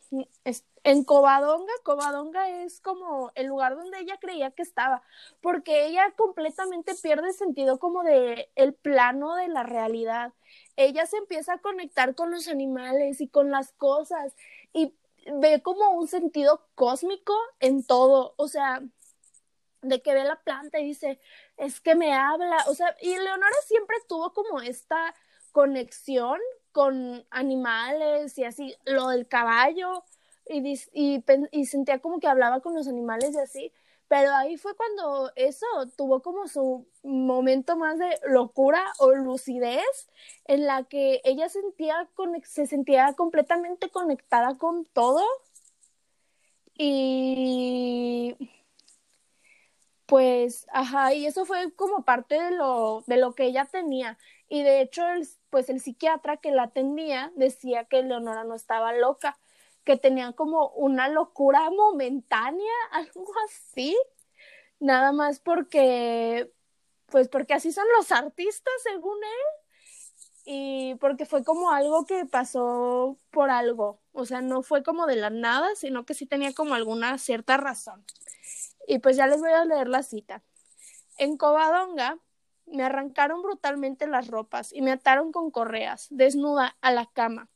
es, 0.45 0.65
en 0.85 1.05
Covadonga, 1.05 1.73
Covadonga 1.85 2.49
es 2.49 2.81
como 2.81 3.31
el 3.35 3.47
lugar 3.47 3.77
donde 3.77 4.01
ella 4.01 4.19
creía 4.21 4.51
que 4.51 4.63
estaba, 4.63 5.03
porque 5.41 5.87
ella 5.87 6.13
completamente 6.17 6.95
pierde 7.01 7.33
sentido 7.33 7.79
como 7.79 8.03
de 8.03 8.51
el 8.57 8.75
plano 8.75 9.37
de 9.37 9.49
la 9.49 9.63
realidad. 9.63 10.33
Ella 10.77 11.07
se 11.07 11.19
empieza 11.19 11.55
a 11.55 11.59
conectar 11.59 12.15
con 12.15 12.31
los 12.31 12.49
animales 12.49 13.21
y 13.21 13.29
con 13.29 13.51
las 13.51 13.73
cosas 13.73 14.35
y 14.73 14.95
ve 15.27 15.63
como 15.63 15.91
un 15.91 16.09
sentido 16.09 16.67
cósmico 16.75 17.35
en 17.61 17.85
todo, 17.85 18.35
o 18.37 18.49
sea, 18.49 18.83
de 19.83 20.03
que 20.03 20.15
ve 20.15 20.25
la 20.25 20.41
planta 20.43 20.81
y 20.81 20.87
dice, 20.87 21.21
es 21.57 21.81
que 21.81 21.95
me 21.95 22.15
habla, 22.15 22.57
o 22.69 22.75
sea, 22.75 22.97
y 23.01 23.17
Leonora 23.17 23.57
siempre 23.67 23.97
tuvo 24.09 24.33
como 24.33 24.61
esta 24.61 25.15
conexión 25.53 26.41
con 26.73 27.27
animales 27.31 28.39
y 28.39 28.45
así, 28.45 28.75
lo 28.85 29.09
del 29.09 29.29
caballo, 29.29 30.05
y, 30.47 30.75
y, 30.93 31.25
y, 31.53 31.67
sentía 31.67 32.01
como 32.01 32.21
que 32.21 32.29
hablaba 32.29 32.61
con 32.61 32.75
los 32.75 32.89
animales 32.89 33.35
y 33.35 33.39
así, 33.39 33.73
pero 34.13 34.31
ahí 34.35 34.59
fue 34.59 34.77
cuando 34.77 35.33
eso 35.37 35.67
tuvo 35.97 36.21
como 36.21 36.47
su 36.47 36.87
momento 37.03 37.77
más 37.79 37.99
de 37.99 38.21
locura 38.27 38.85
o 38.99 39.13
lucidez 39.13 40.09
en 40.45 40.67
la 40.67 40.85
que 40.85 41.23
ella 41.25 41.49
sentía 41.49 42.09
se 42.45 42.67
sentía 42.67 43.15
completamente 43.15 43.89
conectada 43.91 44.59
con 44.59 44.85
todo 44.87 45.23
y 46.77 48.37
pues 50.07 50.67
ajá 50.73 51.15
y 51.15 51.25
eso 51.27 51.47
fue 51.47 51.73
como 51.75 52.05
parte 52.05 52.35
de 52.41 52.51
lo 52.51 53.05
de 53.07 53.17
lo 53.17 53.35
que 53.35 53.45
ella 53.45 53.65
tenía 53.65 54.19
y 54.49 54.63
de 54.63 54.83
hecho 54.83 55.09
el, 55.09 55.27
pues 55.49 55.71
el 55.71 55.81
psiquiatra 55.81 56.37
que 56.37 56.51
la 56.51 56.65
atendía 56.65 57.33
decía 57.37 57.85
que 57.87 58.03
Leonora 58.03 58.45
no 58.45 58.55
estaba 58.55 58.93
loca 58.93 59.39
que 59.85 59.97
tenía 59.97 60.33
como 60.33 60.69
una 60.71 61.09
locura 61.09 61.71
momentánea, 61.71 62.73
algo 62.93 63.33
así, 63.47 63.97
nada 64.81 65.13
más 65.13 65.41
porque, 65.41 66.53
pues 67.07 67.29
porque 67.29 67.55
así 67.55 67.73
son 67.73 67.87
los 67.97 68.13
artistas, 68.13 68.75
según 68.83 69.17
él, 69.23 69.63
y 70.45 70.95
porque 70.97 71.25
fue 71.25 71.45
como 71.45 71.71
algo 71.71 72.05
que 72.05 72.27
pasó 72.27 73.17
por 73.31 73.51
algo, 73.51 74.01
o 74.13 74.27
sea, 74.27 74.41
no 74.41 74.63
fue 74.63 74.83
como 74.83 75.07
de 75.07 75.17
la 75.17 75.31
nada, 75.31 75.75
sino 75.77 76.05
que 76.05 76.15
sí 76.15 76.27
tenía 76.27 76.53
como 76.53 76.75
alguna 76.75 77.19
cierta 77.19 77.57
razón. 77.57 78.05
Y 78.89 78.99
pues 78.99 79.17
ya 79.17 79.27
les 79.27 79.41
voy 79.41 79.53
a 79.53 79.65
leer 79.65 79.89
la 79.89 80.03
cita. 80.03 80.43
En 81.17 81.37
Covadonga 81.37 82.19
me 82.67 82.83
arrancaron 82.83 83.43
brutalmente 83.43 84.07
las 84.07 84.29
ropas 84.29 84.73
y 84.73 84.83
me 84.83 84.93
ataron 84.93 85.31
con 85.31 85.51
correas, 85.51 86.09
desnuda, 86.11 86.77
a 86.81 86.91
la 86.91 87.07
cama. 87.07 87.52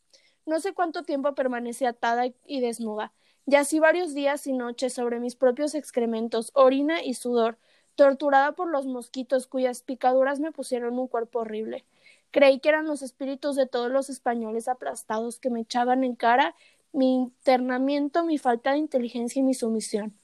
No 0.47 0.61
sé 0.61 0.73
cuánto 0.73 1.03
tiempo 1.03 1.35
permanecí 1.35 1.83
atada 1.85 2.25
y 2.45 2.61
desnuda. 2.61 3.11
Yací 3.45 3.79
varios 3.79 4.13
días 4.13 4.47
y 4.47 4.53
noches 4.53 4.93
sobre 4.93 5.19
mis 5.19 5.35
propios 5.35 5.75
excrementos, 5.75 6.51
orina 6.53 7.03
y 7.03 7.15
sudor, 7.15 7.57
torturada 7.95 8.53
por 8.53 8.69
los 8.69 8.85
mosquitos 8.85 9.45
cuyas 9.45 9.81
picaduras 9.81 10.39
me 10.39 10.53
pusieron 10.53 10.97
un 10.97 11.09
cuerpo 11.09 11.39
horrible. 11.39 11.83
Creí 12.31 12.61
que 12.61 12.69
eran 12.69 12.87
los 12.87 13.01
espíritus 13.01 13.57
de 13.57 13.67
todos 13.67 13.91
los 13.91 14.09
españoles 14.09 14.69
aplastados 14.69 15.37
que 15.37 15.49
me 15.49 15.59
echaban 15.59 16.05
en 16.05 16.15
cara 16.15 16.55
mi 16.93 17.15
internamiento, 17.15 18.23
mi 18.23 18.37
falta 18.37 18.71
de 18.71 18.77
inteligencia 18.77 19.41
y 19.41 19.43
mi 19.43 19.53
sumisión. 19.53 20.17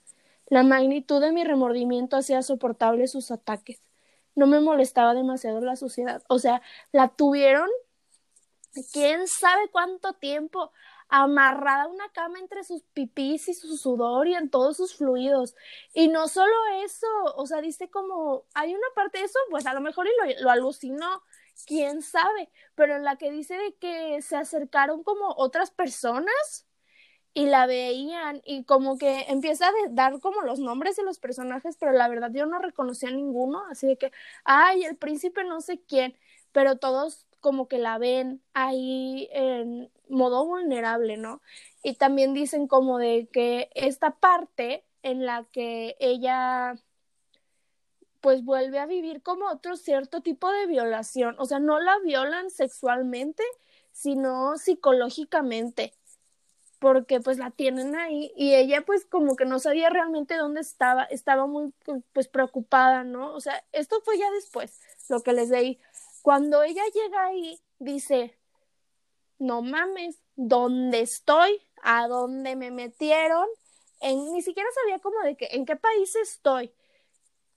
La 0.47 0.63
magnitud 0.63 1.19
de 1.19 1.34
mi 1.34 1.43
remordimiento 1.43 2.15
hacía 2.15 2.41
soportable 2.43 3.07
sus 3.07 3.30
ataques. 3.30 3.82
No 4.36 4.47
me 4.47 4.61
molestaba 4.61 5.15
demasiado 5.15 5.59
la 5.59 5.76
suciedad. 5.76 6.24
O 6.30 6.39
sea, 6.39 6.61
la 6.93 7.09
tuvieron 7.09 7.69
quién 8.91 9.28
sabe 9.28 9.69
cuánto 9.71 10.13
tiempo 10.13 10.71
amarrada 11.09 11.84
a 11.84 11.88
una 11.88 12.09
cama 12.09 12.39
entre 12.39 12.63
sus 12.63 12.82
pipís 12.93 13.47
y 13.47 13.53
su 13.53 13.78
sudor 13.78 14.28
y 14.28 14.36
en 14.36 14.49
todos 14.49 14.78
sus 14.78 14.95
fluidos. 14.95 15.55
Y 15.93 16.07
no 16.07 16.28
solo 16.28 16.53
eso, 16.84 17.07
o 17.36 17.45
sea, 17.45 17.61
dice 17.61 17.89
como, 17.89 18.45
hay 18.53 18.74
una 18.74 18.88
parte 18.95 19.19
de 19.19 19.26
eso, 19.26 19.38
pues 19.51 19.65
a 19.67 19.74
lo 19.74 19.82
mejor 19.82 20.07
y 20.07 20.34
lo, 20.36 20.41
lo 20.41 20.49
alucinó, 20.49 21.21
quién 21.67 22.01
sabe, 22.01 22.49
pero 22.76 22.95
en 22.95 23.03
la 23.03 23.17
que 23.17 23.32
dice 23.32 23.55
de 23.55 23.76
que 23.76 24.21
se 24.21 24.36
acercaron 24.36 25.03
como 25.03 25.34
otras 25.38 25.71
personas 25.71 26.65
y 27.34 27.47
la 27.47 27.65
veían 27.65 28.41
y 28.45 28.63
como 28.63 28.97
que 28.97 29.26
empieza 29.28 29.67
a 29.67 29.71
dar 29.89 30.19
como 30.19 30.41
los 30.41 30.59
nombres 30.59 30.95
de 30.95 31.03
los 31.03 31.19
personajes, 31.19 31.78
pero 31.80 31.91
la 31.91 32.07
verdad 32.07 32.32
yo 32.34 32.45
no 32.45 32.59
reconocía 32.59 33.09
a 33.09 33.13
ninguno, 33.13 33.63
así 33.69 33.88
de 33.88 33.97
que, 33.97 34.11
ay, 34.43 34.84
el 34.84 34.97
príncipe 34.97 35.43
no 35.43 35.61
sé 35.61 35.82
quién, 35.88 36.17
pero 36.51 36.78
todos 36.78 37.28
como 37.43 37.67
que 37.67 37.77
la 37.77 37.97
ven 37.99 38.41
ahí 38.53 39.29
en 39.33 39.91
modo 40.07 40.45
vulnerable, 40.45 41.17
¿no? 41.17 41.41
Y 41.83 41.95
también 41.95 42.33
dicen 42.33 42.67
como 42.67 42.97
de 42.97 43.27
que 43.31 43.69
esta 43.75 44.15
parte 44.15 44.85
en 45.03 45.25
la 45.25 45.45
que 45.51 45.97
ella 45.99 46.75
pues 48.21 48.45
vuelve 48.45 48.79
a 48.79 48.85
vivir 48.85 49.21
como 49.21 49.47
otro 49.47 49.75
cierto 49.75 50.21
tipo 50.21 50.49
de 50.49 50.65
violación, 50.65 51.35
o 51.37 51.45
sea, 51.45 51.59
no 51.59 51.81
la 51.81 51.99
violan 51.99 52.49
sexualmente, 52.49 53.43
sino 53.91 54.57
psicológicamente, 54.57 55.93
porque 56.79 57.19
pues 57.19 57.37
la 57.37 57.51
tienen 57.51 57.97
ahí 57.97 58.31
y 58.37 58.55
ella 58.55 58.85
pues 58.85 59.05
como 59.05 59.35
que 59.35 59.43
no 59.43 59.59
sabía 59.59 59.89
realmente 59.89 60.37
dónde 60.37 60.61
estaba, 60.61 61.03
estaba 61.03 61.45
muy 61.47 61.73
pues 62.13 62.29
preocupada, 62.29 63.03
¿no? 63.03 63.33
O 63.33 63.41
sea, 63.41 63.61
esto 63.73 63.99
fue 64.05 64.17
ya 64.17 64.31
después, 64.31 64.79
lo 65.09 65.21
que 65.21 65.33
les 65.33 65.49
leí. 65.49 65.81
Cuando 66.24 66.63
ella 66.63 66.84
llega 66.93 67.26
ahí, 67.26 67.59
dice, 67.80 68.39
no 69.39 69.61
mames, 69.61 70.24
¿dónde 70.38 71.01
estoy? 71.01 71.61
¿A 71.84 72.07
dónde 72.07 72.55
me 72.55 72.71
metieron? 72.71 73.45
Ni 74.01 74.41
siquiera 74.41 74.69
sabía 74.74 74.99
como 74.99 75.19
de 75.19 75.36
que, 75.36 75.49
en 75.51 75.65
qué 75.65 75.76
país 75.76 76.15
estoy. 76.15 76.71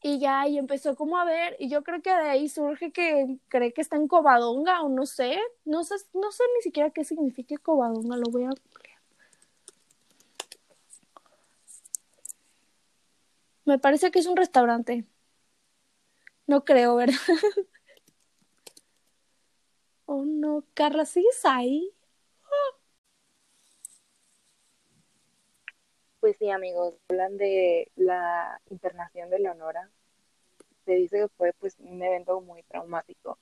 Y 0.03 0.19
ya, 0.19 0.49
y 0.49 0.59
empezó 0.59 0.97
como 0.97 1.17
a 1.17 1.25
ver, 1.25 1.57
y 1.61 1.69
yo 1.69 1.85
creo 1.85 2.03
que 2.03 2.11
de 2.11 2.29
ahí 2.29 2.49
surge 2.49 2.91
que 2.93 3.39
cree 3.49 3.73
que 3.73 3.83
está 3.83 3.95
en 3.97 4.09
Covadonga, 4.09 4.83
o 4.83 4.89
no 4.89 5.07
sé, 5.07 5.39
no 5.65 5.85
sé, 5.85 5.95
no 6.15 6.33
sé 6.33 6.43
ni 6.57 6.63
siquiera 6.63 6.91
qué 6.91 7.05
significa 7.05 7.57
Covadonga, 7.59 8.17
lo 8.17 8.31
voy 8.33 8.45
a 8.47 8.51
Me 13.65 13.79
parece 13.79 14.11
que 14.11 14.19
es 14.21 14.27
un 14.27 14.37
restaurante. 14.37 15.05
No 16.47 16.65
creo, 16.65 16.97
¿verdad? 16.97 17.15
oh 20.07 20.25
no, 20.25 20.65
Carla, 20.75 21.05
¿sigues 21.05 21.45
ahí? 21.45 21.93
Pues 26.21 26.37
sí, 26.39 26.51
amigos, 26.51 26.95
hablan 27.09 27.37
de 27.37 27.91
la 27.97 28.61
internación 28.71 29.31
de 29.31 29.39
Leonora. 29.39 29.91
Se 30.85 30.93
dice 30.95 31.19
que 31.21 31.29
fue 31.37 31.53
pues 31.55 31.77
un 31.81 32.03
evento 32.03 32.41
muy 32.41 32.63
traumático 32.65 33.39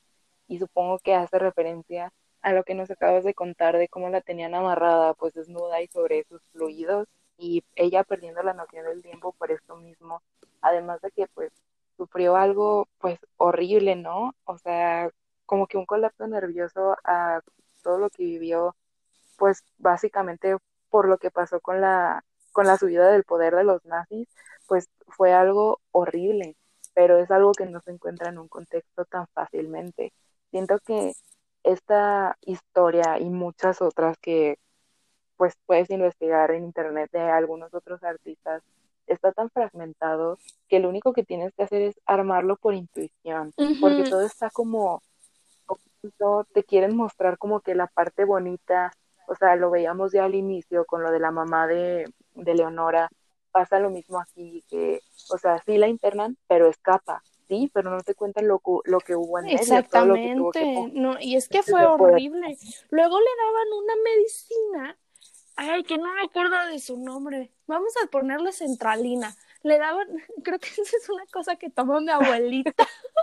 y 0.49 0.59
supongo 0.59 0.99
que 0.99 1.15
hace 1.15 1.39
referencia 1.39 2.13
a 2.43 2.53
lo 2.53 2.65
que 2.65 2.75
nos 2.75 2.91
acabas 2.91 3.25
de 3.25 3.35
contar 3.35 3.79
de 3.79 3.89
cómo 3.89 4.11
la 4.11 4.21
tenían 4.21 4.55
amarrada, 4.55 5.15
pues 5.15 5.35
desnuda 5.35 5.83
y 5.83 5.89
sobre 5.89 6.25
sus 6.25 6.43
fluidos 6.53 7.09
y 7.39 7.65
ella 7.77 8.05
perdiendo 8.05 8.43
la 8.43 8.55
noción 8.55 8.87
del 8.87 9.03
tiempo 9.03 9.33
por 9.33 9.51
esto 9.51 9.77
mismo, 9.77 10.23
además 10.61 11.01
de 11.03 11.11
que 11.13 11.27
pues 11.29 11.53
sufrió 11.97 12.37
algo 12.37 12.89
pues 12.99 13.19
horrible, 13.39 13.97
¿no? 13.97 14.35
O 14.45 14.59
sea, 14.59 15.11
como 15.47 15.67
que 15.67 15.77
un 15.77 15.87
colapso 15.87 16.27
nervioso 16.27 16.97
a 17.05 17.41
todo 17.83 17.99
lo 17.99 18.11
que 18.11 18.25
vivió, 18.25 18.77
pues 19.37 19.65
básicamente 19.79 20.57
por 20.91 21.09
lo 21.09 21.19
que 21.19 21.31
pasó 21.31 21.61
con 21.61 21.81
la 21.81 22.25
con 22.53 22.67
la 22.67 22.79
subida 22.79 23.11
del 23.11 23.25
poder 23.25 23.57
de 23.57 23.65
los 23.65 23.85
nazis, 23.85 24.29
pues 24.69 24.89
fue 25.09 25.33
algo 25.33 25.81
horrible, 25.91 26.57
pero 26.95 27.19
es 27.19 27.31
algo 27.33 27.53
que 27.53 27.67
no 27.67 27.81
se 27.81 27.91
encuentra 27.91 28.31
en 28.31 28.39
un 28.39 28.49
contexto 28.49 29.05
tan 29.05 29.27
fácilmente. 29.35 30.13
Siento 30.51 30.79
que 30.79 31.15
esta 31.65 32.37
historia 32.43 33.19
y 33.19 33.29
muchas 33.31 33.83
otras 33.83 34.17
que 34.19 34.59
pues 35.37 35.55
puedes 35.67 35.91
investigar 35.91 36.51
en 36.53 36.65
internet 36.65 37.11
de 37.13 37.21
algunos 37.21 37.75
otros 37.75 38.03
artistas, 38.05 38.63
está 39.07 39.33
tan 39.33 39.51
fragmentado 39.51 40.39
que 40.69 40.79
lo 40.79 40.89
único 40.89 41.13
que 41.13 41.25
tienes 41.25 41.53
que 41.55 41.65
hacer 41.65 41.83
es 41.83 42.01
armarlo 42.07 42.57
por 42.57 42.75
intuición, 42.75 43.53
porque 43.81 44.05
todo 44.05 44.23
está 44.23 44.51
como, 44.51 45.03
te 46.53 46.65
quieren 46.65 46.97
mostrar 46.97 47.39
como 47.39 47.61
que 47.61 47.75
la 47.75 47.87
parte 47.87 48.25
bonita, 48.25 48.93
o 49.27 49.35
sea, 49.35 49.57
lo 49.57 49.71
veíamos 49.71 50.13
ya 50.13 50.25
al 50.25 50.35
inicio 50.35 50.85
con 50.85 51.03
lo 51.03 51.11
de 51.11 51.21
la 51.21 51.31
mamá 51.31 51.67
de, 51.67 52.05
de 52.35 52.55
Leonora, 52.55 53.09
pasa 53.53 53.79
lo 53.79 53.91
mismo 53.91 54.21
aquí, 54.21 54.65
que, 54.69 55.01
o 55.31 55.39
sea, 55.39 55.63
sí 55.65 55.79
la 55.79 55.89
internan, 55.89 56.37
pero 56.49 56.69
escapa, 56.69 57.23
sí, 57.49 57.71
pero 57.73 57.91
no 57.91 58.01
te 58.03 58.15
cuentan 58.15 58.49
lo, 58.49 58.61
lo 58.85 59.01
que 59.01 59.15
hubo 59.15 59.39
en 59.39 59.49
Exactamente, 59.49 60.37
todo 60.37 60.53
que 60.53 60.91
no, 60.93 61.17
y 61.21 61.37
es 61.37 61.49
que 61.49 61.63
fue 61.63 61.85
horrible. 61.85 62.57
Luego 62.91 63.19
le 63.19 63.27
daban 63.27 63.67
una 63.83 63.95
medicina 64.05 64.99
Ay, 65.57 65.85
que 65.85 65.97
no 65.99 66.13
me 66.13 66.23
acuerdo 66.23 66.67
de 66.67 66.81
su 66.81 66.99
nombre. 66.99 67.53
Vamos 67.67 67.95
a 68.03 68.09
ponerle 68.09 68.53
centralina. 68.53 69.37
Le 69.63 69.79
daban, 69.79 70.09
creo 70.45 70.59
que 70.59 70.69
esa 70.69 70.83
es 70.83 71.09
una 71.09 71.25
cosa 71.27 71.57
que 71.57 71.71
tomó 71.71 72.01
mi 72.01 72.11
abuelita. 72.11 72.87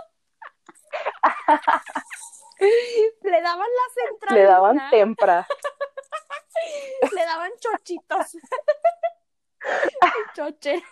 Le 3.22 3.40
daban 3.40 3.68
la 3.68 3.86
centralina. 3.94 4.40
Le 4.40 4.46
daban 4.46 4.90
tempra. 4.90 5.46
Le 7.16 7.24
daban 7.24 7.52
chochitos. 7.58 8.36
Choche. 10.34 10.82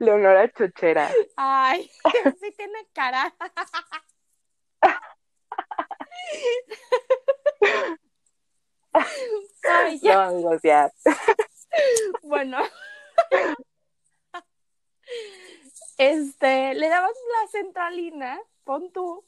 Leonora 0.00 0.48
Chochera. 0.52 1.10
Ay, 1.36 1.90
sí 2.40 2.52
tiene 2.52 2.86
cara. 2.92 3.34
Ay, 9.62 9.98
ya. 10.00 10.30
No, 10.30 10.58
ya. 10.62 10.92
Bueno. 12.22 12.58
Este, 15.98 16.74
le 16.74 16.88
daban 16.88 17.10
la 17.10 17.48
centralina, 17.48 18.40
pon 18.66 18.92
tú, 18.92 19.24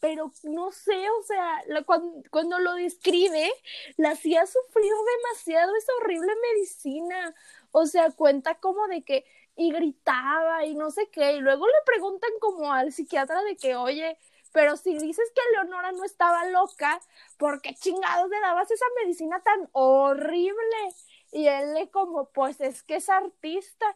pero 0.00 0.32
no 0.44 0.70
sé, 0.72 1.10
o 1.10 1.22
sea, 1.24 1.62
cuando, 1.84 2.22
cuando, 2.30 2.58
lo 2.60 2.74
describe, 2.74 3.50
la 3.96 4.10
hacía 4.10 4.46
sufrir 4.46 4.92
demasiado 5.16 5.74
esa 5.76 5.92
horrible 6.00 6.32
medicina. 6.52 7.34
O 7.72 7.86
sea, 7.86 8.10
cuenta 8.12 8.54
como 8.60 8.86
de 8.88 9.02
que, 9.02 9.26
y 9.56 9.72
gritaba 9.72 10.64
y 10.66 10.74
no 10.74 10.90
sé 10.90 11.08
qué, 11.10 11.32
y 11.34 11.40
luego 11.40 11.66
le 11.66 11.72
preguntan 11.84 12.30
como 12.40 12.72
al 12.72 12.92
psiquiatra 12.92 13.42
de 13.42 13.56
que, 13.56 13.76
oye, 13.76 14.16
pero 14.52 14.76
si 14.76 14.96
dices 14.98 15.30
que 15.34 15.42
Leonora 15.52 15.92
no 15.92 16.04
estaba 16.04 16.46
loca, 16.46 17.00
¿por 17.36 17.60
qué 17.60 17.74
chingados 17.74 18.30
le 18.30 18.40
dabas 18.40 18.70
esa 18.70 18.86
medicina 19.02 19.42
tan 19.42 19.68
horrible? 19.72 20.94
Y 21.32 21.46
él 21.48 21.74
le 21.74 21.90
como, 21.90 22.30
pues 22.30 22.60
es 22.60 22.82
que 22.82 22.96
es 22.96 23.08
artista 23.10 23.86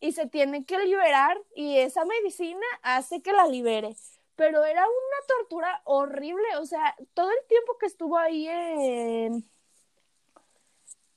y 0.00 0.12
se 0.12 0.26
tiene 0.26 0.64
que 0.66 0.78
liberar 0.78 1.40
y 1.54 1.78
esa 1.78 2.04
medicina 2.04 2.66
hace 2.82 3.22
que 3.22 3.32
la 3.32 3.46
libere. 3.46 3.96
Pero 4.36 4.64
era 4.64 4.82
una 4.82 5.26
tortura 5.26 5.80
horrible, 5.84 6.56
o 6.60 6.66
sea, 6.66 6.94
todo 7.14 7.30
el 7.30 7.48
tiempo 7.48 7.78
que 7.78 7.86
estuvo 7.86 8.18
ahí 8.18 8.46
en, 8.48 9.44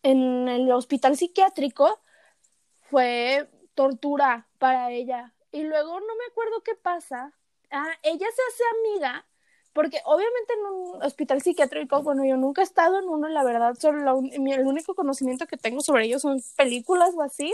en 0.03 0.47
el 0.47 0.71
hospital 0.71 1.17
psiquiátrico 1.17 1.99
fue 2.89 3.49
tortura 3.75 4.47
para 4.57 4.91
ella. 4.91 5.33
Y 5.51 5.63
luego 5.63 5.99
no 5.99 6.15
me 6.15 6.25
acuerdo 6.29 6.63
qué 6.63 6.75
pasa, 6.75 7.33
ah, 7.71 7.91
ella 8.03 8.27
se 8.35 8.41
hace 8.47 8.63
amiga, 8.79 9.25
porque 9.73 10.01
obviamente 10.05 10.53
en 10.53 10.65
un 10.65 11.03
hospital 11.03 11.41
psiquiátrico, 11.41 12.01
bueno, 12.03 12.25
yo 12.25 12.37
nunca 12.37 12.61
he 12.61 12.63
estado 12.63 12.99
en 12.99 13.07
uno, 13.07 13.27
la 13.27 13.43
verdad, 13.43 13.77
el 13.83 14.67
único 14.67 14.95
conocimiento 14.95 15.47
que 15.47 15.57
tengo 15.57 15.81
sobre 15.81 16.05
ellos 16.05 16.21
son 16.21 16.41
películas 16.55 17.13
o 17.15 17.21
así, 17.21 17.53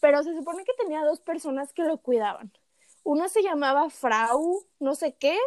pero 0.00 0.22
se 0.22 0.34
supone 0.34 0.64
que 0.64 0.72
tenía 0.74 1.04
dos 1.04 1.20
personas 1.20 1.72
que 1.72 1.82
lo 1.82 1.98
cuidaban. 1.98 2.52
Una 3.02 3.28
se 3.28 3.42
llamaba 3.42 3.90
Frau, 3.90 4.66
no 4.78 4.94
sé 4.94 5.14
qué. 5.14 5.38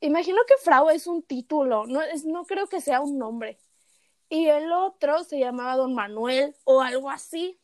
Imagino 0.00 0.38
que 0.46 0.54
Frau 0.62 0.90
es 0.90 1.06
un 1.06 1.22
título, 1.22 1.86
no, 1.86 2.02
es, 2.02 2.24
no 2.24 2.44
creo 2.44 2.68
que 2.68 2.80
sea 2.80 3.00
un 3.00 3.18
nombre. 3.18 3.58
Y 4.28 4.46
el 4.46 4.72
otro 4.72 5.24
se 5.24 5.38
llamaba 5.38 5.76
Don 5.76 5.94
Manuel 5.94 6.54
o 6.64 6.82
algo 6.82 7.10
así. 7.10 7.58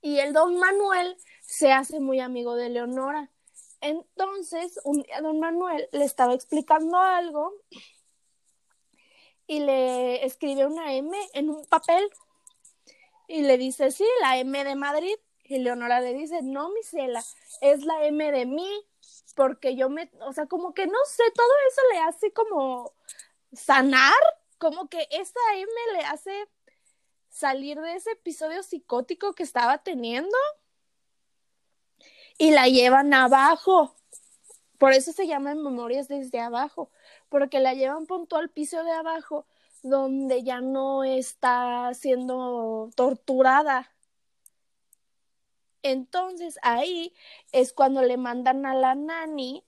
Y 0.00 0.18
el 0.18 0.32
Don 0.32 0.58
Manuel 0.58 1.16
se 1.40 1.72
hace 1.72 2.00
muy 2.00 2.20
amigo 2.20 2.56
de 2.56 2.70
Leonora. 2.70 3.30
Entonces, 3.80 4.80
un 4.84 5.02
día 5.02 5.20
don 5.20 5.38
Manuel 5.38 5.88
le 5.92 6.04
estaba 6.04 6.32
explicando 6.32 6.96
algo 6.98 7.52
y 9.46 9.60
le 9.60 10.24
escribe 10.24 10.64
una 10.64 10.94
M 10.94 11.14
en 11.34 11.50
un 11.50 11.66
papel 11.66 12.08
y 13.28 13.42
le 13.42 13.58
dice, 13.58 13.90
sí, 13.90 14.06
la 14.22 14.38
M 14.38 14.64
de 14.64 14.74
Madrid. 14.74 15.16
Y 15.44 15.58
Leonora 15.58 16.00
le 16.00 16.14
dice, 16.14 16.40
no, 16.42 16.70
mi 16.70 16.82
Cela, 16.82 17.22
es 17.60 17.84
la 17.84 18.04
M 18.06 18.32
de 18.32 18.46
mí, 18.46 18.70
porque 19.36 19.76
yo 19.76 19.90
me, 19.90 20.10
o 20.20 20.32
sea, 20.32 20.46
como 20.46 20.72
que 20.72 20.86
no 20.86 20.98
sé, 21.06 21.22
todo 21.34 21.52
eso 21.68 21.80
le 21.92 21.98
hace 22.00 22.32
como 22.32 22.92
sanar, 23.52 24.14
como 24.58 24.88
que 24.88 25.06
esa 25.10 25.40
M 25.54 25.70
le 25.92 26.00
hace 26.04 26.48
salir 27.28 27.80
de 27.80 27.96
ese 27.96 28.12
episodio 28.12 28.62
psicótico 28.62 29.34
que 29.34 29.42
estaba 29.42 29.78
teniendo 29.78 30.36
y 32.38 32.52
la 32.52 32.68
llevan 32.68 33.12
abajo. 33.12 33.94
Por 34.78 34.92
eso 34.92 35.12
se 35.12 35.26
llaman 35.26 35.62
memorias 35.62 36.08
desde 36.08 36.40
abajo, 36.40 36.90
porque 37.28 37.60
la 37.60 37.74
llevan 37.74 38.06
punto 38.06 38.36
al 38.36 38.50
piso 38.50 38.82
de 38.84 38.92
abajo, 38.92 39.46
donde 39.82 40.42
ya 40.42 40.60
no 40.60 41.04
está 41.04 41.92
siendo 41.94 42.90
torturada. 42.94 43.93
Entonces 45.84 46.58
ahí 46.62 47.14
es 47.52 47.74
cuando 47.74 48.02
le 48.02 48.16
mandan 48.16 48.64
a 48.64 48.74
la 48.74 48.94
nani 48.94 49.62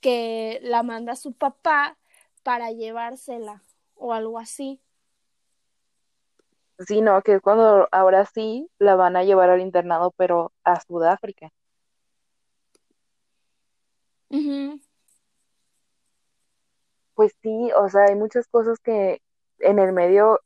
que 0.00 0.58
la 0.62 0.82
manda 0.82 1.12
a 1.12 1.16
su 1.16 1.32
papá 1.32 1.96
para 2.42 2.72
llevársela 2.72 3.62
o 3.94 4.12
algo 4.12 4.40
así. 4.40 4.80
Sí, 6.80 7.00
no, 7.02 7.22
que 7.22 7.34
es 7.34 7.40
cuando 7.40 7.88
ahora 7.92 8.26
sí 8.26 8.68
la 8.80 8.96
van 8.96 9.16
a 9.16 9.22
llevar 9.22 9.48
al 9.48 9.60
internado, 9.60 10.12
pero 10.16 10.52
a 10.64 10.80
Sudáfrica. 10.80 11.52
Pues 17.14 17.32
sí, 17.42 17.70
o 17.76 17.88
sea, 17.88 18.06
hay 18.06 18.16
muchas 18.16 18.48
cosas 18.48 18.80
que 18.80 19.22
en 19.60 19.78
el 19.78 19.92
medio 19.92 20.40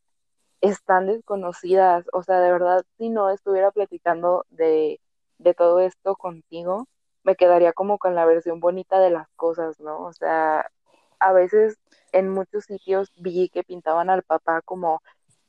están 0.60 1.06
desconocidas. 1.06 2.04
O 2.12 2.22
sea, 2.22 2.40
de 2.40 2.52
verdad, 2.52 2.84
si 2.98 3.08
no 3.08 3.30
estuviera 3.30 3.70
platicando 3.70 4.44
de, 4.50 5.00
de 5.44 5.54
todo 5.54 5.78
esto 5.78 6.16
contigo, 6.16 6.88
me 7.22 7.36
quedaría 7.36 7.72
como 7.72 7.98
con 7.98 8.14
la 8.16 8.24
versión 8.24 8.58
bonita 8.58 8.98
de 8.98 9.10
las 9.10 9.28
cosas, 9.36 9.78
¿no? 9.78 10.00
O 10.02 10.12
sea, 10.12 10.68
a 11.20 11.32
veces 11.32 11.78
en 12.12 12.28
muchos 12.30 12.64
sitios 12.64 13.12
vi 13.16 13.48
que 13.48 13.62
pintaban 13.62 14.10
al 14.10 14.22
papá 14.24 14.60
como, 14.62 15.00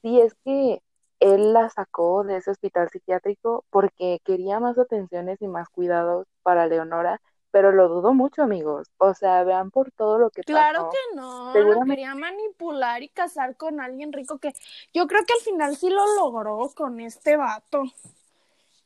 sí, 0.01 0.21
es 0.21 0.35
que 0.45 0.81
él 1.19 1.53
la 1.53 1.69
sacó 1.69 2.23
de 2.23 2.37
ese 2.37 2.51
hospital 2.51 2.89
psiquiátrico 2.89 3.65
porque 3.71 4.19
quería 4.23 4.59
más 4.59 4.77
atenciones 4.77 5.41
y 5.41 5.47
más 5.47 5.69
cuidados 5.69 6.27
para 6.43 6.67
Leonora, 6.67 7.21
pero 7.51 7.71
lo 7.71 7.87
dudo 7.87 8.13
mucho, 8.13 8.43
amigos. 8.43 8.87
O 8.97 9.13
sea, 9.13 9.43
vean 9.45 9.71
por 9.71 9.91
todo 9.91 10.17
lo 10.19 10.29
que 10.29 10.43
Claro 10.43 10.79
pasó. 10.79 10.91
que 10.91 11.15
no, 11.15 11.53
Seguramente- 11.53 11.89
quería 11.95 12.15
manipular 12.15 13.01
y 13.01 13.09
casar 13.09 13.55
con 13.55 13.79
alguien 13.79 14.11
rico 14.11 14.39
que 14.39 14.53
yo 14.93 15.07
creo 15.07 15.23
que 15.25 15.33
al 15.33 15.39
final 15.39 15.75
sí 15.77 15.89
lo 15.89 16.03
logró 16.15 16.69
con 16.75 16.99
este 16.99 17.37
vato. 17.37 17.83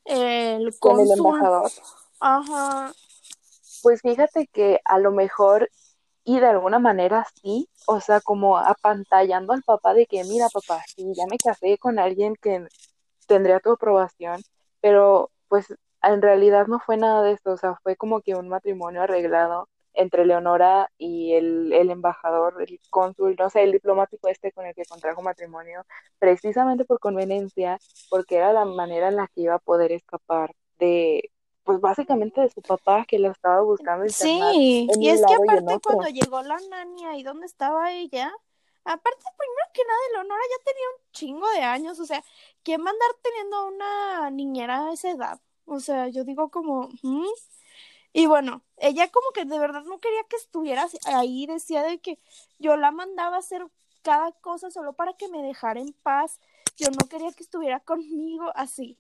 El 0.06 0.78
Con 0.80 1.00
el 1.00 1.12
embajador. 1.12 1.72
Ajá. 2.20 2.94
Pues 3.82 4.02
fíjate 4.02 4.48
que 4.48 4.80
a 4.86 5.00
lo 5.00 5.12
mejor 5.12 5.70
y 6.24 6.40
de 6.40 6.48
alguna 6.48 6.80
manera 6.80 7.26
sí, 7.42 7.68
o 7.88 8.00
sea, 8.02 8.22
como 8.22 8.58
apantallando 8.58 9.54
al 9.54 9.64
papá 9.64 9.94
de 9.94 10.06
que, 10.06 10.24
mira, 10.26 10.48
papá, 10.50 10.84
sí, 10.96 11.12
ya 11.16 11.26
me 11.26 11.38
casé 11.38 11.78
con 11.80 11.98
alguien 11.98 12.36
que 12.36 12.68
tendría 13.26 13.60
tu 13.60 13.72
aprobación, 13.72 14.42
pero 14.80 15.32
pues 15.48 15.74
en 16.04 16.22
realidad 16.22 16.68
no 16.68 16.80
fue 16.80 16.98
nada 16.98 17.24
de 17.24 17.32
esto, 17.32 17.52
o 17.54 17.58
sea, 17.58 17.80
fue 17.82 17.96
como 17.96 18.22
que 18.22 18.36
un 18.36 18.50
matrimonio 18.50 19.02
arreglado 19.02 19.70
entre 20.00 20.26
Leonora 20.26 20.90
y 20.98 21.34
el, 21.34 21.74
el 21.74 21.92
embajador, 21.92 22.62
el 22.62 22.80
cónsul, 22.90 23.36
no 23.38 23.50
sé, 23.50 23.64
el 23.64 23.74
diplomático 23.74 24.30
este 24.30 24.52
con 24.54 24.66
el 24.66 24.74
que 24.74 24.86
contrajo 24.86 25.22
matrimonio, 25.22 25.86
precisamente 26.20 26.86
por 26.86 27.00
conveniencia, 27.00 27.78
porque 28.10 28.38
era 28.38 28.54
la 28.54 28.64
manera 28.64 29.10
en 29.10 29.18
la 29.18 29.28
que 29.28 29.42
iba 29.42 29.56
a 29.56 29.60
poder 29.60 29.92
escapar 29.92 30.56
de, 30.80 31.32
pues 31.64 31.82
básicamente 31.82 32.40
de 32.40 32.50
su 32.50 32.62
papá 32.62 33.06
que 33.06 33.20
la 33.20 33.32
estaba 33.32 33.62
buscando 33.62 34.06
internar 34.06 34.54
Sí, 34.54 34.88
y 34.98 35.10
es 35.10 35.22
que 35.26 35.34
y 35.34 35.58
aparte 35.58 35.80
cuando 35.84 36.08
llegó 36.08 36.42
la 36.44 36.58
nani 36.70 37.06
ahí 37.06 37.22
donde 37.22 37.46
estaba 37.46 37.92
ella, 37.92 38.32
aparte 38.86 39.24
primero 39.38 39.68
que 39.74 39.82
nada 39.84 40.00
Leonora 40.14 40.42
ya 40.50 40.64
tenía 40.64 40.88
un 40.96 41.12
chingo 41.12 41.52
de 41.52 41.62
años, 41.62 42.00
o 42.00 42.06
sea, 42.06 42.24
¿quién 42.64 42.82
va 42.86 42.90
a 42.90 42.94
andar 42.94 43.10
teniendo 43.22 43.68
una 43.68 44.32
niñera 44.32 44.88
a 44.88 44.94
esa 44.94 45.12
edad? 45.12 45.42
O 45.66 45.82
sea, 45.82 46.08
yo 46.08 46.24
digo 46.24 46.50
como, 46.50 46.88
¿hmm? 47.04 47.26
Y 48.12 48.26
bueno, 48.26 48.64
ella 48.78 49.10
como 49.12 49.32
que 49.32 49.46
de 49.46 49.60
verdad 49.60 49.84
no 49.84 50.00
quería 50.00 50.24
que 50.30 50.36
estuviera 50.36 50.88
ahí, 51.06 51.46
decía 51.46 51.84
de 51.84 52.00
que 52.00 52.20
yo 52.58 52.76
la 52.76 52.92
mandaba 52.92 53.36
a 53.36 53.40
hacer 53.40 53.66
cada 54.02 54.32
cosa 54.32 54.72
solo 54.72 54.94
para 54.94 55.14
que 55.14 55.28
me 55.28 55.44
dejara 55.44 55.80
en 55.80 55.94
paz, 56.04 56.40
yo 56.78 56.88
no 56.90 57.08
quería 57.08 57.32
que 57.34 57.44
estuviera 57.44 57.80
conmigo 57.80 58.52
así. 58.56 58.98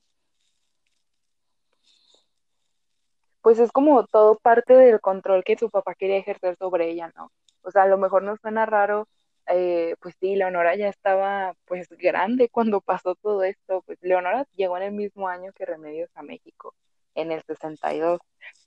Pues 3.42 3.58
es 3.60 3.72
como 3.72 4.06
todo 4.06 4.36
parte 4.38 4.74
del 4.74 5.00
control 5.00 5.44
que 5.44 5.58
su 5.58 5.70
papá 5.70 5.96
quería 5.96 6.18
ejercer 6.18 6.58
sobre 6.58 6.90
ella, 6.92 7.12
¿no? 7.16 7.32
O 7.64 7.72
sea, 7.72 7.84
a 7.84 7.88
lo 7.88 7.98
mejor 7.98 8.24
no 8.24 8.36
suena 8.38 8.66
raro, 8.66 9.08
eh, 9.48 9.96
pues 10.02 10.16
sí, 10.20 10.36
Leonora 10.36 10.76
ya 10.76 10.90
estaba 10.90 11.56
pues 11.66 11.88
grande 11.90 12.50
cuando 12.50 12.82
pasó 12.82 13.16
todo 13.16 13.44
esto, 13.44 13.82
pues 13.86 13.98
Leonora 14.02 14.46
llegó 14.54 14.78
en 14.78 14.84
el 14.84 14.92
mismo 14.92 15.28
año 15.28 15.52
que 15.54 15.66
Remedios 15.66 16.10
a 16.16 16.22
México, 16.22 16.76
en 17.16 17.32
el 17.32 17.44
62, 17.44 18.20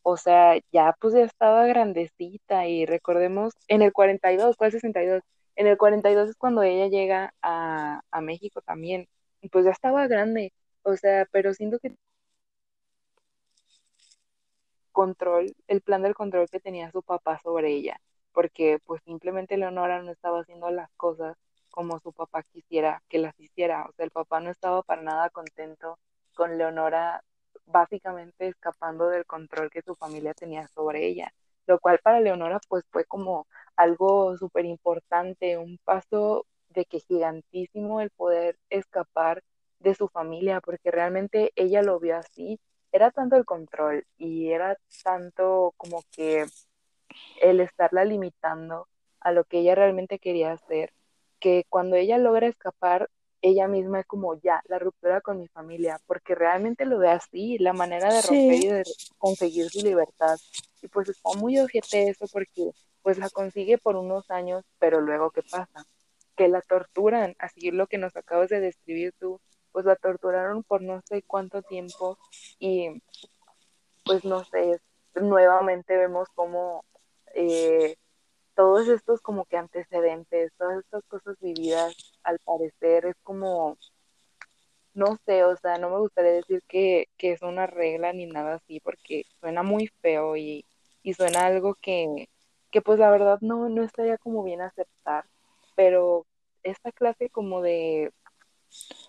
o 0.03 0.17
sea, 0.17 0.59
ya 0.73 0.95
pues 1.01 1.15
ya 1.15 1.23
estaba 1.25 1.67
grandecita 1.67 2.67
y 2.67 2.87
recordemos, 2.87 3.55
en 3.69 3.83
el 3.83 3.93
42, 3.93 4.57
¿cuál 4.57 4.73
62? 4.73 5.23
En 5.57 5.67
el 5.67 5.77
42 5.79 6.31
es 6.31 6.37
cuando 6.37 6.63
ella 6.63 6.89
llega 6.89 7.35
a, 7.43 8.03
a 8.11 8.21
México 8.21 8.63
también, 8.63 9.09
pues 9.51 9.65
ya 9.65 9.71
estaba 9.73 10.07
grande, 10.09 10.53
o 10.83 10.97
sea, 10.97 11.27
pero 11.33 11.55
siento 11.55 11.79
que 11.79 11.95
control, 14.93 15.55
el 15.69 15.81
plan 15.83 16.03
del 16.03 16.15
control 16.15 16.49
que 16.51 16.61
tenía 16.61 16.91
su 16.93 17.03
papá 17.03 17.39
sobre 17.43 17.71
ella, 17.73 18.01
porque 18.33 18.79
pues 18.87 19.03
simplemente 19.05 19.57
Leonora 19.57 20.03
no 20.03 20.13
estaba 20.13 20.41
haciendo 20.41 20.71
las 20.71 20.91
cosas 20.97 21.37
como 21.71 21.99
su 22.01 22.13
papá 22.13 22.43
quisiera 22.45 23.03
que 23.09 23.19
las 23.19 23.39
hiciera, 23.41 23.87
o 23.89 23.93
sea, 23.95 24.05
el 24.05 24.11
papá 24.11 24.41
no 24.41 24.51
estaba 24.51 24.83
para 24.83 25.03
nada 25.03 25.31
contento 25.31 25.99
con 26.35 26.59
Leonora 26.59 27.25
básicamente 27.67 28.49
escapando 28.49 29.09
del 29.09 29.27
control 29.27 29.71
que 29.71 29.83
su 29.83 29.95
familia 29.95 30.35
tenía 30.35 30.69
sobre 30.69 31.07
ella, 31.07 31.33
lo 31.67 31.79
cual 31.79 31.99
para 32.03 32.21
Leonora 32.21 32.61
pues 32.69 32.85
fue 32.91 33.05
como 33.05 33.47
algo 33.77 34.37
súper 34.37 34.65
importante, 34.65 35.59
un 35.59 35.79
paso 35.85 36.47
de 36.71 36.85
que 36.85 37.01
gigantísimo 37.01 38.01
el 38.01 38.11
poder 38.11 38.59
escapar 38.71 39.43
de 39.79 39.95
su 39.95 40.09
familia, 40.09 40.61
porque 40.61 40.91
realmente 40.91 41.53
ella 41.57 41.83
lo 41.83 41.99
vio 42.01 42.17
así. 42.17 42.61
Era 42.93 43.11
tanto 43.11 43.37
el 43.37 43.45
control 43.45 44.05
y 44.17 44.51
era 44.51 44.77
tanto 45.03 45.75
como 45.77 46.03
que 46.13 46.47
el 47.41 47.61
estarla 47.61 48.05
limitando 48.05 48.89
a 49.21 49.33
lo 49.33 49.45
que 49.45 49.61
ella 49.61 49.75
realmente 49.75 50.19
quería 50.19 50.53
hacer, 50.53 50.93
que 51.39 51.65
cuando 51.69 51.97
ella 51.97 52.19
logra 52.19 52.47
escapar, 52.47 53.09
ella 53.43 53.67
misma 53.69 54.01
es 54.01 54.07
como 54.07 54.41
ya, 54.41 54.63
la 54.67 54.79
ruptura 54.79 55.21
con 55.21 55.39
mi 55.41 55.49
familia, 55.49 56.01
porque 56.07 56.35
realmente 56.35 56.85
lo 56.85 56.99
ve 56.99 57.11
así, 57.11 57.59
la 57.59 57.73
manera 57.73 58.13
de 58.13 58.23
romper 58.23 58.59
Sí. 58.59 58.67
y 58.67 58.69
de 58.69 58.85
conseguir 59.19 59.69
su 59.69 59.81
libertad. 59.83 60.37
Y 60.81 60.89
pues 60.89 61.09
está 61.09 61.31
muy 61.39 61.59
ojete 61.59 62.09
eso 62.09 62.27
porque 62.33 62.71
pues 63.03 63.19
la 63.19 63.29
consigue 63.31 63.79
por 63.79 63.97
unos 63.97 64.31
años, 64.31 64.65
pero 64.79 65.01
luego 65.01 65.31
¿qué 65.33 65.43
pasa? 65.43 65.85
Que 66.37 66.47
la 66.49 66.63
torturan, 66.63 67.35
así 67.39 67.73
lo 67.73 67.89
que 67.89 67.99
nos 67.99 68.17
acabas 68.17 68.49
de 68.49 68.61
describir 68.61 69.13
tú, 69.19 69.41
pues 69.73 69.85
la 69.85 69.97
torturaron 69.97 70.63
por 70.63 70.81
no 70.83 71.03
sé 71.09 71.23
cuánto 71.23 71.63
tiempo 71.63 72.19
y 72.61 73.03
pues 74.05 74.25
no 74.25 74.45
sé, 74.45 74.81
nuevamente 75.15 75.97
vemos 75.97 76.29
como 76.35 76.85
eh, 77.35 77.97
todos 78.55 78.89
estos 78.89 79.21
como 79.21 79.45
que 79.47 79.57
antecedentes, 79.57 80.53
todas 80.59 80.81
estas 80.81 81.05
cosas 81.05 81.37
vividas, 81.41 81.95
al 82.23 82.39
parecer 82.41 83.07
es 83.07 83.17
como, 83.23 83.79
no 84.95 85.17
sé, 85.27 85.45
o 85.45 85.57
sea, 85.57 85.79
no 85.79 85.91
me 85.91 85.99
gustaría 85.99 86.33
decir 86.33 86.63
que, 86.69 87.09
que 87.17 87.33
es 87.33 87.43
una 87.43 87.67
regla 87.67 88.13
ni 88.13 88.27
nada 88.27 88.55
así, 88.57 88.81
porque 88.81 89.25
suena 89.41 89.63
muy 89.63 89.89
feo 90.03 90.37
y, 90.37 90.67
y 91.03 91.15
suena 91.15 91.47
algo 91.47 91.75
que, 91.77 92.29
que 92.71 92.83
pues 92.83 92.99
la 92.99 93.11
verdad 93.11 93.39
no, 93.41 93.69
no 93.69 93.83
estaría 93.83 94.19
como 94.19 94.43
bien 94.45 94.61
aceptar, 94.61 95.25
pero 95.77 96.27
esta 96.63 96.93
clase 96.93 97.31
como 97.31 97.63
de, 97.63 98.13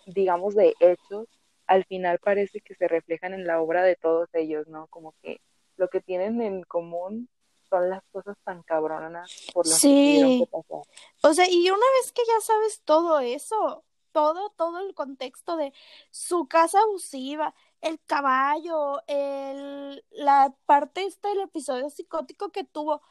digamos, 0.06 0.56
de 0.56 0.74
hechos, 0.80 1.28
al 1.68 1.86
final 1.86 2.20
parece 2.20 2.62
que 2.62 2.76
se 2.76 2.88
reflejan 2.88 3.34
en 3.34 3.48
la 3.48 3.62
obra 3.62 3.84
de 3.84 3.96
todos 3.96 4.30
ellos, 4.34 4.68
¿no? 4.68 4.88
Como 4.88 5.14
que 5.22 5.42
lo 5.78 5.90
que 5.90 6.02
tienen 6.02 6.42
en 6.42 6.64
común 6.64 7.30
son 7.74 7.90
las 7.90 8.04
cosas 8.12 8.38
tan 8.44 8.62
cabronas 8.62 9.48
por 9.52 9.66
las 9.66 9.76
que 9.76 9.88
Sí. 9.88 10.40
que 10.42 10.48
pasar. 10.48 10.82
O 11.24 11.34
sea, 11.34 11.50
y 11.50 11.70
una 11.72 11.86
vez 12.02 12.12
que 12.12 12.22
ya 12.28 12.40
sabes 12.42 12.82
todo 12.86 13.20
eso, 13.20 13.84
todo, 14.12 14.52
todo 14.52 14.78
el 14.80 14.94
contexto 14.94 15.58
de 15.58 15.74
su 16.12 16.48
casa 16.48 16.80
abusiva, 16.82 17.56
el 17.82 18.00
caballo, 18.06 19.02
el, 19.08 20.06
la 20.12 20.54
parte 20.68 21.04
esta 21.06 21.30
del 21.30 21.40
episodio 21.42 21.90
psicótico 21.90 22.52
que 22.52 22.64
tuvo, 22.64 23.02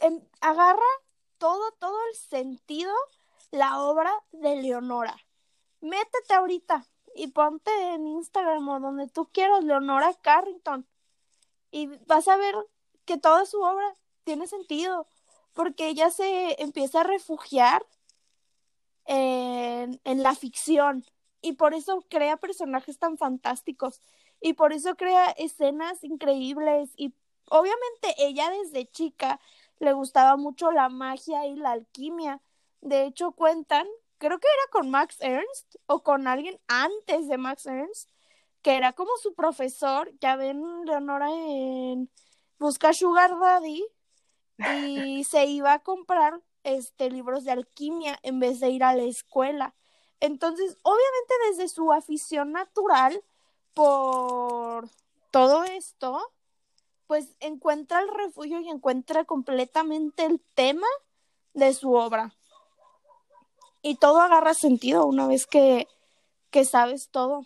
en- 0.00 0.26
agarra 0.40 0.80
todo, 1.36 1.72
todo 1.72 1.98
el 2.10 2.16
sentido 2.16 2.92
la 3.50 3.82
obra 3.82 4.10
de 4.30 4.56
Leonora. 4.56 5.14
Métete 5.82 6.32
ahorita 6.32 6.86
y 7.14 7.26
ponte 7.28 7.70
en 7.92 8.06
Instagram 8.06 8.66
o 8.70 8.80
donde 8.80 9.08
tú 9.08 9.28
quieras, 9.30 9.62
Leonora 9.62 10.14
Carrington, 10.22 10.86
y 11.70 11.88
vas 12.06 12.28
a 12.28 12.36
ver 12.36 12.54
que 13.04 13.18
toda 13.18 13.46
su 13.46 13.60
obra 13.60 13.96
tiene 14.24 14.46
sentido, 14.46 15.06
porque 15.52 15.88
ella 15.88 16.10
se 16.10 16.60
empieza 16.62 17.00
a 17.00 17.04
refugiar 17.04 17.84
en, 19.06 20.00
en 20.04 20.22
la 20.22 20.34
ficción 20.34 21.04
y 21.40 21.54
por 21.54 21.74
eso 21.74 22.04
crea 22.08 22.36
personajes 22.36 22.98
tan 22.98 23.18
fantásticos 23.18 24.00
y 24.40 24.54
por 24.54 24.72
eso 24.72 24.94
crea 24.96 25.30
escenas 25.30 26.02
increíbles 26.04 26.90
y 26.96 27.14
obviamente 27.48 28.14
ella 28.18 28.50
desde 28.50 28.90
chica 28.90 29.40
le 29.78 29.92
gustaba 29.92 30.36
mucho 30.36 30.70
la 30.70 30.88
magia 30.88 31.46
y 31.46 31.56
la 31.56 31.72
alquimia. 31.72 32.40
De 32.80 33.04
hecho 33.04 33.32
cuentan, 33.32 33.86
creo 34.18 34.38
que 34.38 34.46
era 34.46 34.70
con 34.70 34.90
Max 34.90 35.16
Ernst 35.20 35.76
o 35.86 36.02
con 36.02 36.26
alguien 36.28 36.60
antes 36.68 37.28
de 37.28 37.38
Max 37.38 37.66
Ernst, 37.66 38.08
que 38.62 38.76
era 38.76 38.92
como 38.92 39.10
su 39.20 39.34
profesor, 39.34 40.12
ya 40.20 40.36
ven 40.36 40.84
Leonora 40.84 41.28
en 41.30 42.08
Busca 42.62 42.92
Sugar 42.92 43.36
Daddy 43.40 43.84
y 44.56 45.24
se 45.24 45.46
iba 45.46 45.72
a 45.72 45.80
comprar 45.80 46.40
este 46.62 47.10
libros 47.10 47.42
de 47.42 47.50
alquimia 47.50 48.20
en 48.22 48.38
vez 48.38 48.60
de 48.60 48.70
ir 48.70 48.84
a 48.84 48.94
la 48.94 49.02
escuela. 49.02 49.74
Entonces, 50.20 50.78
obviamente 50.82 51.34
desde 51.48 51.68
su 51.68 51.92
afición 51.92 52.52
natural 52.52 53.20
por 53.74 54.88
todo 55.32 55.64
esto, 55.64 56.20
pues 57.08 57.36
encuentra 57.40 57.98
el 57.98 58.06
refugio 58.06 58.60
y 58.60 58.68
encuentra 58.68 59.24
completamente 59.24 60.24
el 60.24 60.40
tema 60.54 60.86
de 61.54 61.74
su 61.74 61.94
obra. 61.94 62.32
Y 63.82 63.96
todo 63.96 64.20
agarra 64.20 64.54
sentido 64.54 65.04
una 65.04 65.26
vez 65.26 65.48
que, 65.48 65.88
que 66.52 66.64
sabes 66.64 67.08
todo. 67.08 67.44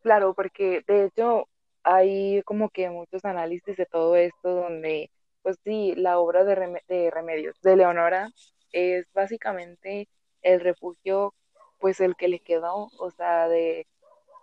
Claro, 0.00 0.32
porque 0.32 0.82
de 0.86 1.04
hecho 1.04 1.50
hay 1.82 2.42
como 2.44 2.70
que 2.70 2.90
muchos 2.90 3.24
análisis 3.24 3.76
de 3.76 3.86
todo 3.86 4.16
esto 4.16 4.54
donde, 4.54 5.10
pues 5.42 5.56
sí, 5.64 5.94
la 5.96 6.18
obra 6.18 6.44
de, 6.44 6.82
de 6.88 7.10
Remedios 7.10 7.60
de 7.62 7.76
Leonora 7.76 8.30
es 8.72 9.06
básicamente 9.12 10.08
el 10.42 10.60
refugio 10.60 11.34
pues 11.78 12.00
el 12.00 12.14
que 12.16 12.28
le 12.28 12.40
quedó, 12.40 12.90
o 12.98 13.10
sea, 13.10 13.48
de 13.48 13.86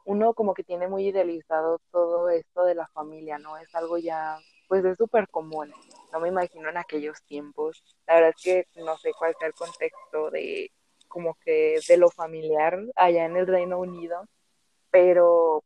uno 0.05 0.33
como 0.33 0.53
que 0.53 0.63
tiene 0.63 0.87
muy 0.87 1.07
idealizado 1.07 1.79
todo 1.91 2.29
esto 2.29 2.63
de 2.63 2.75
la 2.75 2.87
familia, 2.87 3.37
¿no? 3.37 3.57
Es 3.57 3.73
algo 3.75 3.97
ya, 3.97 4.37
pues 4.67 4.83
es 4.85 4.97
súper 4.97 5.27
común. 5.29 5.71
No 6.11 6.19
me 6.19 6.29
imagino 6.29 6.69
en 6.69 6.77
aquellos 6.77 7.21
tiempos. 7.23 7.83
La 8.07 8.15
verdad 8.15 8.33
es 8.35 8.43
que 8.43 8.81
no 8.81 8.97
sé 8.97 9.11
cuál 9.17 9.35
sea 9.37 9.47
el 9.47 9.53
contexto 9.53 10.31
de 10.31 10.71
como 11.07 11.35
que 11.43 11.79
de 11.87 11.97
lo 11.97 12.09
familiar 12.09 12.79
allá 12.95 13.25
en 13.25 13.37
el 13.37 13.47
Reino 13.47 13.79
Unido, 13.79 14.25
pero 14.91 15.63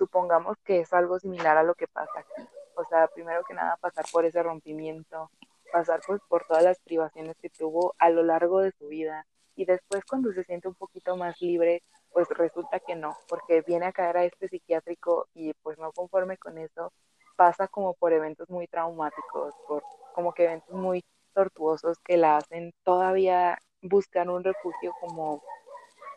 supongamos 0.00 0.56
que 0.64 0.80
es 0.80 0.92
algo 0.94 1.18
similar 1.18 1.58
a 1.58 1.62
lo 1.62 1.74
que 1.74 1.86
pasa 1.86 2.20
aquí. 2.20 2.48
O 2.74 2.84
sea, 2.86 3.06
primero 3.08 3.44
que 3.44 3.52
nada 3.52 3.76
pasar 3.76 4.06
por 4.10 4.24
ese 4.24 4.42
rompimiento, 4.42 5.30
pasar 5.70 6.00
pues 6.06 6.22
por 6.26 6.46
todas 6.46 6.64
las 6.64 6.80
privaciones 6.80 7.36
que 7.42 7.50
tuvo 7.50 7.94
a 7.98 8.08
lo 8.08 8.22
largo 8.22 8.60
de 8.60 8.72
su 8.72 8.88
vida 8.88 9.26
y 9.54 9.66
después 9.66 10.02
cuando 10.06 10.32
se 10.32 10.44
siente 10.44 10.68
un 10.68 10.74
poquito 10.74 11.18
más 11.18 11.38
libre, 11.42 11.82
pues 12.12 12.26
resulta 12.30 12.80
que 12.80 12.96
no, 12.96 13.14
porque 13.28 13.60
viene 13.60 13.86
a 13.86 13.92
caer 13.92 14.16
a 14.16 14.24
este 14.24 14.48
psiquiátrico 14.48 15.28
y 15.34 15.52
pues 15.62 15.76
no 15.78 15.92
conforme 15.92 16.38
con 16.38 16.56
eso, 16.56 16.94
pasa 17.36 17.68
como 17.68 17.92
por 17.92 18.14
eventos 18.14 18.48
muy 18.48 18.66
traumáticos, 18.68 19.54
por 19.68 19.82
como 20.14 20.32
que 20.32 20.44
eventos 20.44 20.74
muy 20.74 21.04
tortuosos 21.34 21.98
que 21.98 22.16
la 22.16 22.38
hacen 22.38 22.72
todavía 22.84 23.58
buscar 23.82 24.30
un 24.30 24.44
refugio 24.44 24.94
como, 24.98 25.42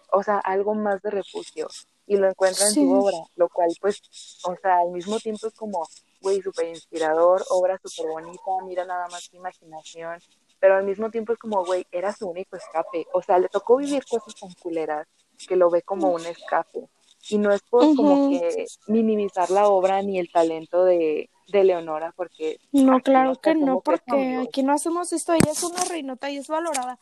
o 0.09 0.23
sea, 0.23 0.37
algo 0.37 0.73
más 0.73 1.01
de 1.01 1.11
refugio 1.11 1.67
y 2.05 2.17
lo 2.17 2.27
encuentra 2.29 2.67
en 2.67 2.73
su 2.73 2.91
obra, 2.91 3.17
lo 3.35 3.49
cual 3.49 3.69
pues, 3.79 4.01
o 4.43 4.55
sea, 4.61 4.79
al 4.79 4.91
mismo 4.91 5.19
tiempo 5.19 5.47
es 5.47 5.53
como, 5.53 5.87
güey, 6.21 6.41
súper 6.41 6.67
inspirador, 6.67 7.43
obra 7.49 7.79
súper 7.83 8.11
bonita, 8.11 8.41
mira 8.65 8.85
nada 8.85 9.07
más 9.07 9.29
tu 9.29 9.37
imaginación, 9.37 10.19
pero 10.59 10.75
al 10.75 10.83
mismo 10.83 11.09
tiempo 11.09 11.33
es 11.33 11.39
como, 11.39 11.63
güey, 11.65 11.85
era 11.91 12.13
su 12.13 12.27
único 12.27 12.55
escape, 12.55 13.07
o 13.13 13.21
sea, 13.21 13.37
le 13.37 13.49
tocó 13.49 13.77
vivir 13.77 14.03
cosas 14.05 14.35
tan 14.35 14.51
culeras 14.61 15.07
que 15.47 15.55
lo 15.55 15.69
ve 15.69 15.81
como 15.81 16.09
un 16.09 16.25
escape. 16.25 16.87
Y 17.29 17.37
no 17.37 17.53
es 17.53 17.61
por 17.61 17.95
como 17.95 18.29
que 18.29 18.65
minimizar 18.87 19.49
la 19.49 19.67
obra 19.67 20.01
ni 20.01 20.19
el 20.19 20.29
talento 20.29 20.83
de, 20.83 21.29
de 21.47 21.63
Leonora, 21.63 22.13
porque... 22.17 22.59
No, 22.73 22.99
claro 22.99 23.35
que 23.35 23.55
no, 23.55 23.79
porque 23.79 24.41
aquí 24.45 24.61
no 24.61 24.73
hacemos 24.73 25.13
esto, 25.13 25.33
ella 25.33 25.51
es 25.51 25.63
una 25.63 25.83
reinota 25.85 26.29
y 26.29 26.37
es 26.37 26.47
valorada, 26.47 26.99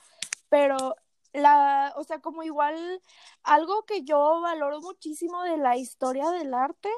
pero 0.50 0.96
la, 1.34 1.94
o 1.98 2.04
sea, 2.04 2.20
como 2.20 2.44
igual 2.44 3.02
algo 3.44 3.86
que 3.86 4.04
yo 4.04 4.42
valoro 4.42 4.82
muchísimo 4.82 5.44
de 5.44 5.58
la 5.58 5.78
historia 5.78 6.30
del 6.30 6.54
arte 6.54 6.90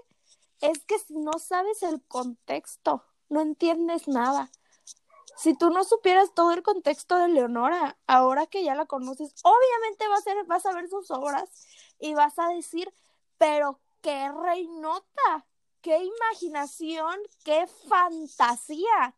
es 0.61 0.86
que 0.86 0.97
si 0.99 1.15
no 1.15 1.34
sabes 1.39 1.84
el 1.84 2.01
contexto, 2.03 3.03
no 3.29 3.41
entiendes 3.41 4.07
nada. 4.07 4.49
Si 5.36 5.55
tú 5.57 5.69
no 5.71 5.84
supieras 5.84 6.34
todo 6.34 6.51
el 6.51 6.63
contexto 6.63 7.17
de 7.17 7.27
Leonora, 7.27 7.97
ahora 8.07 8.45
que 8.45 8.63
ya 8.63 8.75
la 8.75 8.86
conoces, 8.86 9.34
obviamente 9.43 10.07
vas 10.07 10.19
a, 10.19 10.23
ser, 10.23 10.45
vas 10.45 10.65
a 10.65 10.73
ver 10.73 10.89
sus 10.89 11.09
obras 11.11 11.67
y 11.99 12.13
vas 12.13 12.38
a 12.38 12.49
decir, 12.49 12.93
pero 13.38 13.79
qué 14.01 14.31
reinota, 14.31 15.47
qué 15.81 16.03
imaginación, 16.03 17.19
qué 17.43 17.67
fantasía. 17.89 19.15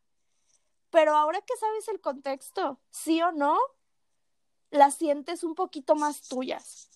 Pero 0.89 1.15
ahora 1.15 1.41
que 1.41 1.57
sabes 1.57 1.87
el 1.89 1.99
contexto, 1.99 2.79
sí 2.89 3.21
o 3.21 3.31
no, 3.31 3.59
las 4.71 4.95
sientes 4.95 5.43
un 5.43 5.55
poquito 5.55 5.95
más 5.95 6.27
tuyas. 6.27 6.89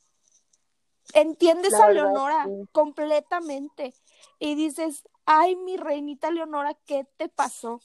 Entiendes 1.13 1.73
a 1.73 1.89
Leonora 1.91 2.45
completamente 2.71 3.93
y 4.37 4.55
dices, 4.55 5.07
ay, 5.25 5.55
mi 5.55 5.77
reinita 5.77 6.29
Leonora, 6.29 6.75
¿qué 6.85 7.05
te 7.17 7.29
pasó? 7.29 7.81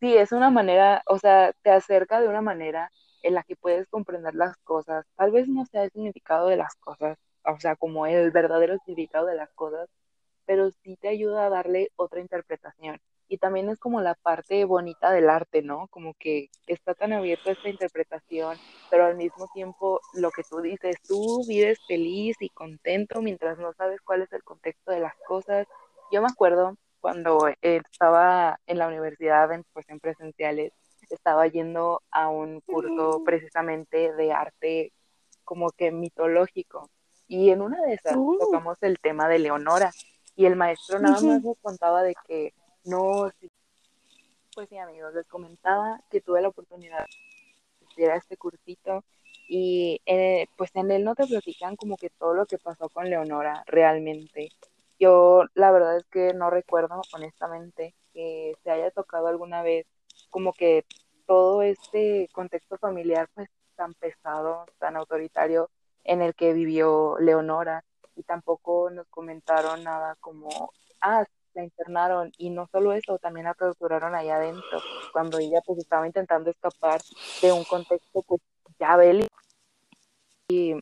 Sí, 0.00 0.16
es 0.16 0.32
una 0.32 0.50
manera, 0.50 1.02
o 1.06 1.18
sea, 1.18 1.52
te 1.62 1.70
acerca 1.70 2.20
de 2.20 2.28
una 2.28 2.40
manera 2.40 2.90
en 3.22 3.34
la 3.34 3.44
que 3.44 3.54
puedes 3.54 3.86
comprender 3.86 4.34
las 4.34 4.56
cosas. 4.58 5.06
Tal 5.14 5.30
vez 5.30 5.46
no 5.46 5.64
sea 5.66 5.84
el 5.84 5.92
significado 5.92 6.48
de 6.48 6.56
las 6.56 6.74
cosas, 6.74 7.18
o 7.44 7.60
sea, 7.60 7.76
como 7.76 8.06
el 8.06 8.32
verdadero 8.32 8.76
significado 8.84 9.26
de 9.26 9.36
las 9.36 9.52
cosas, 9.52 9.88
pero 10.44 10.72
sí 10.82 10.96
te 10.96 11.06
ayuda 11.06 11.46
a 11.46 11.50
darle 11.50 11.92
otra 11.94 12.20
interpretación 12.20 13.00
y 13.32 13.38
también 13.38 13.70
es 13.70 13.78
como 13.78 14.02
la 14.02 14.14
parte 14.14 14.62
bonita 14.66 15.10
del 15.10 15.30
arte, 15.30 15.62
¿no? 15.62 15.88
Como 15.88 16.12
que 16.12 16.50
está 16.66 16.92
tan 16.92 17.14
abierta 17.14 17.52
esta 17.52 17.70
interpretación, 17.70 18.58
pero 18.90 19.06
al 19.06 19.16
mismo 19.16 19.48
tiempo 19.54 20.02
lo 20.12 20.30
que 20.30 20.42
tú 20.42 20.60
dices, 20.60 20.96
tú 21.08 21.42
vives 21.48 21.78
feliz 21.88 22.36
y 22.40 22.50
contento 22.50 23.22
mientras 23.22 23.56
no 23.56 23.72
sabes 23.72 24.02
cuál 24.02 24.20
es 24.20 24.30
el 24.34 24.44
contexto 24.44 24.92
de 24.92 25.00
las 25.00 25.14
cosas. 25.26 25.66
Yo 26.12 26.20
me 26.20 26.28
acuerdo 26.28 26.76
cuando 27.00 27.48
estaba 27.62 28.60
en 28.66 28.76
la 28.76 28.88
universidad, 28.88 29.50
en, 29.50 29.64
pues 29.72 29.88
en 29.88 29.98
presenciales, 29.98 30.74
estaba 31.08 31.46
yendo 31.46 32.02
a 32.10 32.28
un 32.28 32.60
curso 32.60 33.22
precisamente 33.24 34.12
de 34.12 34.32
arte 34.34 34.92
como 35.42 35.70
que 35.70 35.90
mitológico. 35.90 36.90
Y 37.26 37.48
en 37.48 37.62
una 37.62 37.80
de 37.80 37.94
esas 37.94 38.14
uh. 38.14 38.36
tocamos 38.38 38.76
el 38.82 38.98
tema 38.98 39.26
de 39.26 39.38
Leonora. 39.38 39.90
Y 40.34 40.46
el 40.46 40.56
maestro 40.56 40.98
nada 40.98 41.20
más 41.20 41.42
nos 41.42 41.58
contaba 41.62 42.02
de 42.02 42.14
que 42.26 42.54
no, 42.84 43.30
pues 44.54 44.68
sí, 44.68 44.78
amigos, 44.78 45.14
les 45.14 45.26
comentaba 45.26 46.00
que 46.10 46.20
tuve 46.20 46.42
la 46.42 46.48
oportunidad 46.48 47.06
de 47.96 48.10
a 48.10 48.16
este 48.16 48.36
cursito 48.36 49.04
y 49.48 50.00
eh, 50.06 50.46
pues 50.56 50.70
en 50.74 50.90
él 50.90 51.04
no 51.04 51.14
te 51.14 51.26
platican 51.26 51.76
como 51.76 51.96
que 51.96 52.10
todo 52.10 52.34
lo 52.34 52.46
que 52.46 52.58
pasó 52.58 52.88
con 52.88 53.08
Leonora 53.08 53.64
realmente. 53.66 54.50
Yo 54.98 55.44
la 55.54 55.72
verdad 55.72 55.96
es 55.96 56.04
que 56.06 56.32
no 56.32 56.50
recuerdo 56.50 57.02
honestamente 57.12 57.94
que 58.12 58.54
se 58.62 58.70
haya 58.70 58.90
tocado 58.90 59.26
alguna 59.26 59.62
vez 59.62 59.86
como 60.30 60.52
que 60.52 60.84
todo 61.26 61.62
este 61.62 62.28
contexto 62.32 62.78
familiar 62.78 63.28
pues 63.34 63.48
tan 63.76 63.94
pesado, 63.94 64.66
tan 64.78 64.96
autoritario 64.96 65.70
en 66.04 66.22
el 66.22 66.34
que 66.34 66.52
vivió 66.52 67.16
Leonora 67.18 67.84
y 68.16 68.22
tampoco 68.22 68.90
nos 68.90 69.06
comentaron 69.08 69.82
nada 69.84 70.16
como, 70.20 70.72
ah, 71.00 71.24
la 71.54 71.64
internaron 71.64 72.32
y 72.38 72.50
no 72.50 72.68
solo 72.68 72.92
eso, 72.92 73.18
también 73.18 73.46
la 73.46 73.54
torturaron 73.54 74.14
allá 74.14 74.36
adentro, 74.36 74.80
cuando 75.12 75.38
ella 75.38 75.60
pues 75.64 75.78
estaba 75.78 76.06
intentando 76.06 76.50
escapar 76.50 77.00
de 77.40 77.52
un 77.52 77.64
contexto 77.64 78.22
pues 78.22 78.40
ya 78.78 78.96
bélico 78.96 79.34
y 80.48 80.74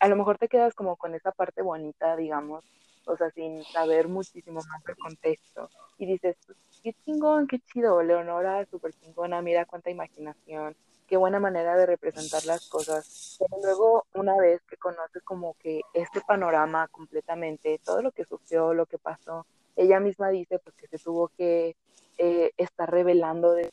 a 0.00 0.08
lo 0.08 0.16
mejor 0.16 0.38
te 0.38 0.48
quedas 0.48 0.74
como 0.74 0.96
con 0.96 1.14
esa 1.14 1.32
parte 1.32 1.62
bonita, 1.62 2.16
digamos, 2.16 2.64
o 3.06 3.16
sea, 3.16 3.30
sin 3.30 3.62
saber 3.64 4.08
muchísimo 4.08 4.60
más 4.68 4.82
del 4.84 4.96
contexto 4.96 5.70
y 5.98 6.06
dices, 6.06 6.36
pues, 6.46 6.58
qué 6.82 6.92
chingón, 7.04 7.46
qué 7.46 7.60
chido, 7.60 8.02
Leonora, 8.02 8.66
súper 8.66 8.92
chingona, 8.94 9.40
mira 9.42 9.64
cuánta 9.64 9.90
imaginación, 9.90 10.76
qué 11.06 11.16
buena 11.16 11.38
manera 11.38 11.76
de 11.76 11.86
representar 11.86 12.44
las 12.46 12.68
cosas. 12.68 13.36
Pero 13.38 13.62
luego, 13.62 14.06
una 14.14 14.36
vez 14.36 14.62
que 14.62 14.76
conoces 14.76 15.22
como 15.22 15.54
que 15.54 15.82
este 15.94 16.20
panorama 16.22 16.88
completamente, 16.88 17.80
todo 17.84 18.02
lo 18.02 18.12
que 18.12 18.24
sufrió, 18.24 18.74
lo 18.74 18.86
que 18.86 18.98
pasó, 18.98 19.46
ella 19.76 20.00
misma 20.00 20.30
dice 20.30 20.58
pues 20.58 20.76
que 20.76 20.86
se 20.88 20.98
tuvo 20.98 21.28
que 21.28 21.76
eh, 22.18 22.50
estar 22.56 22.90
revelando 22.90 23.52
de 23.52 23.70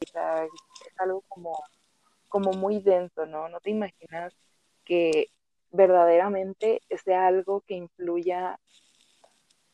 es 0.00 0.98
algo 0.98 1.22
como 1.28 1.58
como 2.28 2.52
muy 2.52 2.80
denso 2.80 3.26
no 3.26 3.48
no 3.48 3.60
te 3.60 3.70
imaginas 3.70 4.34
que 4.84 5.30
verdaderamente 5.70 6.80
sea 7.04 7.26
algo 7.26 7.60
que 7.60 7.74
influya 7.74 8.58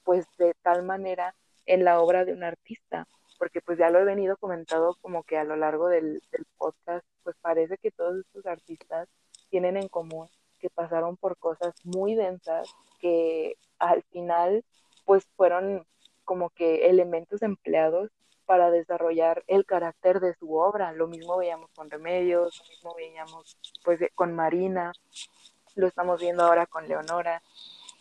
pues 0.02 0.26
de 0.38 0.54
tal 0.62 0.82
manera 0.82 1.34
en 1.66 1.84
la 1.84 2.00
obra 2.00 2.24
de 2.24 2.32
un 2.32 2.44
artista 2.44 3.06
porque 3.38 3.60
pues 3.60 3.78
ya 3.78 3.90
lo 3.90 3.98
he 3.98 4.04
venido 4.04 4.36
comentado 4.36 4.96
como 5.00 5.22
que 5.24 5.36
a 5.36 5.44
lo 5.44 5.56
largo 5.56 5.88
del, 5.88 6.22
del 6.30 6.46
podcast 6.56 7.06
pues 7.22 7.36
parece 7.40 7.78
que 7.78 7.90
todos 7.90 8.20
estos 8.20 8.46
artistas 8.46 9.08
tienen 9.50 9.76
en 9.76 9.88
común 9.88 10.28
que 10.58 10.70
pasaron 10.70 11.16
por 11.16 11.36
cosas 11.38 11.74
muy 11.84 12.14
densas 12.14 12.68
que 13.00 13.56
al 13.78 14.02
final 14.04 14.64
pues 15.05 15.26
fueron 15.36 15.86
como 16.24 16.50
que 16.50 16.86
elementos 16.88 17.42
empleados 17.42 18.11
para 18.46 18.70
desarrollar 18.70 19.42
el 19.46 19.64
carácter 19.64 20.20
de 20.20 20.34
su 20.34 20.55
obra. 20.55 20.92
Lo 20.92 21.07
mismo 21.07 21.36
veíamos 21.36 21.70
con 21.74 21.90
Remedios, 21.90 22.59
lo 22.59 22.68
mismo 22.68 22.94
veíamos 22.94 23.57
pues 23.84 24.00
con 24.14 24.34
Marina, 24.34 24.92
lo 25.74 25.86
estamos 25.86 26.20
viendo 26.20 26.44
ahora 26.44 26.66
con 26.66 26.86
Leonora. 26.88 27.42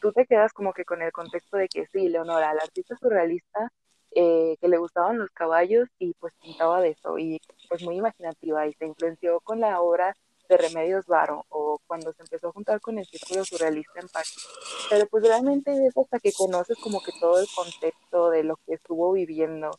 Tú 0.01 0.11
te 0.11 0.25
quedas 0.25 0.51
como 0.53 0.73
que 0.73 0.85
con 0.85 1.01
el 1.01 1.11
contexto 1.11 1.57
de 1.57 1.67
que 1.69 1.85
sí, 1.87 2.09
Leonora, 2.09 2.53
la 2.53 2.61
artista 2.61 2.95
surrealista 2.97 3.71
eh, 4.15 4.57
que 4.59 4.67
le 4.67 4.77
gustaban 4.77 5.17
los 5.17 5.31
caballos 5.31 5.89
y 5.97 6.13
pues 6.15 6.33
pintaba 6.41 6.81
de 6.81 6.89
eso 6.89 7.17
y 7.17 7.41
pues 7.69 7.81
muy 7.83 7.97
imaginativa 7.97 8.67
y 8.67 8.73
se 8.73 8.85
influenció 8.85 9.39
con 9.39 9.59
la 9.59 9.81
obra 9.81 10.15
de 10.53 10.67
Remedios 10.67 11.05
Varo 11.05 11.45
o 11.49 11.79
cuando 11.87 12.13
se 12.13 12.21
empezó 12.21 12.49
a 12.49 12.51
juntar 12.51 12.79
con 12.79 12.99
el 12.99 13.05
círculo 13.05 13.43
surrealista 13.43 13.99
en 13.99 14.07
París. 14.07 14.47
Pero 14.89 15.07
pues 15.07 15.23
realmente 15.23 15.71
es 15.85 15.97
hasta 15.97 16.19
que 16.19 16.31
conoces 16.31 16.77
como 16.77 17.01
que 17.01 17.11
todo 17.19 17.39
el 17.39 17.47
contexto 17.55 18.29
de 18.29 18.43
lo 18.43 18.57
que 18.57 18.75
estuvo 18.75 19.11
viviendo 19.13 19.71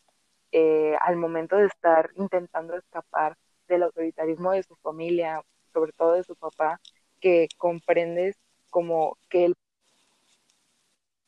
eh, 0.53 0.97
al 1.01 1.16
momento 1.16 1.57
de 1.57 1.66
estar 1.66 2.11
intentando 2.16 2.77
escapar 2.77 3.37
del 3.68 3.85
autoritarismo 3.85 4.53
de 4.53 4.62
su 4.62 4.75
familia, 4.77 5.43
sobre 5.72 5.93
todo 5.93 6.12
de 6.12 6.25
su 6.25 6.37
papá, 6.37 6.81
que 7.20 7.49
comprendes 7.57 8.37
como 8.70 9.16
que 9.31 9.47
él 9.47 9.55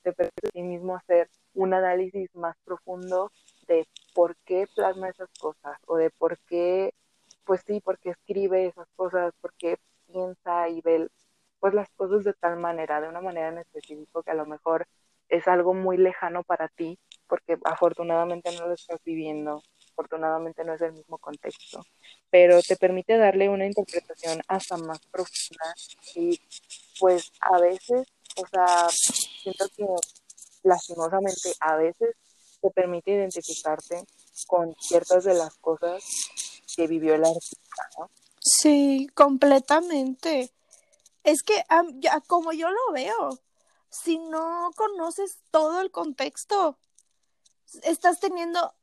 te 0.02 0.12
permite 0.12 0.48
a 0.48 0.50
sí 0.52 0.62
mismo 0.62 0.96
hacer 0.96 1.28
un 1.54 1.74
análisis 1.74 2.34
más 2.34 2.56
profundo 2.64 3.32
de 3.66 3.86
por 4.14 4.36
qué 4.44 4.66
plasma 4.74 5.08
esas 5.08 5.30
cosas 5.40 5.78
o 5.86 5.96
de 5.96 6.10
por 6.10 6.38
qué 6.46 6.92
pues 7.46 7.62
sí, 7.66 7.80
porque 7.80 8.10
escribe 8.10 8.66
esas 8.66 8.88
cosas, 8.96 9.32
porque 9.40 9.78
piensa 10.06 10.68
y 10.68 10.80
ve 10.82 11.08
pues 11.60 11.72
las 11.72 11.88
cosas 11.96 12.24
de 12.24 12.34
tal 12.34 12.58
manera, 12.58 13.00
de 13.00 13.08
una 13.08 13.20
manera 13.22 13.48
en 13.48 13.58
específico 13.58 14.22
que 14.22 14.32
a 14.32 14.34
lo 14.34 14.44
mejor 14.44 14.86
es 15.28 15.48
algo 15.48 15.72
muy 15.72 15.96
lejano 15.96 16.42
para 16.42 16.68
ti, 16.68 16.98
porque 17.26 17.56
afortunadamente 17.64 18.54
no 18.56 18.68
lo 18.68 18.74
estás 18.74 19.00
viviendo, 19.04 19.62
afortunadamente 19.92 20.64
no 20.64 20.74
es 20.74 20.82
el 20.82 20.92
mismo 20.92 21.18
contexto, 21.18 21.82
pero 22.30 22.60
te 22.62 22.76
permite 22.76 23.16
darle 23.16 23.48
una 23.48 23.66
interpretación 23.66 24.40
hasta 24.48 24.76
más 24.76 25.00
profunda 25.06 25.74
y 26.14 26.38
pues 27.00 27.32
a 27.40 27.58
veces, 27.60 28.06
o 28.36 28.46
sea, 28.46 28.88
siento 28.90 29.66
que 29.76 29.86
lastimosamente 30.62 31.54
a 31.60 31.76
veces 31.76 32.14
te 32.60 32.70
permite 32.70 33.12
identificarte 33.12 34.04
con 34.44 34.74
ciertas 34.78 35.24
de 35.24 35.34
las 35.34 35.54
cosas 35.56 36.04
que 36.76 36.86
vivió 36.86 37.14
el 37.14 37.24
artista. 37.24 38.10
Sí, 38.40 39.08
completamente. 39.14 40.52
Es 41.24 41.42
que 41.42 41.64
ya, 41.94 42.20
como 42.20 42.52
yo 42.52 42.70
lo 42.70 42.92
veo, 42.92 43.38
si 43.90 44.18
no 44.18 44.70
conoces 44.76 45.38
todo 45.50 45.80
el 45.80 45.90
contexto, 45.90 46.78
estás 47.82 48.20
teniendo 48.20 48.74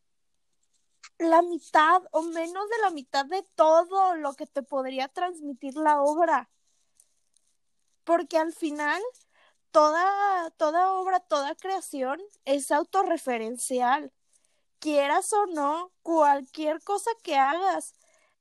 la 1.20 1.42
mitad 1.42 2.02
o 2.12 2.22
menos 2.24 2.70
de 2.70 2.82
la 2.82 2.90
mitad 2.90 3.26
de 3.26 3.44
todo 3.56 4.16
lo 4.16 4.34
que 4.34 4.46
te 4.46 4.64
podría 4.64 5.08
transmitir 5.08 5.76
la 5.76 6.02
obra. 6.02 6.50
Porque 8.04 8.38
al 8.38 8.54
final, 8.54 9.02
toda, 9.72 10.50
toda 10.58 10.92
obra, 10.94 11.20
toda 11.22 11.56
creación 11.56 12.22
es 12.44 12.72
autorreferencial. 12.72 14.12
Quieras 14.84 15.32
o 15.32 15.46
no, 15.46 15.94
cualquier 16.02 16.84
cosa 16.84 17.10
que 17.24 17.38
hagas 17.38 17.94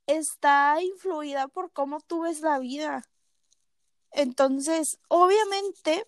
está 0.09 0.83
influida 0.83 1.47
por 1.47 1.71
cómo 1.71 2.01
tú 2.01 2.23
ves 2.23 2.41
la 2.41 2.59
vida. 2.59 3.09
Entonces, 4.11 4.99
obviamente, 5.07 6.05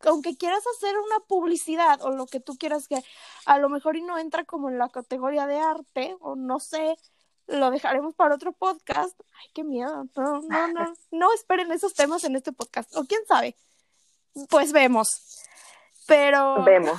aunque 0.00 0.34
quieras 0.38 0.64
hacer 0.74 0.96
una 0.96 1.20
publicidad 1.28 2.00
o 2.00 2.10
lo 2.10 2.24
que 2.24 2.40
tú 2.40 2.56
quieras 2.56 2.88
que 2.88 3.04
a 3.44 3.58
lo 3.58 3.68
mejor 3.68 3.98
y 3.98 4.00
no 4.00 4.16
entra 4.16 4.46
como 4.46 4.70
en 4.70 4.78
la 4.78 4.88
categoría 4.88 5.46
de 5.46 5.58
arte 5.58 6.16
o 6.20 6.36
no 6.36 6.58
sé, 6.58 6.96
lo 7.46 7.70
dejaremos 7.70 8.14
para 8.14 8.36
otro 8.36 8.52
podcast. 8.52 9.20
Ay, 9.34 9.50
qué 9.52 9.62
miedo. 9.62 10.06
No, 10.16 10.40
no, 10.40 10.68
no, 10.68 10.94
no 11.10 11.34
esperen 11.34 11.70
esos 11.70 11.92
temas 11.92 12.24
en 12.24 12.34
este 12.34 12.52
podcast. 12.52 12.96
O 12.96 13.04
quién 13.04 13.20
sabe. 13.26 13.54
Pues 14.48 14.72
vemos. 14.72 15.42
Pero 16.06 16.64
vemos. 16.64 16.98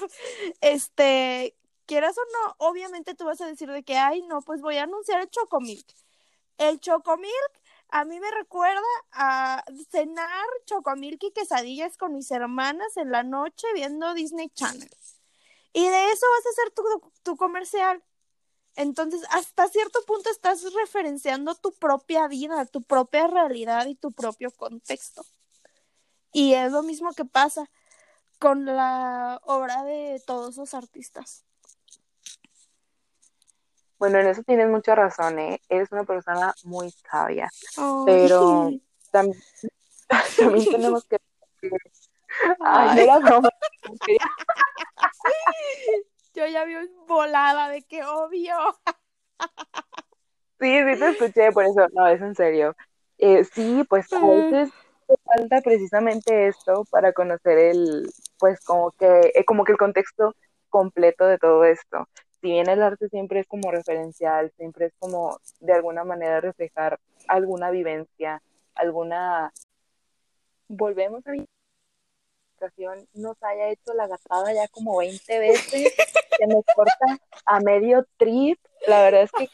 este, 0.62 1.54
quieras 1.86 2.16
o 2.18 2.22
no, 2.32 2.54
obviamente 2.68 3.14
tú 3.14 3.24
vas 3.24 3.40
a 3.40 3.46
decir 3.46 3.70
de 3.70 3.82
que, 3.82 3.96
ay, 3.96 4.22
no, 4.22 4.42
pues 4.42 4.60
voy 4.60 4.76
a 4.78 4.84
anunciar 4.84 5.20
el 5.20 5.30
Chocomilk. 5.30 5.86
El 6.58 6.80
Chocomilk 6.80 7.64
a 7.94 8.04
mí 8.04 8.18
me 8.18 8.30
recuerda 8.32 8.80
a 9.12 9.64
cenar 9.90 10.46
chocomilk 10.64 11.22
y 11.22 11.30
quesadillas 11.30 11.96
con 11.96 12.12
mis 12.12 12.28
hermanas 12.32 12.96
en 12.96 13.12
la 13.12 13.22
noche 13.22 13.68
viendo 13.72 14.14
Disney 14.14 14.48
Channel. 14.50 14.90
Y 15.72 15.88
de 15.88 16.10
eso 16.10 16.26
vas 16.36 16.46
a 16.46 16.50
hacer 16.50 16.70
tu, 16.72 17.12
tu 17.22 17.36
comercial. 17.36 18.02
Entonces, 18.74 19.22
hasta 19.30 19.68
cierto 19.68 20.00
punto 20.06 20.28
estás 20.30 20.64
referenciando 20.72 21.54
tu 21.54 21.72
propia 21.72 22.26
vida, 22.26 22.66
tu 22.66 22.82
propia 22.82 23.28
realidad 23.28 23.86
y 23.86 23.94
tu 23.94 24.10
propio 24.10 24.50
contexto. 24.50 25.24
Y 26.32 26.54
es 26.54 26.72
lo 26.72 26.82
mismo 26.82 27.12
que 27.12 27.24
pasa 27.24 27.70
con 28.40 28.64
la 28.64 29.40
obra 29.44 29.84
de 29.84 30.20
todos 30.26 30.56
los 30.56 30.74
artistas. 30.74 31.44
Bueno, 33.98 34.18
en 34.18 34.26
eso 34.26 34.42
tienes 34.42 34.68
mucha 34.68 34.94
razón, 34.94 35.38
¿eh? 35.38 35.60
Eres 35.68 35.90
una 35.92 36.04
persona 36.04 36.54
muy 36.64 36.90
sabia. 37.10 37.48
Pero 38.04 38.70
también, 39.10 39.42
también 40.38 40.70
tenemos 40.70 41.04
que... 41.04 41.18
Ay, 42.60 42.96
no 42.96 43.02
era 43.02 43.18
broma. 43.20 43.48
Yo 46.34 46.46
ya 46.46 46.64
vi 46.64 46.74
volada 47.06 47.68
de 47.68 47.82
que 47.82 48.04
obvio. 48.04 48.56
Sí, 50.58 50.78
sí 50.78 50.98
te 50.98 51.10
escuché, 51.10 51.52
por 51.52 51.64
eso, 51.64 51.86
no, 51.92 52.08
es 52.08 52.20
en 52.20 52.34
serio. 52.34 52.74
Eh, 53.18 53.44
sí, 53.44 53.84
pues 53.88 54.12
a 54.12 54.18
veces 54.18 54.70
falta 55.24 55.60
precisamente 55.60 56.48
esto 56.48 56.84
para 56.90 57.12
conocer 57.12 57.58
el, 57.58 58.10
pues 58.38 58.60
como 58.64 58.90
que, 58.92 59.32
eh, 59.34 59.44
como 59.44 59.64
que 59.64 59.72
el 59.72 59.78
contexto 59.78 60.34
completo 60.70 61.26
de 61.26 61.38
todo 61.38 61.64
esto 61.64 62.08
si 62.44 62.50
bien 62.50 62.68
el 62.68 62.82
arte 62.82 63.08
siempre 63.08 63.40
es 63.40 63.46
como 63.46 63.70
referencial, 63.70 64.52
siempre 64.58 64.86
es 64.86 64.92
como 64.98 65.38
de 65.60 65.72
alguna 65.72 66.04
manera 66.04 66.42
reflejar 66.42 67.00
alguna 67.26 67.70
vivencia, 67.70 68.42
alguna... 68.74 69.50
Volvemos 70.68 71.26
a 71.26 71.30
mi 71.30 71.46
nos 73.14 73.42
haya 73.42 73.68
hecho 73.68 73.92
la 73.94 74.06
gatada 74.06 74.52
ya 74.52 74.68
como 74.68 74.98
20 74.98 75.38
veces, 75.38 75.92
que 76.38 76.46
me 76.46 76.62
corta 76.74 77.18
a 77.46 77.60
medio 77.60 78.06
trip. 78.16 78.58
La 78.86 79.02
verdad 79.02 79.22
es 79.22 79.32
que 79.32 79.48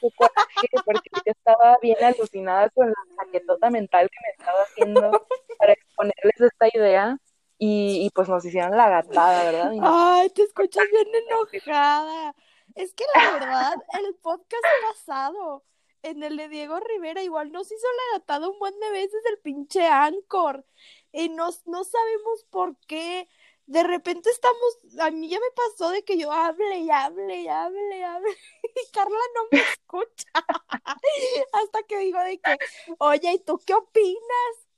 porque 0.85 1.11
yo 1.25 1.33
estaba 1.33 1.77
bien 1.83 1.97
alucinada 2.03 2.71
con 2.71 2.89
la 2.89 2.95
chaquetota 3.17 3.71
mental 3.71 4.09
que 4.11 4.19
me 4.23 4.31
estaba 4.39 4.63
haciendo 4.63 5.27
para 5.59 5.73
exponerles 5.73 6.41
esta 6.41 6.69
idea. 6.73 7.19
Y, 7.59 8.07
y 8.07 8.11
pues 8.11 8.29
nos 8.29 8.45
hicieron 8.45 8.77
la 8.77 8.89
gatada, 8.89 9.45
¿verdad? 9.45 9.73
Ay, 9.83 10.31
te 10.31 10.43
escuchas 10.43 10.85
bien 10.91 11.09
enojada. 11.27 12.35
Es 12.75 12.95
que 12.95 13.05
la 13.15 13.33
verdad, 13.33 13.75
el 13.99 14.15
podcast 14.17 14.65
pasado, 14.89 15.65
en 16.03 16.23
el 16.23 16.37
de 16.37 16.49
Diego 16.49 16.79
Rivera, 16.81 17.23
igual 17.23 17.53
nos 17.53 17.67
hizo 17.71 17.87
la 18.13 18.19
gatada 18.19 18.49
un 18.49 18.59
buen 18.59 18.79
de 18.81 18.91
veces 18.91 19.23
el 19.31 19.39
pinche 19.39 19.87
Anchor. 19.87 20.65
Y 21.13 21.29
nos, 21.29 21.67
no 21.67 21.85
sabemos 21.85 22.45
por 22.51 22.77
qué. 22.87 23.29
De 23.67 23.83
repente 23.85 24.31
estamos, 24.31 24.79
a 25.01 25.11
mí 25.11 25.29
ya 25.29 25.39
me 25.39 25.51
pasó 25.55 25.91
de 25.91 26.03
que 26.05 26.19
yo 26.19 26.33
hable 26.33 26.79
y 26.81 26.91
hable 26.91 27.43
y 27.43 27.49
hable 27.49 27.99
y 27.99 28.03
hable 28.03 28.31
y 28.63 28.91
Carla 28.93 29.19
no 29.35 29.43
me 29.53 29.61
escucha. 29.61 30.29
Hasta 31.53 31.83
que 31.85 31.99
digo 31.99 32.21
de 32.21 32.39
que, 32.41 32.59
oye, 32.99 33.33
¿y 33.33 33.39
tú 33.41 33.61
qué 33.65 33.75
opinas? 33.75 34.69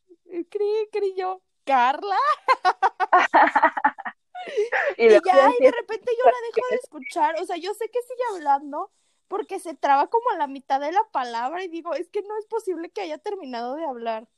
Creí, 0.50 0.88
creí 0.90 1.14
yo, 1.16 1.42
Carla. 1.64 2.18
y, 4.98 5.08
ya, 5.08 5.52
y 5.58 5.64
de 5.64 5.70
repente 5.70 6.12
yo 6.18 6.30
la 6.30 6.38
dejo 6.54 6.68
de 6.70 6.76
escuchar, 6.76 7.34
o 7.40 7.44
sea, 7.44 7.56
yo 7.56 7.72
sé 7.74 7.88
que 7.88 8.02
sigue 8.02 8.22
hablando 8.34 8.90
porque 9.28 9.58
se 9.58 9.74
traba 9.74 10.08
como 10.08 10.28
a 10.30 10.36
la 10.36 10.46
mitad 10.46 10.78
de 10.78 10.92
la 10.92 11.04
palabra 11.10 11.64
y 11.64 11.68
digo, 11.68 11.94
es 11.94 12.08
que 12.10 12.20
no 12.22 12.36
es 12.38 12.46
posible 12.46 12.90
que 12.90 13.00
haya 13.00 13.18
terminado 13.18 13.76
de 13.76 13.84
hablar. 13.86 14.28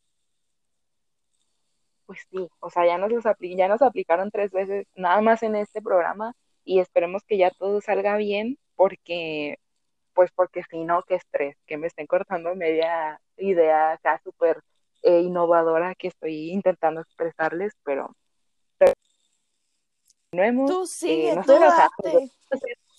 Pues 2.06 2.20
sí, 2.30 2.48
o 2.60 2.70
sea, 2.70 2.86
ya 2.86 2.96
nos, 2.98 3.10
los 3.10 3.24
ya 3.40 3.66
nos 3.66 3.82
aplicaron 3.82 4.30
tres 4.30 4.52
veces, 4.52 4.86
nada 4.94 5.20
más 5.20 5.42
en 5.42 5.56
este 5.56 5.82
programa, 5.82 6.36
y 6.64 6.78
esperemos 6.78 7.24
que 7.24 7.38
ya 7.38 7.50
todo 7.50 7.80
salga 7.80 8.16
bien, 8.16 8.58
porque, 8.76 9.56
pues 10.12 10.30
porque 10.32 10.62
si 10.70 10.84
no, 10.84 11.02
qué 11.02 11.16
estrés, 11.16 11.56
que 11.66 11.76
me 11.76 11.88
estén 11.88 12.06
cortando 12.06 12.54
media 12.54 13.20
idea 13.36 13.92
acá 13.92 14.20
súper 14.22 14.60
eh, 15.02 15.22
innovadora 15.22 15.94
que 15.96 16.08
estoy 16.08 16.50
intentando 16.50 17.00
expresarles, 17.00 17.72
pero 17.82 18.14
Tú 20.66 20.86
sigue, 20.86 21.32
eh, 21.32 21.40
tú 21.44 21.52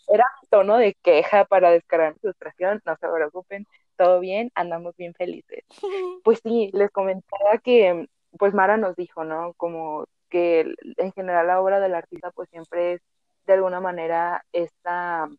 Era 0.08 0.26
un 0.42 0.48
tono 0.50 0.78
de 0.78 0.94
queja 0.96 1.46
para 1.46 1.72
descargar 1.72 2.14
mi 2.14 2.20
frustración, 2.20 2.82
no 2.86 2.96
se 2.96 3.08
preocupen, 3.08 3.68
todo 3.98 4.20
bien, 4.20 4.52
andamos 4.56 4.96
bien 4.98 5.14
felices. 5.14 5.64
Pues 6.24 6.40
sí, 6.44 6.72
les 6.74 6.92
comentaba 6.92 7.58
que, 7.60 8.08
pues 8.38 8.54
Mara 8.54 8.78
nos 8.78 8.96
dijo, 8.96 9.24
¿no? 9.24 9.54
Como 9.54 10.06
que 10.30 10.74
en 10.98 11.12
general 11.14 11.48
la 11.48 11.62
obra 11.62 11.80
del 11.80 11.94
artista 11.94 12.32
pues 12.32 12.50
siempre 12.50 12.94
es 12.94 13.02
de 13.46 13.54
alguna 13.54 13.80
manera 13.80 14.44
esta 14.52 15.30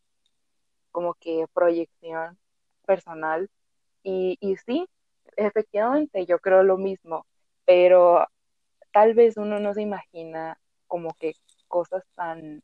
como 0.92 1.14
que 1.14 1.44
proyección 1.52 2.38
personal 2.86 3.50
y, 4.02 4.38
y 4.40 4.56
sí, 4.56 4.88
efectivamente 5.36 6.24
yo 6.24 6.38
creo 6.38 6.62
lo 6.62 6.78
mismo, 6.78 7.26
pero 7.64 8.26
tal 8.92 9.14
vez 9.14 9.36
uno 9.36 9.58
no 9.58 9.74
se 9.74 9.82
imagina 9.82 10.58
como 10.86 11.12
que 11.14 11.34
cosas 11.66 12.04
tan, 12.14 12.62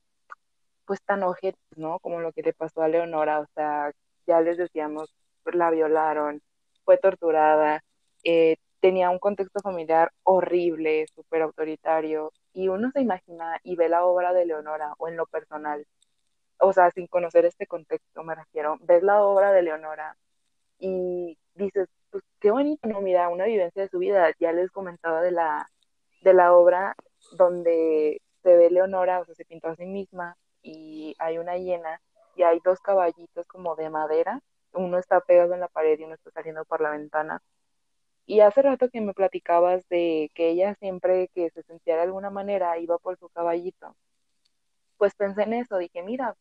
pues 0.87 1.01
tan 1.03 1.23
ojetes, 1.23 1.61
¿no? 1.77 1.99
Como 2.01 2.21
lo 2.21 2.33
que 2.33 2.43
le 2.43 2.53
pasó 2.53 2.83
a 2.83 2.89
Leonora, 2.89 3.41
o 3.41 3.47
sea, 3.55 3.93
ya 4.27 4.41
les 4.41 4.57
decíamos, 4.59 5.15
la 5.45 5.71
violaron, 5.71 6.43
fue 6.85 6.99
torturada, 6.99 7.83
eh, 8.25 8.57
tenía 8.81 9.11
un 9.11 9.19
contexto 9.19 9.61
familiar 9.61 10.13
horrible, 10.25 11.07
súper 11.15 11.43
autoritario, 11.43 12.33
y 12.53 12.69
uno 12.69 12.91
se 12.93 13.01
imagina 13.01 13.59
y 13.63 13.77
ve 13.77 13.89
la 13.89 14.05
obra 14.05 14.33
de 14.33 14.47
Leonora, 14.47 14.95
o 14.99 15.09
en 15.09 15.17
lo 15.17 15.27
personal, 15.27 15.87
o 16.59 16.73
sea, 16.73 16.91
sin 16.91 17.07
conocer 17.09 17.45
este 17.45 17.67
contexto, 17.67 18.23
me 18.25 18.35
refiero, 18.35 18.79
ves 18.83 19.03
la 19.03 19.23
obra 19.25 19.53
de 19.53 19.63
Leonora 19.63 20.17
y 20.79 21.39
dices, 21.55 21.89
pues 22.11 22.25
qué 22.41 22.51
bonito, 22.51 22.89
¿no? 22.89 23.01
Mira, 23.01 23.29
una 23.29 23.47
vivencia 23.47 23.83
de 23.83 23.89
su 23.89 23.99
vida, 23.99 24.33
ya 24.39 24.53
les 24.53 24.71
comentaba 24.71 25.23
de 25.23 25.33
la, 25.33 25.71
de 26.23 26.35
la 26.35 26.53
obra 26.55 26.95
donde 27.37 28.21
se 28.43 28.57
ve 28.57 28.71
Leonora, 28.71 29.21
o 29.21 29.25
sea, 29.25 29.35
se 29.35 29.45
pintó 29.45 29.69
a 29.69 29.77
sí 29.77 29.87
misma 29.87 30.37
y 30.63 31.15
hay 31.19 31.39
una 31.39 31.57
hiena 31.57 32.01
y 32.37 32.43
hay 32.43 32.61
dos 32.65 32.81
caballitos 32.81 33.47
como 33.47 33.77
de 33.77 33.91
madera 33.91 34.43
uno 34.75 34.99
está 34.99 35.21
pegado 35.21 35.55
en 35.55 35.61
la 35.61 35.69
pared 35.69 35.99
y 35.99 36.05
uno 36.05 36.15
está 36.15 36.31
saliendo 36.31 36.65
por 36.65 36.81
la 36.81 36.91
ventana. 36.91 37.43
Y 38.27 38.41
hace 38.41 38.63
rato 38.63 38.89
que 38.91 39.01
me 39.01 39.15
platicabas 39.15 39.89
de 39.89 40.31
que 40.35 40.51
ella 40.51 40.75
siempre 40.77 41.29
que 41.35 41.51
se 41.51 41.63
sentía 41.65 41.97
de 41.97 42.03
alguna 42.03 42.31
manera 42.31 42.79
iba 42.79 42.99
por 42.99 43.19
su 43.19 43.29
caballito. 43.31 43.97
Pues 44.97 45.15
pensé 45.15 45.43
en 45.43 45.55
eso, 45.55 45.79
dije, 45.79 46.03
mira, 46.03 46.37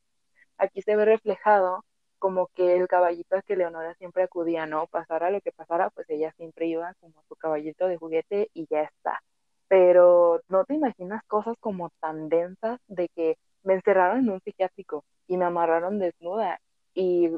aquí 0.57 0.81
se 0.81 0.95
ve 0.95 1.05
reflejado 1.05 1.83
como 2.19 2.47
que 2.47 2.75
el 2.77 2.87
caballito 2.87 3.35
al 3.35 3.43
que 3.43 3.55
Leonora 3.55 3.95
siempre 3.95 4.23
acudía, 4.23 4.67
¿no? 4.67 4.87
Pasara 4.87 5.31
lo 5.31 5.41
que 5.41 5.51
pasara, 5.51 5.89
pues 5.89 6.09
ella 6.09 6.31
siempre 6.37 6.67
iba 6.67 6.93
como 6.95 7.23
su 7.27 7.35
caballito 7.35 7.87
de 7.87 7.97
juguete 7.97 8.49
y 8.53 8.67
ya 8.69 8.83
está. 8.83 9.23
Pero 9.71 10.41
no 10.49 10.65
te 10.65 10.73
imaginas 10.73 11.23
cosas 11.27 11.55
como 11.61 11.91
tan 12.01 12.27
densas 12.27 12.77
de 12.89 13.07
que 13.07 13.37
me 13.63 13.75
encerraron 13.75 14.19
en 14.19 14.29
un 14.31 14.41
psiquiátrico 14.41 15.05
y 15.27 15.37
me 15.37 15.45
amarraron 15.45 15.97
desnuda 15.97 16.59
y 16.93 17.29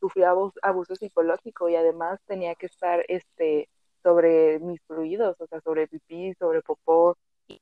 sufrí 0.00 0.24
abuso, 0.24 0.96
psicológico 0.96 1.68
y 1.68 1.76
además 1.76 2.18
tenía 2.26 2.56
que 2.56 2.66
estar 2.66 3.04
este 3.06 3.68
sobre 4.02 4.58
mis 4.58 4.80
fluidos, 4.88 5.36
o 5.40 5.46
sea, 5.46 5.60
sobre 5.60 5.86
pipí, 5.86 6.34
sobre 6.40 6.60
popó. 6.60 7.16
Y 7.46 7.60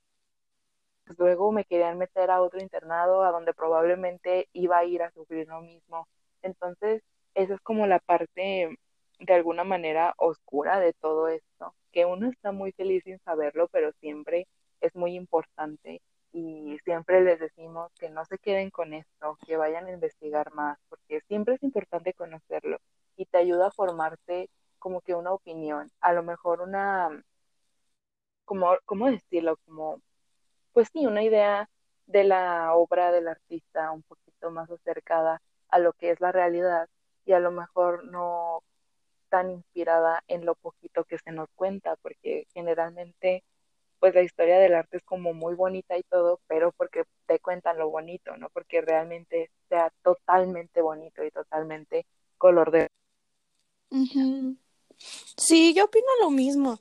luego 1.19 1.53
me 1.53 1.67
querían 1.67 1.99
meter 1.99 2.31
a 2.31 2.41
otro 2.41 2.61
internado 2.63 3.25
a 3.25 3.31
donde 3.31 3.53
probablemente 3.53 4.49
iba 4.55 4.79
a 4.79 4.87
ir 4.87 5.03
a 5.03 5.11
sufrir 5.13 5.49
lo 5.49 5.61
mismo. 5.61 6.09
Entonces, 6.41 7.03
esa 7.35 7.55
es 7.55 7.61
como 7.61 7.87
la 7.87 7.99
parte 7.99 8.79
de 9.19 9.35
alguna 9.35 9.65
manera 9.65 10.15
oscura 10.17 10.81
de 10.81 10.95
todo 10.95 11.29
esto, 11.29 11.75
que 11.95 12.05
uno 12.05 12.29
está 12.29 12.51
muy 12.51 12.73
feliz 12.73 13.05
sin 13.05 13.21
saberlo, 13.21 13.69
pero 13.69 13.93
siempre 14.01 14.49
es 14.81 14.95
muy 14.97 15.15
importante 15.15 16.03
y 16.33 16.77
siempre 16.85 17.23
les 17.23 17.39
decimos 17.39 17.93
que 18.01 18.11
no 18.11 18.25
se 18.25 18.39
queden 18.39 18.71
con 18.71 18.95
esto, 18.95 19.39
que 19.47 19.57
vayan 19.57 19.87
a 19.87 19.93
investigar 19.93 20.53
más, 20.53 20.77
porque 20.89 21.21
siempre 21.29 21.55
es 21.55 21.63
importante 21.63 22.13
conocerlo 22.13 22.79
y 23.17 23.27
te 23.27 23.39
ayuda 23.39 23.69
a 23.69 23.71
formarte 23.71 24.51
como 24.81 25.03
que 25.03 25.15
una 25.15 25.33
opinión, 25.33 25.89
a 26.01 26.13
lo 26.13 26.25
mejor 26.25 26.63
una, 26.63 27.23
como, 28.45 28.77
¿cómo 28.87 29.09
decirlo? 29.09 29.57
Como, 29.65 30.01
pues 30.73 30.89
sí, 30.93 31.07
una 31.07 31.23
idea 31.23 31.69
de 32.07 32.25
la 32.25 32.75
obra 32.75 33.13
del 33.13 33.29
artista 33.29 33.93
un 33.93 34.03
poquito 34.03 34.51
más 34.51 34.69
acercada 34.69 35.41
a 35.69 35.79
lo 35.79 35.93
que 35.93 36.11
es 36.11 36.21
la 36.21 36.33
realidad 36.33 36.89
y 37.25 37.33
a 37.33 37.41
lo 37.41 37.53
mejor 37.53 38.05
no 38.05 38.65
tan 39.35 39.51
inspirada 39.51 40.23
en 40.29 40.45
lo 40.47 40.55
poquito 40.55 41.03
que 41.03 41.19
se 41.19 41.33
nos 41.33 41.49
cuenta, 41.57 41.97
porque 42.03 42.47
generalmente 42.55 43.43
pues 43.99 44.15
la 44.15 44.23
historia 44.23 44.61
del 44.61 44.75
arte 44.75 44.99
es 44.99 45.03
como 45.03 45.35
muy 45.35 45.57
bonita 45.57 45.99
y 45.99 46.05
todo, 46.05 46.39
pero 46.47 46.71
porque 46.71 47.03
te 47.27 47.41
cuentan 47.41 47.79
lo 47.79 47.91
bonito, 47.91 48.37
no 48.37 48.49
porque 48.51 48.81
realmente 48.81 49.51
sea 49.69 49.91
totalmente 50.05 50.81
bonito 50.83 51.25
y 51.25 51.33
totalmente 51.33 52.07
color 52.39 52.71
de... 52.71 52.87
Sí, 55.37 55.75
yo 55.75 55.87
opino 55.87 56.07
lo 56.23 56.31
mismo, 56.31 56.79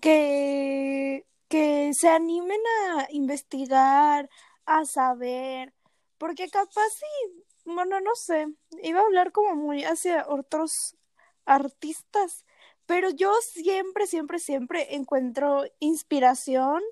que, 0.00 1.26
que 1.48 1.90
se 1.92 2.08
animen 2.08 2.60
a 2.88 3.06
investigar, 3.10 4.30
a 4.64 4.86
saber, 4.86 5.74
porque 6.16 6.48
capaz 6.48 6.88
sí, 6.96 7.44
bueno, 7.66 8.00
no 8.00 8.14
sé, 8.14 8.46
iba 8.82 9.00
a 9.00 9.04
hablar 9.04 9.30
como 9.32 9.56
muy 9.56 9.84
hacia 9.84 10.26
otros 10.26 10.96
artistas, 11.46 12.44
pero 12.86 13.10
yo 13.10 13.32
siempre, 13.42 14.06
siempre, 14.06 14.38
siempre 14.38 14.94
encuentro 14.94 15.64
inspiración 15.78 16.82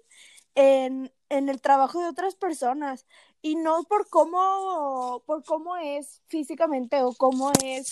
en, 0.55 1.12
el 1.28 1.61
trabajo 1.61 2.01
de 2.01 2.09
otras 2.09 2.34
personas 2.34 3.07
y 3.42 3.57
no 3.57 3.84
por 3.84 4.09
cómo, 4.09 5.22
por 5.26 5.44
cómo 5.44 5.76
es 5.76 6.22
físicamente 6.26 7.03
o 7.03 7.12
cómo 7.12 7.53
es, 7.62 7.90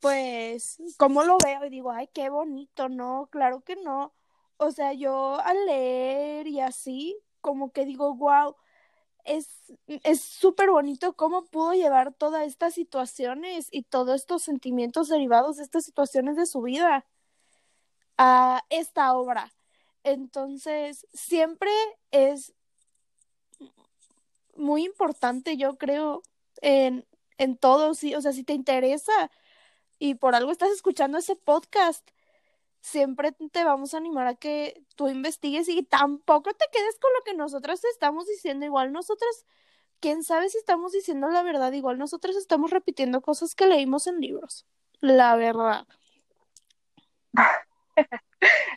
pues, 0.00 0.78
cómo 0.96 1.22
lo 1.22 1.38
veo 1.42 1.64
y 1.64 1.70
digo, 1.70 1.90
ay, 1.90 2.08
qué 2.12 2.28
bonito, 2.28 2.88
no, 2.88 3.28
claro 3.30 3.60
que 3.62 3.76
no. 3.76 4.12
O 4.56 4.72
sea, 4.72 4.92
yo 4.92 5.40
al 5.40 5.64
leer 5.66 6.46
y 6.48 6.60
así, 6.60 7.16
como 7.40 7.72
que 7.72 7.84
digo, 7.84 8.14
wow, 8.14 8.56
es 9.24 10.20
súper 10.20 10.70
bonito 10.70 11.14
cómo 11.14 11.44
pudo 11.46 11.72
llevar 11.74 12.14
todas 12.14 12.46
estas 12.46 12.74
situaciones 12.74 13.68
y 13.70 13.82
todos 13.82 14.20
estos 14.20 14.42
sentimientos 14.42 15.08
derivados 15.08 15.56
de 15.56 15.64
estas 15.64 15.84
situaciones 15.84 16.36
de 16.36 16.46
su 16.46 16.62
vida 16.62 17.06
a 18.18 18.64
esta 18.68 19.14
obra. 19.14 19.52
Entonces, 20.02 21.06
siempre 21.12 21.70
es 22.10 22.54
muy 24.56 24.84
importante, 24.84 25.56
yo 25.56 25.76
creo, 25.76 26.22
en, 26.60 27.06
en 27.38 27.56
todo, 27.56 27.94
sí, 27.94 28.14
o 28.14 28.20
sea, 28.20 28.32
si 28.32 28.44
te 28.44 28.52
interesa 28.52 29.30
y 29.98 30.14
por 30.14 30.34
algo 30.34 30.52
estás 30.52 30.70
escuchando 30.70 31.18
ese 31.18 31.36
podcast, 31.36 32.08
siempre 32.80 33.32
te 33.32 33.64
vamos 33.64 33.94
a 33.94 33.98
animar 33.98 34.26
a 34.26 34.34
que 34.34 34.82
tú 34.96 35.08
investigues 35.08 35.68
y 35.68 35.82
tampoco 35.82 36.52
te 36.52 36.64
quedes 36.72 36.98
con 36.98 37.12
lo 37.12 37.22
que 37.24 37.34
nosotras 37.34 37.84
estamos 37.84 38.26
diciendo. 38.26 38.64
Igual 38.66 38.92
nosotras, 38.92 39.46
quién 40.00 40.22
sabe 40.22 40.48
si 40.48 40.58
estamos 40.58 40.92
diciendo 40.92 41.28
la 41.28 41.42
verdad, 41.42 41.72
igual 41.72 41.98
nosotras 41.98 42.36
estamos 42.36 42.70
repitiendo 42.70 43.20
cosas 43.20 43.54
que 43.54 43.66
leímos 43.66 44.06
en 44.06 44.20
libros. 44.20 44.66
La 45.00 45.36
verdad. 45.36 45.86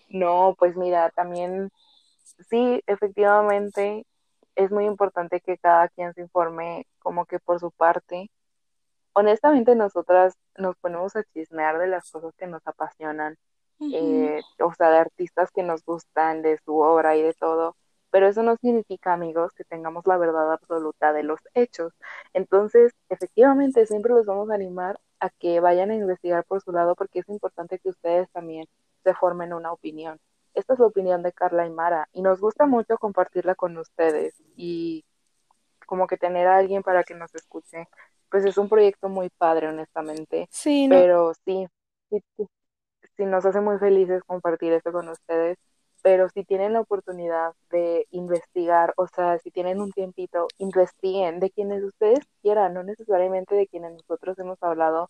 no, 0.09 0.55
pues 0.57 0.75
mira, 0.75 1.09
también 1.11 1.71
sí, 2.49 2.81
efectivamente 2.87 4.05
es 4.55 4.71
muy 4.71 4.85
importante 4.85 5.41
que 5.41 5.57
cada 5.57 5.87
quien 5.89 6.13
se 6.13 6.21
informe 6.21 6.87
como 6.99 7.25
que 7.25 7.39
por 7.39 7.59
su 7.59 7.71
parte. 7.71 8.29
Honestamente, 9.13 9.75
nosotras 9.75 10.35
nos 10.57 10.75
ponemos 10.77 11.15
a 11.15 11.23
chismear 11.23 11.77
de 11.79 11.87
las 11.87 12.09
cosas 12.11 12.33
que 12.37 12.47
nos 12.47 12.65
apasionan 12.67 13.37
eh, 13.79 14.41
o 14.59 14.73
sea, 14.73 14.89
de 14.89 14.97
artistas 14.97 15.51
que 15.51 15.63
nos 15.63 15.83
gustan, 15.83 16.41
de 16.41 16.57
su 16.65 16.77
obra 16.77 17.15
y 17.15 17.21
de 17.21 17.33
todo, 17.33 17.75
pero 18.11 18.27
eso 18.27 18.43
no 18.43 18.55
significa, 18.57 19.13
amigos, 19.13 19.51
que 19.53 19.63
tengamos 19.63 20.05
la 20.05 20.17
verdad 20.17 20.53
absoluta 20.53 21.13
de 21.13 21.23
los 21.23 21.39
hechos. 21.55 21.93
Entonces, 22.33 22.93
efectivamente, 23.09 23.85
siempre 23.87 24.13
los 24.13 24.25
vamos 24.25 24.51
a 24.51 24.53
animar 24.55 24.99
a 25.19 25.29
que 25.31 25.59
vayan 25.59 25.89
a 25.91 25.95
investigar 25.95 26.43
por 26.45 26.61
su 26.61 26.71
lado 26.71 26.95
porque 26.95 27.19
es 27.19 27.29
importante 27.29 27.79
que 27.79 27.89
ustedes 27.89 28.29
también 28.31 28.67
se 29.03 29.13
formen 29.15 29.53
una 29.53 29.71
opinión. 29.71 30.19
Esta 30.53 30.73
es 30.73 30.79
la 30.79 30.85
opinión 30.85 31.23
de 31.23 31.33
Carla 31.33 31.65
y 31.65 31.71
Mara 31.71 32.07
y 32.13 32.21
nos 32.21 32.39
gusta 32.39 32.67
mucho 32.67 32.97
compartirla 32.99 33.55
con 33.55 33.77
ustedes 33.77 34.35
y 34.55 35.03
como 35.87 36.05
que 36.05 36.17
tener 36.17 36.45
a 36.47 36.57
alguien 36.57 36.83
para 36.83 37.03
que 37.03 37.15
nos 37.15 37.33
escuche, 37.33 37.87
pues 38.29 38.45
es 38.45 38.57
un 38.57 38.69
proyecto 38.69 39.09
muy 39.09 39.29
padre, 39.29 39.69
honestamente. 39.69 40.47
Sí, 40.51 40.87
Pero 40.87 41.33
sí, 41.45 41.67
sí, 42.11 42.23
sí 42.37 42.47
nos 43.19 43.45
hace 43.45 43.61
muy 43.61 43.77
felices 43.77 44.23
compartir 44.25 44.73
esto 44.73 44.91
con 44.91 45.07
ustedes, 45.09 45.57
pero 46.01 46.27
si 46.29 46.43
tienen 46.43 46.73
la 46.73 46.81
oportunidad 46.81 47.53
de 47.69 48.07
investigar, 48.11 48.93
o 48.97 49.07
sea, 49.07 49.39
si 49.39 49.51
tienen 49.51 49.79
un 49.79 49.91
tiempito, 49.91 50.47
investiguen 50.57 51.39
de 51.39 51.49
quienes 51.49 51.83
ustedes 51.83 52.19
quieran, 52.41 52.73
no 52.73 52.83
necesariamente 52.83 53.55
de 53.55 53.67
quienes 53.67 53.93
nosotros 53.93 54.37
hemos 54.39 54.61
hablado, 54.61 55.09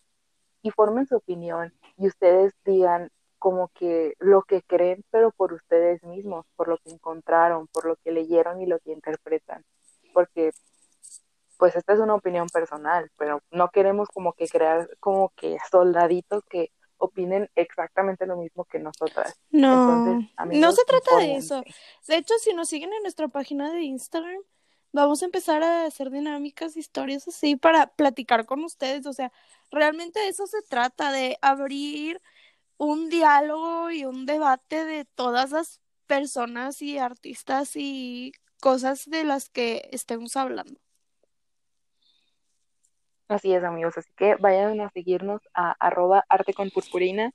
y 0.62 0.70
formen 0.70 1.06
su 1.06 1.16
opinión 1.16 1.74
y 1.98 2.08
ustedes 2.08 2.54
digan 2.64 3.10
como 3.38 3.68
que 3.68 4.14
lo 4.18 4.42
que 4.42 4.62
creen, 4.62 5.04
pero 5.10 5.30
por 5.30 5.52
ustedes 5.52 6.02
mismos, 6.02 6.46
por 6.56 6.68
lo 6.68 6.78
que 6.78 6.90
encontraron, 6.90 7.66
por 7.66 7.84
lo 7.84 7.96
que 7.96 8.12
leyeron 8.12 8.62
y 8.62 8.66
lo 8.66 8.78
que 8.80 8.92
interpretan, 8.92 9.62
porque 10.14 10.52
pues 11.58 11.76
esta 11.76 11.92
es 11.92 12.00
una 12.00 12.14
opinión 12.14 12.48
personal, 12.48 13.10
pero 13.18 13.40
no 13.50 13.68
queremos 13.68 14.08
como 14.08 14.32
que 14.32 14.48
crear 14.48 14.88
como 15.00 15.30
que 15.36 15.58
soldaditos 15.70 16.42
que 16.48 16.70
opinen 16.98 17.50
exactamente 17.54 18.26
lo 18.26 18.36
mismo 18.36 18.64
que 18.64 18.78
nosotras. 18.78 19.38
No, 19.50 20.20
no 20.46 20.72
se 20.72 20.84
trata 20.84 21.18
de 21.18 21.36
eso. 21.36 21.62
De 22.06 22.16
hecho, 22.16 22.34
si 22.40 22.52
nos 22.54 22.68
siguen 22.68 22.92
en 22.92 23.02
nuestra 23.02 23.28
página 23.28 23.72
de 23.72 23.82
Instagram, 23.82 24.40
vamos 24.92 25.22
a 25.22 25.26
empezar 25.26 25.62
a 25.62 25.86
hacer 25.86 26.10
dinámicas, 26.10 26.76
historias 26.76 27.26
así 27.28 27.56
para 27.56 27.88
platicar 27.88 28.46
con 28.46 28.62
ustedes. 28.64 29.06
O 29.06 29.12
sea, 29.12 29.32
realmente 29.70 30.20
de 30.20 30.28
eso 30.28 30.46
se 30.46 30.62
trata, 30.62 31.12
de 31.12 31.36
abrir 31.42 32.22
un 32.76 33.08
diálogo 33.08 33.90
y 33.90 34.04
un 34.04 34.26
debate 34.26 34.84
de 34.84 35.04
todas 35.04 35.50
las 35.50 35.80
personas 36.06 36.80
y 36.82 36.98
artistas 36.98 37.72
y 37.74 38.32
cosas 38.60 39.08
de 39.10 39.24
las 39.24 39.48
que 39.48 39.88
estemos 39.92 40.36
hablando. 40.36 40.83
Así 43.28 43.54
es, 43.54 43.64
amigos. 43.64 43.96
Así 43.96 44.10
que 44.16 44.36
vayan 44.36 44.80
a 44.80 44.90
seguirnos 44.90 45.40
a 45.54 45.72
arroba 45.78 46.24
arte 46.28 46.52
con 46.52 46.70
purpurina, 46.70 47.32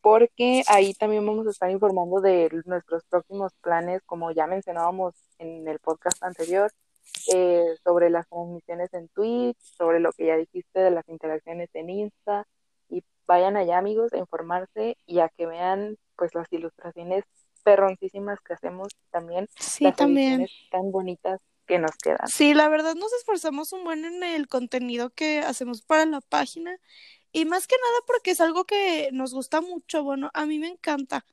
porque 0.00 0.62
ahí 0.68 0.94
también 0.94 1.26
vamos 1.26 1.46
a 1.46 1.50
estar 1.50 1.70
informando 1.70 2.20
de 2.20 2.50
nuestros 2.66 3.04
próximos 3.04 3.52
planes, 3.60 4.02
como 4.06 4.30
ya 4.30 4.46
mencionábamos 4.46 5.14
en 5.38 5.66
el 5.66 5.78
podcast 5.80 6.22
anterior, 6.22 6.70
eh, 7.32 7.64
sobre 7.82 8.10
las 8.10 8.28
transmisiones 8.28 8.92
en 8.94 9.08
Twitch, 9.08 9.58
sobre 9.76 10.00
lo 10.00 10.12
que 10.12 10.26
ya 10.26 10.36
dijiste 10.36 10.80
de 10.80 10.90
las 10.90 11.08
interacciones 11.08 11.70
en 11.74 11.90
Insta. 11.90 12.46
Y 12.88 13.02
vayan 13.26 13.56
allá, 13.56 13.78
amigos, 13.78 14.12
a 14.12 14.18
informarse 14.18 14.96
y 15.06 15.18
a 15.20 15.28
que 15.30 15.46
vean 15.46 15.96
pues 16.16 16.34
las 16.34 16.52
ilustraciones 16.52 17.24
perroncísimas 17.64 18.38
que 18.40 18.52
hacemos 18.52 18.88
también 19.10 19.48
sí, 19.56 19.84
las 19.84 19.96
también. 19.96 20.46
tan 20.70 20.92
bonitas 20.92 21.40
que 21.66 21.78
nos 21.78 21.92
quedan. 22.02 22.28
Sí, 22.28 22.54
la 22.54 22.68
verdad 22.68 22.94
nos 22.94 23.12
esforzamos 23.14 23.72
un 23.72 23.84
buen 23.84 24.04
en 24.04 24.22
el 24.22 24.48
contenido 24.48 25.10
que 25.10 25.40
hacemos 25.40 25.82
para 25.82 26.06
la 26.06 26.20
página 26.20 26.78
Y 27.32 27.44
más 27.44 27.66
que 27.66 27.76
nada 27.76 27.98
porque 28.06 28.30
es 28.32 28.40
algo 28.40 28.64
que 28.64 29.10
nos 29.12 29.32
gusta 29.34 29.60
mucho, 29.60 30.04
bueno, 30.04 30.30
a 30.34 30.46
mí 30.46 30.58
me 30.58 30.68
encanta. 30.68 31.24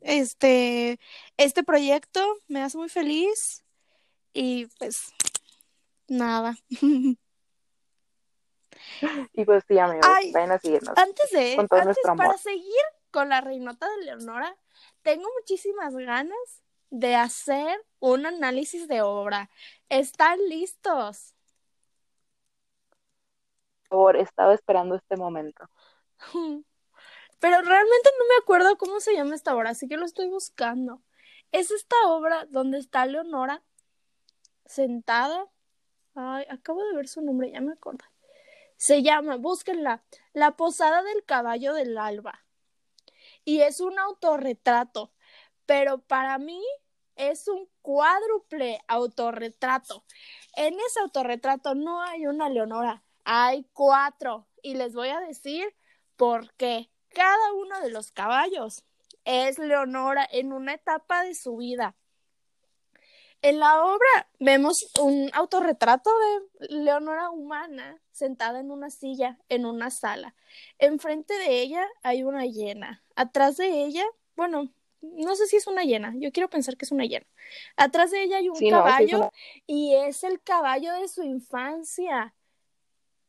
Este, 0.00 0.98
este 1.36 1.62
proyecto 1.62 2.24
me 2.48 2.62
hace 2.62 2.78
muy 2.78 2.88
feliz 2.88 3.64
y 4.32 4.66
pues 4.78 5.12
nada. 6.08 6.56
Y 9.32 9.44
pues 9.44 9.64
sí, 9.68 9.78
amigos, 9.78 10.06
Ay, 10.08 10.32
vayan 10.32 10.52
a 10.52 10.58
seguirnos. 10.58 10.96
Antes 10.96 11.30
de, 11.30 11.56
Con 11.56 11.68
todo 11.68 11.80
antes, 11.80 11.86
nuestro 11.86 12.12
amor. 12.12 12.26
para 12.26 12.38
seguir 12.38 12.82
con 13.10 13.28
la 13.28 13.40
reinota 13.40 13.88
de 13.90 14.04
Leonora, 14.06 14.56
tengo 15.02 15.28
muchísimas 15.38 15.94
ganas 15.94 16.62
de 16.90 17.14
hacer 17.16 17.84
un 17.98 18.26
análisis 18.26 18.88
de 18.88 19.02
obra. 19.02 19.50
¿Están 19.88 20.38
listos? 20.48 21.34
Por 23.88 23.88
favor, 23.88 24.16
estaba 24.16 24.54
esperando 24.54 24.94
este 24.96 25.16
momento. 25.16 25.68
Pero 27.40 27.62
realmente 27.62 28.10
no 28.18 28.24
me 28.26 28.42
acuerdo 28.42 28.76
cómo 28.76 29.00
se 29.00 29.14
llama 29.14 29.34
esta 29.34 29.56
obra, 29.56 29.70
así 29.70 29.88
que 29.88 29.96
lo 29.96 30.04
estoy 30.04 30.28
buscando. 30.28 31.02
Es 31.52 31.70
esta 31.70 31.96
obra 32.06 32.46
donde 32.50 32.78
está 32.78 33.06
Leonora 33.06 33.62
sentada. 34.66 35.46
Ay, 36.14 36.44
acabo 36.50 36.84
de 36.84 36.94
ver 36.94 37.08
su 37.08 37.22
nombre, 37.22 37.50
ya 37.50 37.60
me 37.60 37.72
acordé. 37.72 38.04
Se 38.76 39.02
llama, 39.02 39.36
búsquenla, 39.36 40.02
La 40.32 40.56
Posada 40.56 41.02
del 41.02 41.24
Caballo 41.24 41.74
del 41.74 41.98
Alba. 41.98 42.44
Y 43.44 43.60
es 43.60 43.80
un 43.80 43.98
autorretrato, 43.98 45.12
pero 45.70 45.98
para 45.98 46.36
mí 46.38 46.60
es 47.14 47.46
un 47.46 47.68
cuádruple 47.80 48.80
autorretrato. 48.88 50.02
En 50.56 50.74
ese 50.74 50.98
autorretrato 50.98 51.76
no 51.76 52.02
hay 52.02 52.26
una 52.26 52.48
Leonora, 52.48 53.04
hay 53.24 53.64
cuatro. 53.72 54.48
Y 54.62 54.74
les 54.74 54.94
voy 54.94 55.10
a 55.10 55.20
decir 55.20 55.72
por 56.16 56.52
qué. 56.54 56.90
Cada 57.10 57.52
uno 57.52 57.80
de 57.82 57.90
los 57.90 58.10
caballos 58.10 58.82
es 59.24 59.60
Leonora 59.60 60.28
en 60.32 60.52
una 60.52 60.74
etapa 60.74 61.22
de 61.22 61.36
su 61.36 61.58
vida. 61.58 61.94
En 63.40 63.60
la 63.60 63.84
obra 63.84 64.28
vemos 64.40 64.90
un 65.00 65.30
autorretrato 65.34 66.10
de 66.58 66.66
Leonora 66.82 67.30
humana 67.30 68.02
sentada 68.10 68.58
en 68.58 68.72
una 68.72 68.90
silla 68.90 69.38
en 69.48 69.66
una 69.66 69.92
sala. 69.92 70.34
Enfrente 70.80 71.32
de 71.34 71.60
ella 71.60 71.86
hay 72.02 72.24
una 72.24 72.44
hiena. 72.44 73.04
Atrás 73.14 73.56
de 73.56 73.84
ella, 73.84 74.04
bueno, 74.34 74.68
no 75.02 75.34
sé 75.36 75.46
si 75.46 75.56
es 75.56 75.66
una 75.66 75.82
hiena, 75.82 76.12
yo 76.16 76.32
quiero 76.32 76.50
pensar 76.50 76.76
que 76.76 76.84
es 76.84 76.92
una 76.92 77.04
hiena. 77.04 77.26
Atrás 77.76 78.10
de 78.10 78.22
ella 78.22 78.38
hay 78.38 78.48
un 78.48 78.56
Sí, 78.56 78.70
no, 78.70 78.78
sí 78.78 79.04
es 79.04 79.10
caballo 79.10 79.32
y 79.66 79.94
es 79.94 80.24
el 80.24 80.40
caballo 80.42 80.92
de 80.94 81.08
su 81.08 81.22
infancia. 81.22 82.34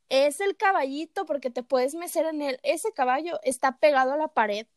Es 0.09 0.41
el 0.41 0.57
caballito 0.57 1.26
porque 1.26 1.49
te 1.49 1.63
puedes 1.63 1.95
mecer 1.95 2.26
en 2.26 2.41
él. 2.41 2.59
Ese 2.63 2.91
caballo 2.91 3.39
está 3.43 3.78
pegado 3.78 4.11
a 4.11 4.17
la 4.17 4.28
pared. 4.28 4.67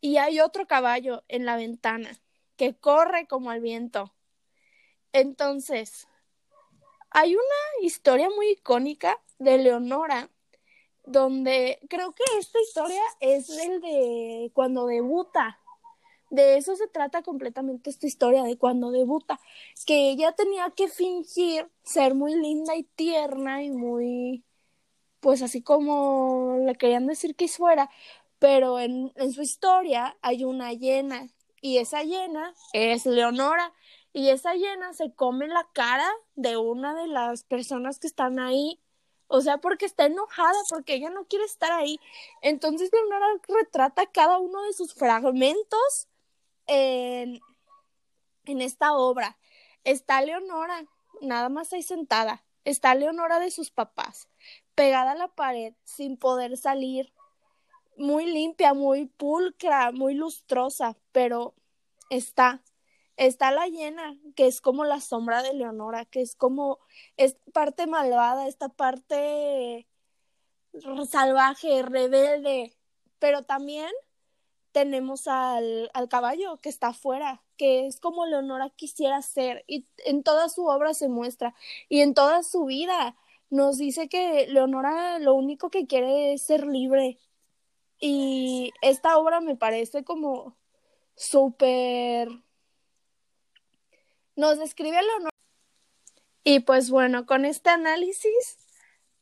Y 0.00 0.16
hay 0.16 0.40
otro 0.40 0.66
caballo 0.66 1.24
en 1.28 1.44
la 1.44 1.56
ventana 1.56 2.18
que 2.56 2.74
corre 2.74 3.26
como 3.26 3.52
el 3.52 3.60
viento. 3.60 4.14
Entonces, 5.12 6.08
hay 7.10 7.34
una 7.34 7.86
historia 7.86 8.30
muy 8.30 8.50
icónica 8.52 9.20
de 9.38 9.58
Leonora 9.58 10.30
donde 11.04 11.80
creo 11.88 12.12
que 12.12 12.24
esta 12.38 12.60
historia 12.60 13.02
es 13.20 13.48
el 13.50 13.80
de 13.80 14.50
cuando 14.54 14.86
debuta. 14.86 15.59
De 16.30 16.56
eso 16.56 16.76
se 16.76 16.86
trata 16.86 17.22
completamente 17.22 17.90
esta 17.90 18.06
historia, 18.06 18.44
de 18.44 18.56
cuando 18.56 18.92
debuta, 18.92 19.40
que 19.84 20.10
ella 20.10 20.32
tenía 20.32 20.70
que 20.70 20.88
fingir 20.88 21.68
ser 21.82 22.14
muy 22.14 22.36
linda 22.36 22.76
y 22.76 22.84
tierna 22.84 23.64
y 23.64 23.70
muy, 23.70 24.44
pues 25.20 25.42
así 25.42 25.60
como 25.62 26.58
le 26.64 26.76
querían 26.76 27.06
decir 27.08 27.34
que 27.34 27.48
fuera, 27.48 27.90
pero 28.38 28.78
en, 28.78 29.12
en 29.16 29.32
su 29.32 29.42
historia 29.42 30.16
hay 30.22 30.44
una 30.44 30.72
hiena 30.72 31.28
y 31.60 31.78
esa 31.78 32.02
hiena 32.02 32.54
es 32.72 33.06
Leonora 33.06 33.72
y 34.12 34.30
esa 34.30 34.54
hiena 34.54 34.92
se 34.94 35.12
come 35.12 35.46
la 35.48 35.68
cara 35.72 36.08
de 36.36 36.56
una 36.56 36.94
de 36.94 37.06
las 37.08 37.44
personas 37.44 37.98
que 37.98 38.06
están 38.06 38.38
ahí, 38.38 38.80
o 39.28 39.40
sea, 39.40 39.58
porque 39.58 39.86
está 39.86 40.06
enojada, 40.06 40.58
porque 40.68 40.94
ella 40.94 41.10
no 41.10 41.26
quiere 41.26 41.44
estar 41.44 41.70
ahí. 41.72 42.00
Entonces 42.42 42.90
Leonora 42.92 43.26
retrata 43.48 44.06
cada 44.06 44.38
uno 44.38 44.62
de 44.62 44.72
sus 44.72 44.94
fragmentos 44.94 46.08
en, 46.70 47.40
esta 48.60 48.94
obra. 48.94 49.38
Está 49.84 50.22
Leonora, 50.22 50.84
nada 51.20 51.48
más 51.48 51.72
ahí 51.72 51.82
sentada. 51.82 52.44
Está 52.64 52.94
Leonora 52.94 53.38
de 53.40 53.50
sus 53.50 53.70
papás, 53.70 54.28
pegada 54.74 55.12
a 55.12 55.16
la 55.16 55.28
pared, 55.28 55.74
sin 55.84 56.16
poder 56.16 56.56
salir, 56.56 57.12
muy 57.96 58.26
limpia, 58.26 58.74
muy 58.74 59.06
pulcra, 59.06 59.92
muy 59.92 60.14
lustrosa, 60.14 60.96
pero 61.12 61.54
está. 62.10 62.62
Está 63.16 63.50
la 63.50 63.66
llena, 63.66 64.16
que 64.34 64.46
es 64.46 64.60
como 64.60 64.84
la 64.84 65.00
sombra 65.00 65.42
de 65.42 65.52
Leonora, 65.52 66.06
que 66.06 66.22
es 66.22 66.36
como 66.36 66.78
esta 67.16 67.40
parte 67.52 67.86
malvada, 67.86 68.48
esta 68.48 68.70
parte 68.70 69.86
salvaje, 71.08 71.82
rebelde, 71.82 72.74
pero 73.18 73.42
también 73.42 73.90
tenemos 74.72 75.26
al, 75.28 75.90
al, 75.94 76.08
caballo 76.08 76.58
que 76.58 76.68
está 76.68 76.88
afuera, 76.88 77.42
que 77.56 77.86
es 77.86 78.00
como 78.00 78.26
Leonora 78.26 78.70
quisiera 78.70 79.20
ser, 79.22 79.64
y 79.66 79.86
en 79.98 80.22
toda 80.22 80.48
su 80.48 80.66
obra 80.66 80.94
se 80.94 81.08
muestra, 81.08 81.54
y 81.88 82.00
en 82.00 82.14
toda 82.14 82.42
su 82.42 82.64
vida 82.64 83.16
nos 83.50 83.78
dice 83.78 84.08
que 84.08 84.46
Leonora 84.48 85.18
lo 85.18 85.34
único 85.34 85.70
que 85.70 85.86
quiere 85.86 86.32
es 86.32 86.42
ser 86.42 86.66
libre. 86.66 87.18
Y 87.98 88.72
esta 88.80 89.18
obra 89.18 89.40
me 89.40 89.56
parece 89.56 90.04
como 90.04 90.56
súper... 91.16 92.28
Nos 94.36 94.58
describe 94.58 95.02
Leonora. 95.02 95.30
Y 96.44 96.60
pues 96.60 96.90
bueno, 96.90 97.26
con 97.26 97.44
este 97.44 97.70
análisis 97.70 98.56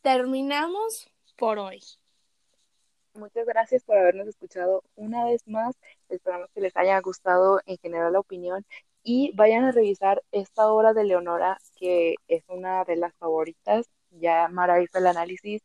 terminamos 0.03 1.11
por 1.37 1.59
hoy. 1.59 1.83
Muchas 3.19 3.47
gracias 3.47 3.83
por 3.83 3.99
habernos 3.99 4.29
escuchado 4.29 4.85
una 4.95 5.25
vez 5.25 5.43
más. 5.49 5.75
Esperamos 6.09 6.49
que 6.55 6.61
les 6.61 6.77
haya 6.77 7.01
gustado 7.01 7.61
en 7.67 7.77
general 7.79 8.13
la 8.13 8.21
opinión 8.21 8.65
y 9.03 9.33
vayan 9.35 9.65
a 9.65 9.73
revisar 9.73 10.23
esta 10.31 10.71
obra 10.71 10.95
de 10.95 11.03
Leonora, 11.03 11.59
que 11.77 12.15
es 12.29 12.45
una 12.49 12.85
de 12.85 12.95
las 12.95 13.13
favoritas. 13.17 13.87
Ya 14.11 14.47
Mara 14.49 14.81
hizo 14.81 14.99
el 14.99 15.09
análisis 15.09 15.63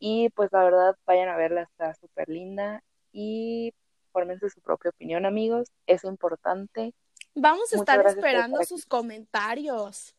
y 0.00 0.30
pues 0.30 0.50
la 0.52 0.64
verdad 0.64 0.96
vayan 1.06 1.28
a 1.28 1.36
verla, 1.36 1.62
está 1.62 1.94
súper 1.94 2.28
linda 2.28 2.82
y 3.12 3.72
fórmense 4.10 4.50
su 4.50 4.60
propia 4.60 4.90
opinión, 4.90 5.26
amigos. 5.26 5.68
Es 5.86 6.02
importante. 6.02 6.92
Vamos 7.36 7.72
a 7.72 7.76
estar 7.76 8.04
esperando 8.04 8.64
sus 8.64 8.84
comentarios. 8.84 10.16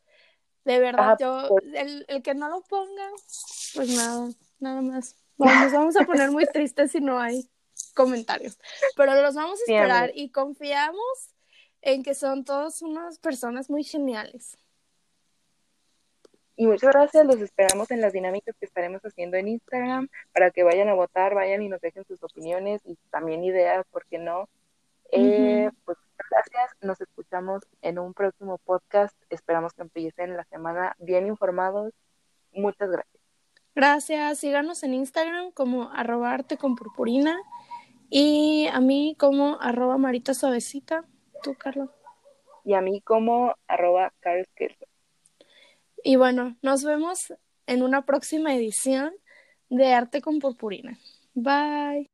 De 0.64 0.78
verdad, 0.78 1.12
ah, 1.12 1.16
yo, 1.20 1.56
el, 1.74 2.04
el 2.08 2.22
que 2.22 2.34
no 2.34 2.48
lo 2.48 2.62
ponga, 2.62 3.10
pues 3.74 3.88
nada, 3.94 4.28
nada 4.58 4.82
más. 4.82 5.16
Bueno, 5.38 5.64
nos 5.64 5.72
vamos 5.72 5.96
a 5.96 6.04
poner 6.04 6.30
muy 6.30 6.44
tristes 6.46 6.92
si 6.92 7.00
no 7.00 7.18
hay 7.18 7.48
comentarios. 7.94 8.58
Pero 8.96 9.14
los 9.14 9.34
vamos 9.34 9.58
a 9.60 9.62
esperar 9.62 10.10
y 10.14 10.30
confiamos 10.30 11.34
en 11.80 12.02
que 12.02 12.14
son 12.14 12.44
todos 12.44 12.82
unas 12.82 13.18
personas 13.18 13.70
muy 13.70 13.84
geniales. 13.84 14.58
Y 16.56 16.66
muchas 16.66 16.90
gracias, 16.90 17.24
los 17.24 17.40
esperamos 17.40 17.88
en 17.92 18.00
las 18.00 18.12
dinámicas 18.12 18.56
que 18.58 18.66
estaremos 18.66 19.00
haciendo 19.02 19.36
en 19.36 19.46
Instagram 19.46 20.08
para 20.32 20.50
que 20.50 20.64
vayan 20.64 20.88
a 20.88 20.94
votar, 20.94 21.32
vayan 21.32 21.62
y 21.62 21.68
nos 21.68 21.80
dejen 21.80 22.04
sus 22.04 22.20
opiniones 22.24 22.82
y 22.84 22.96
también 23.10 23.44
ideas, 23.44 23.86
¿por 23.92 24.04
qué 24.06 24.18
no? 24.18 24.48
Uh 25.12 25.16
-huh. 25.16 25.68
eh, 25.68 25.70
pues 25.84 25.98
gracias, 26.28 26.70
nos 26.80 27.00
escuchamos 27.00 27.62
en 27.80 28.00
un 28.00 28.12
próximo 28.12 28.58
podcast. 28.58 29.16
Esperamos 29.30 29.72
que 29.72 29.82
empiecen 29.82 30.36
la 30.36 30.44
semana 30.44 30.96
bien 30.98 31.28
informados. 31.28 31.92
Muchas 32.52 32.90
gracias. 32.90 33.17
Gracias, 33.78 34.40
síganos 34.40 34.82
en 34.82 34.92
Instagram 34.92 35.52
como 35.52 35.92
arroba 35.92 36.32
arte 36.32 36.56
con 36.56 36.74
purpurina 36.74 37.38
y 38.10 38.66
a 38.72 38.80
mí 38.80 39.14
como 39.16 39.56
arroba 39.60 39.96
marita 39.98 40.34
suavecita. 40.34 41.04
¿Tú, 41.44 41.54
Carlos? 41.54 41.88
Y 42.64 42.74
a 42.74 42.80
mí 42.80 43.00
como 43.00 43.54
arroba 43.68 44.12
Carlos 44.18 44.48
Y 46.02 46.16
bueno, 46.16 46.56
nos 46.60 46.82
vemos 46.82 47.32
en 47.68 47.84
una 47.84 48.04
próxima 48.04 48.52
edición 48.52 49.14
de 49.68 49.94
Arte 49.94 50.22
con 50.22 50.40
Purpurina. 50.40 50.98
Bye. 51.34 52.10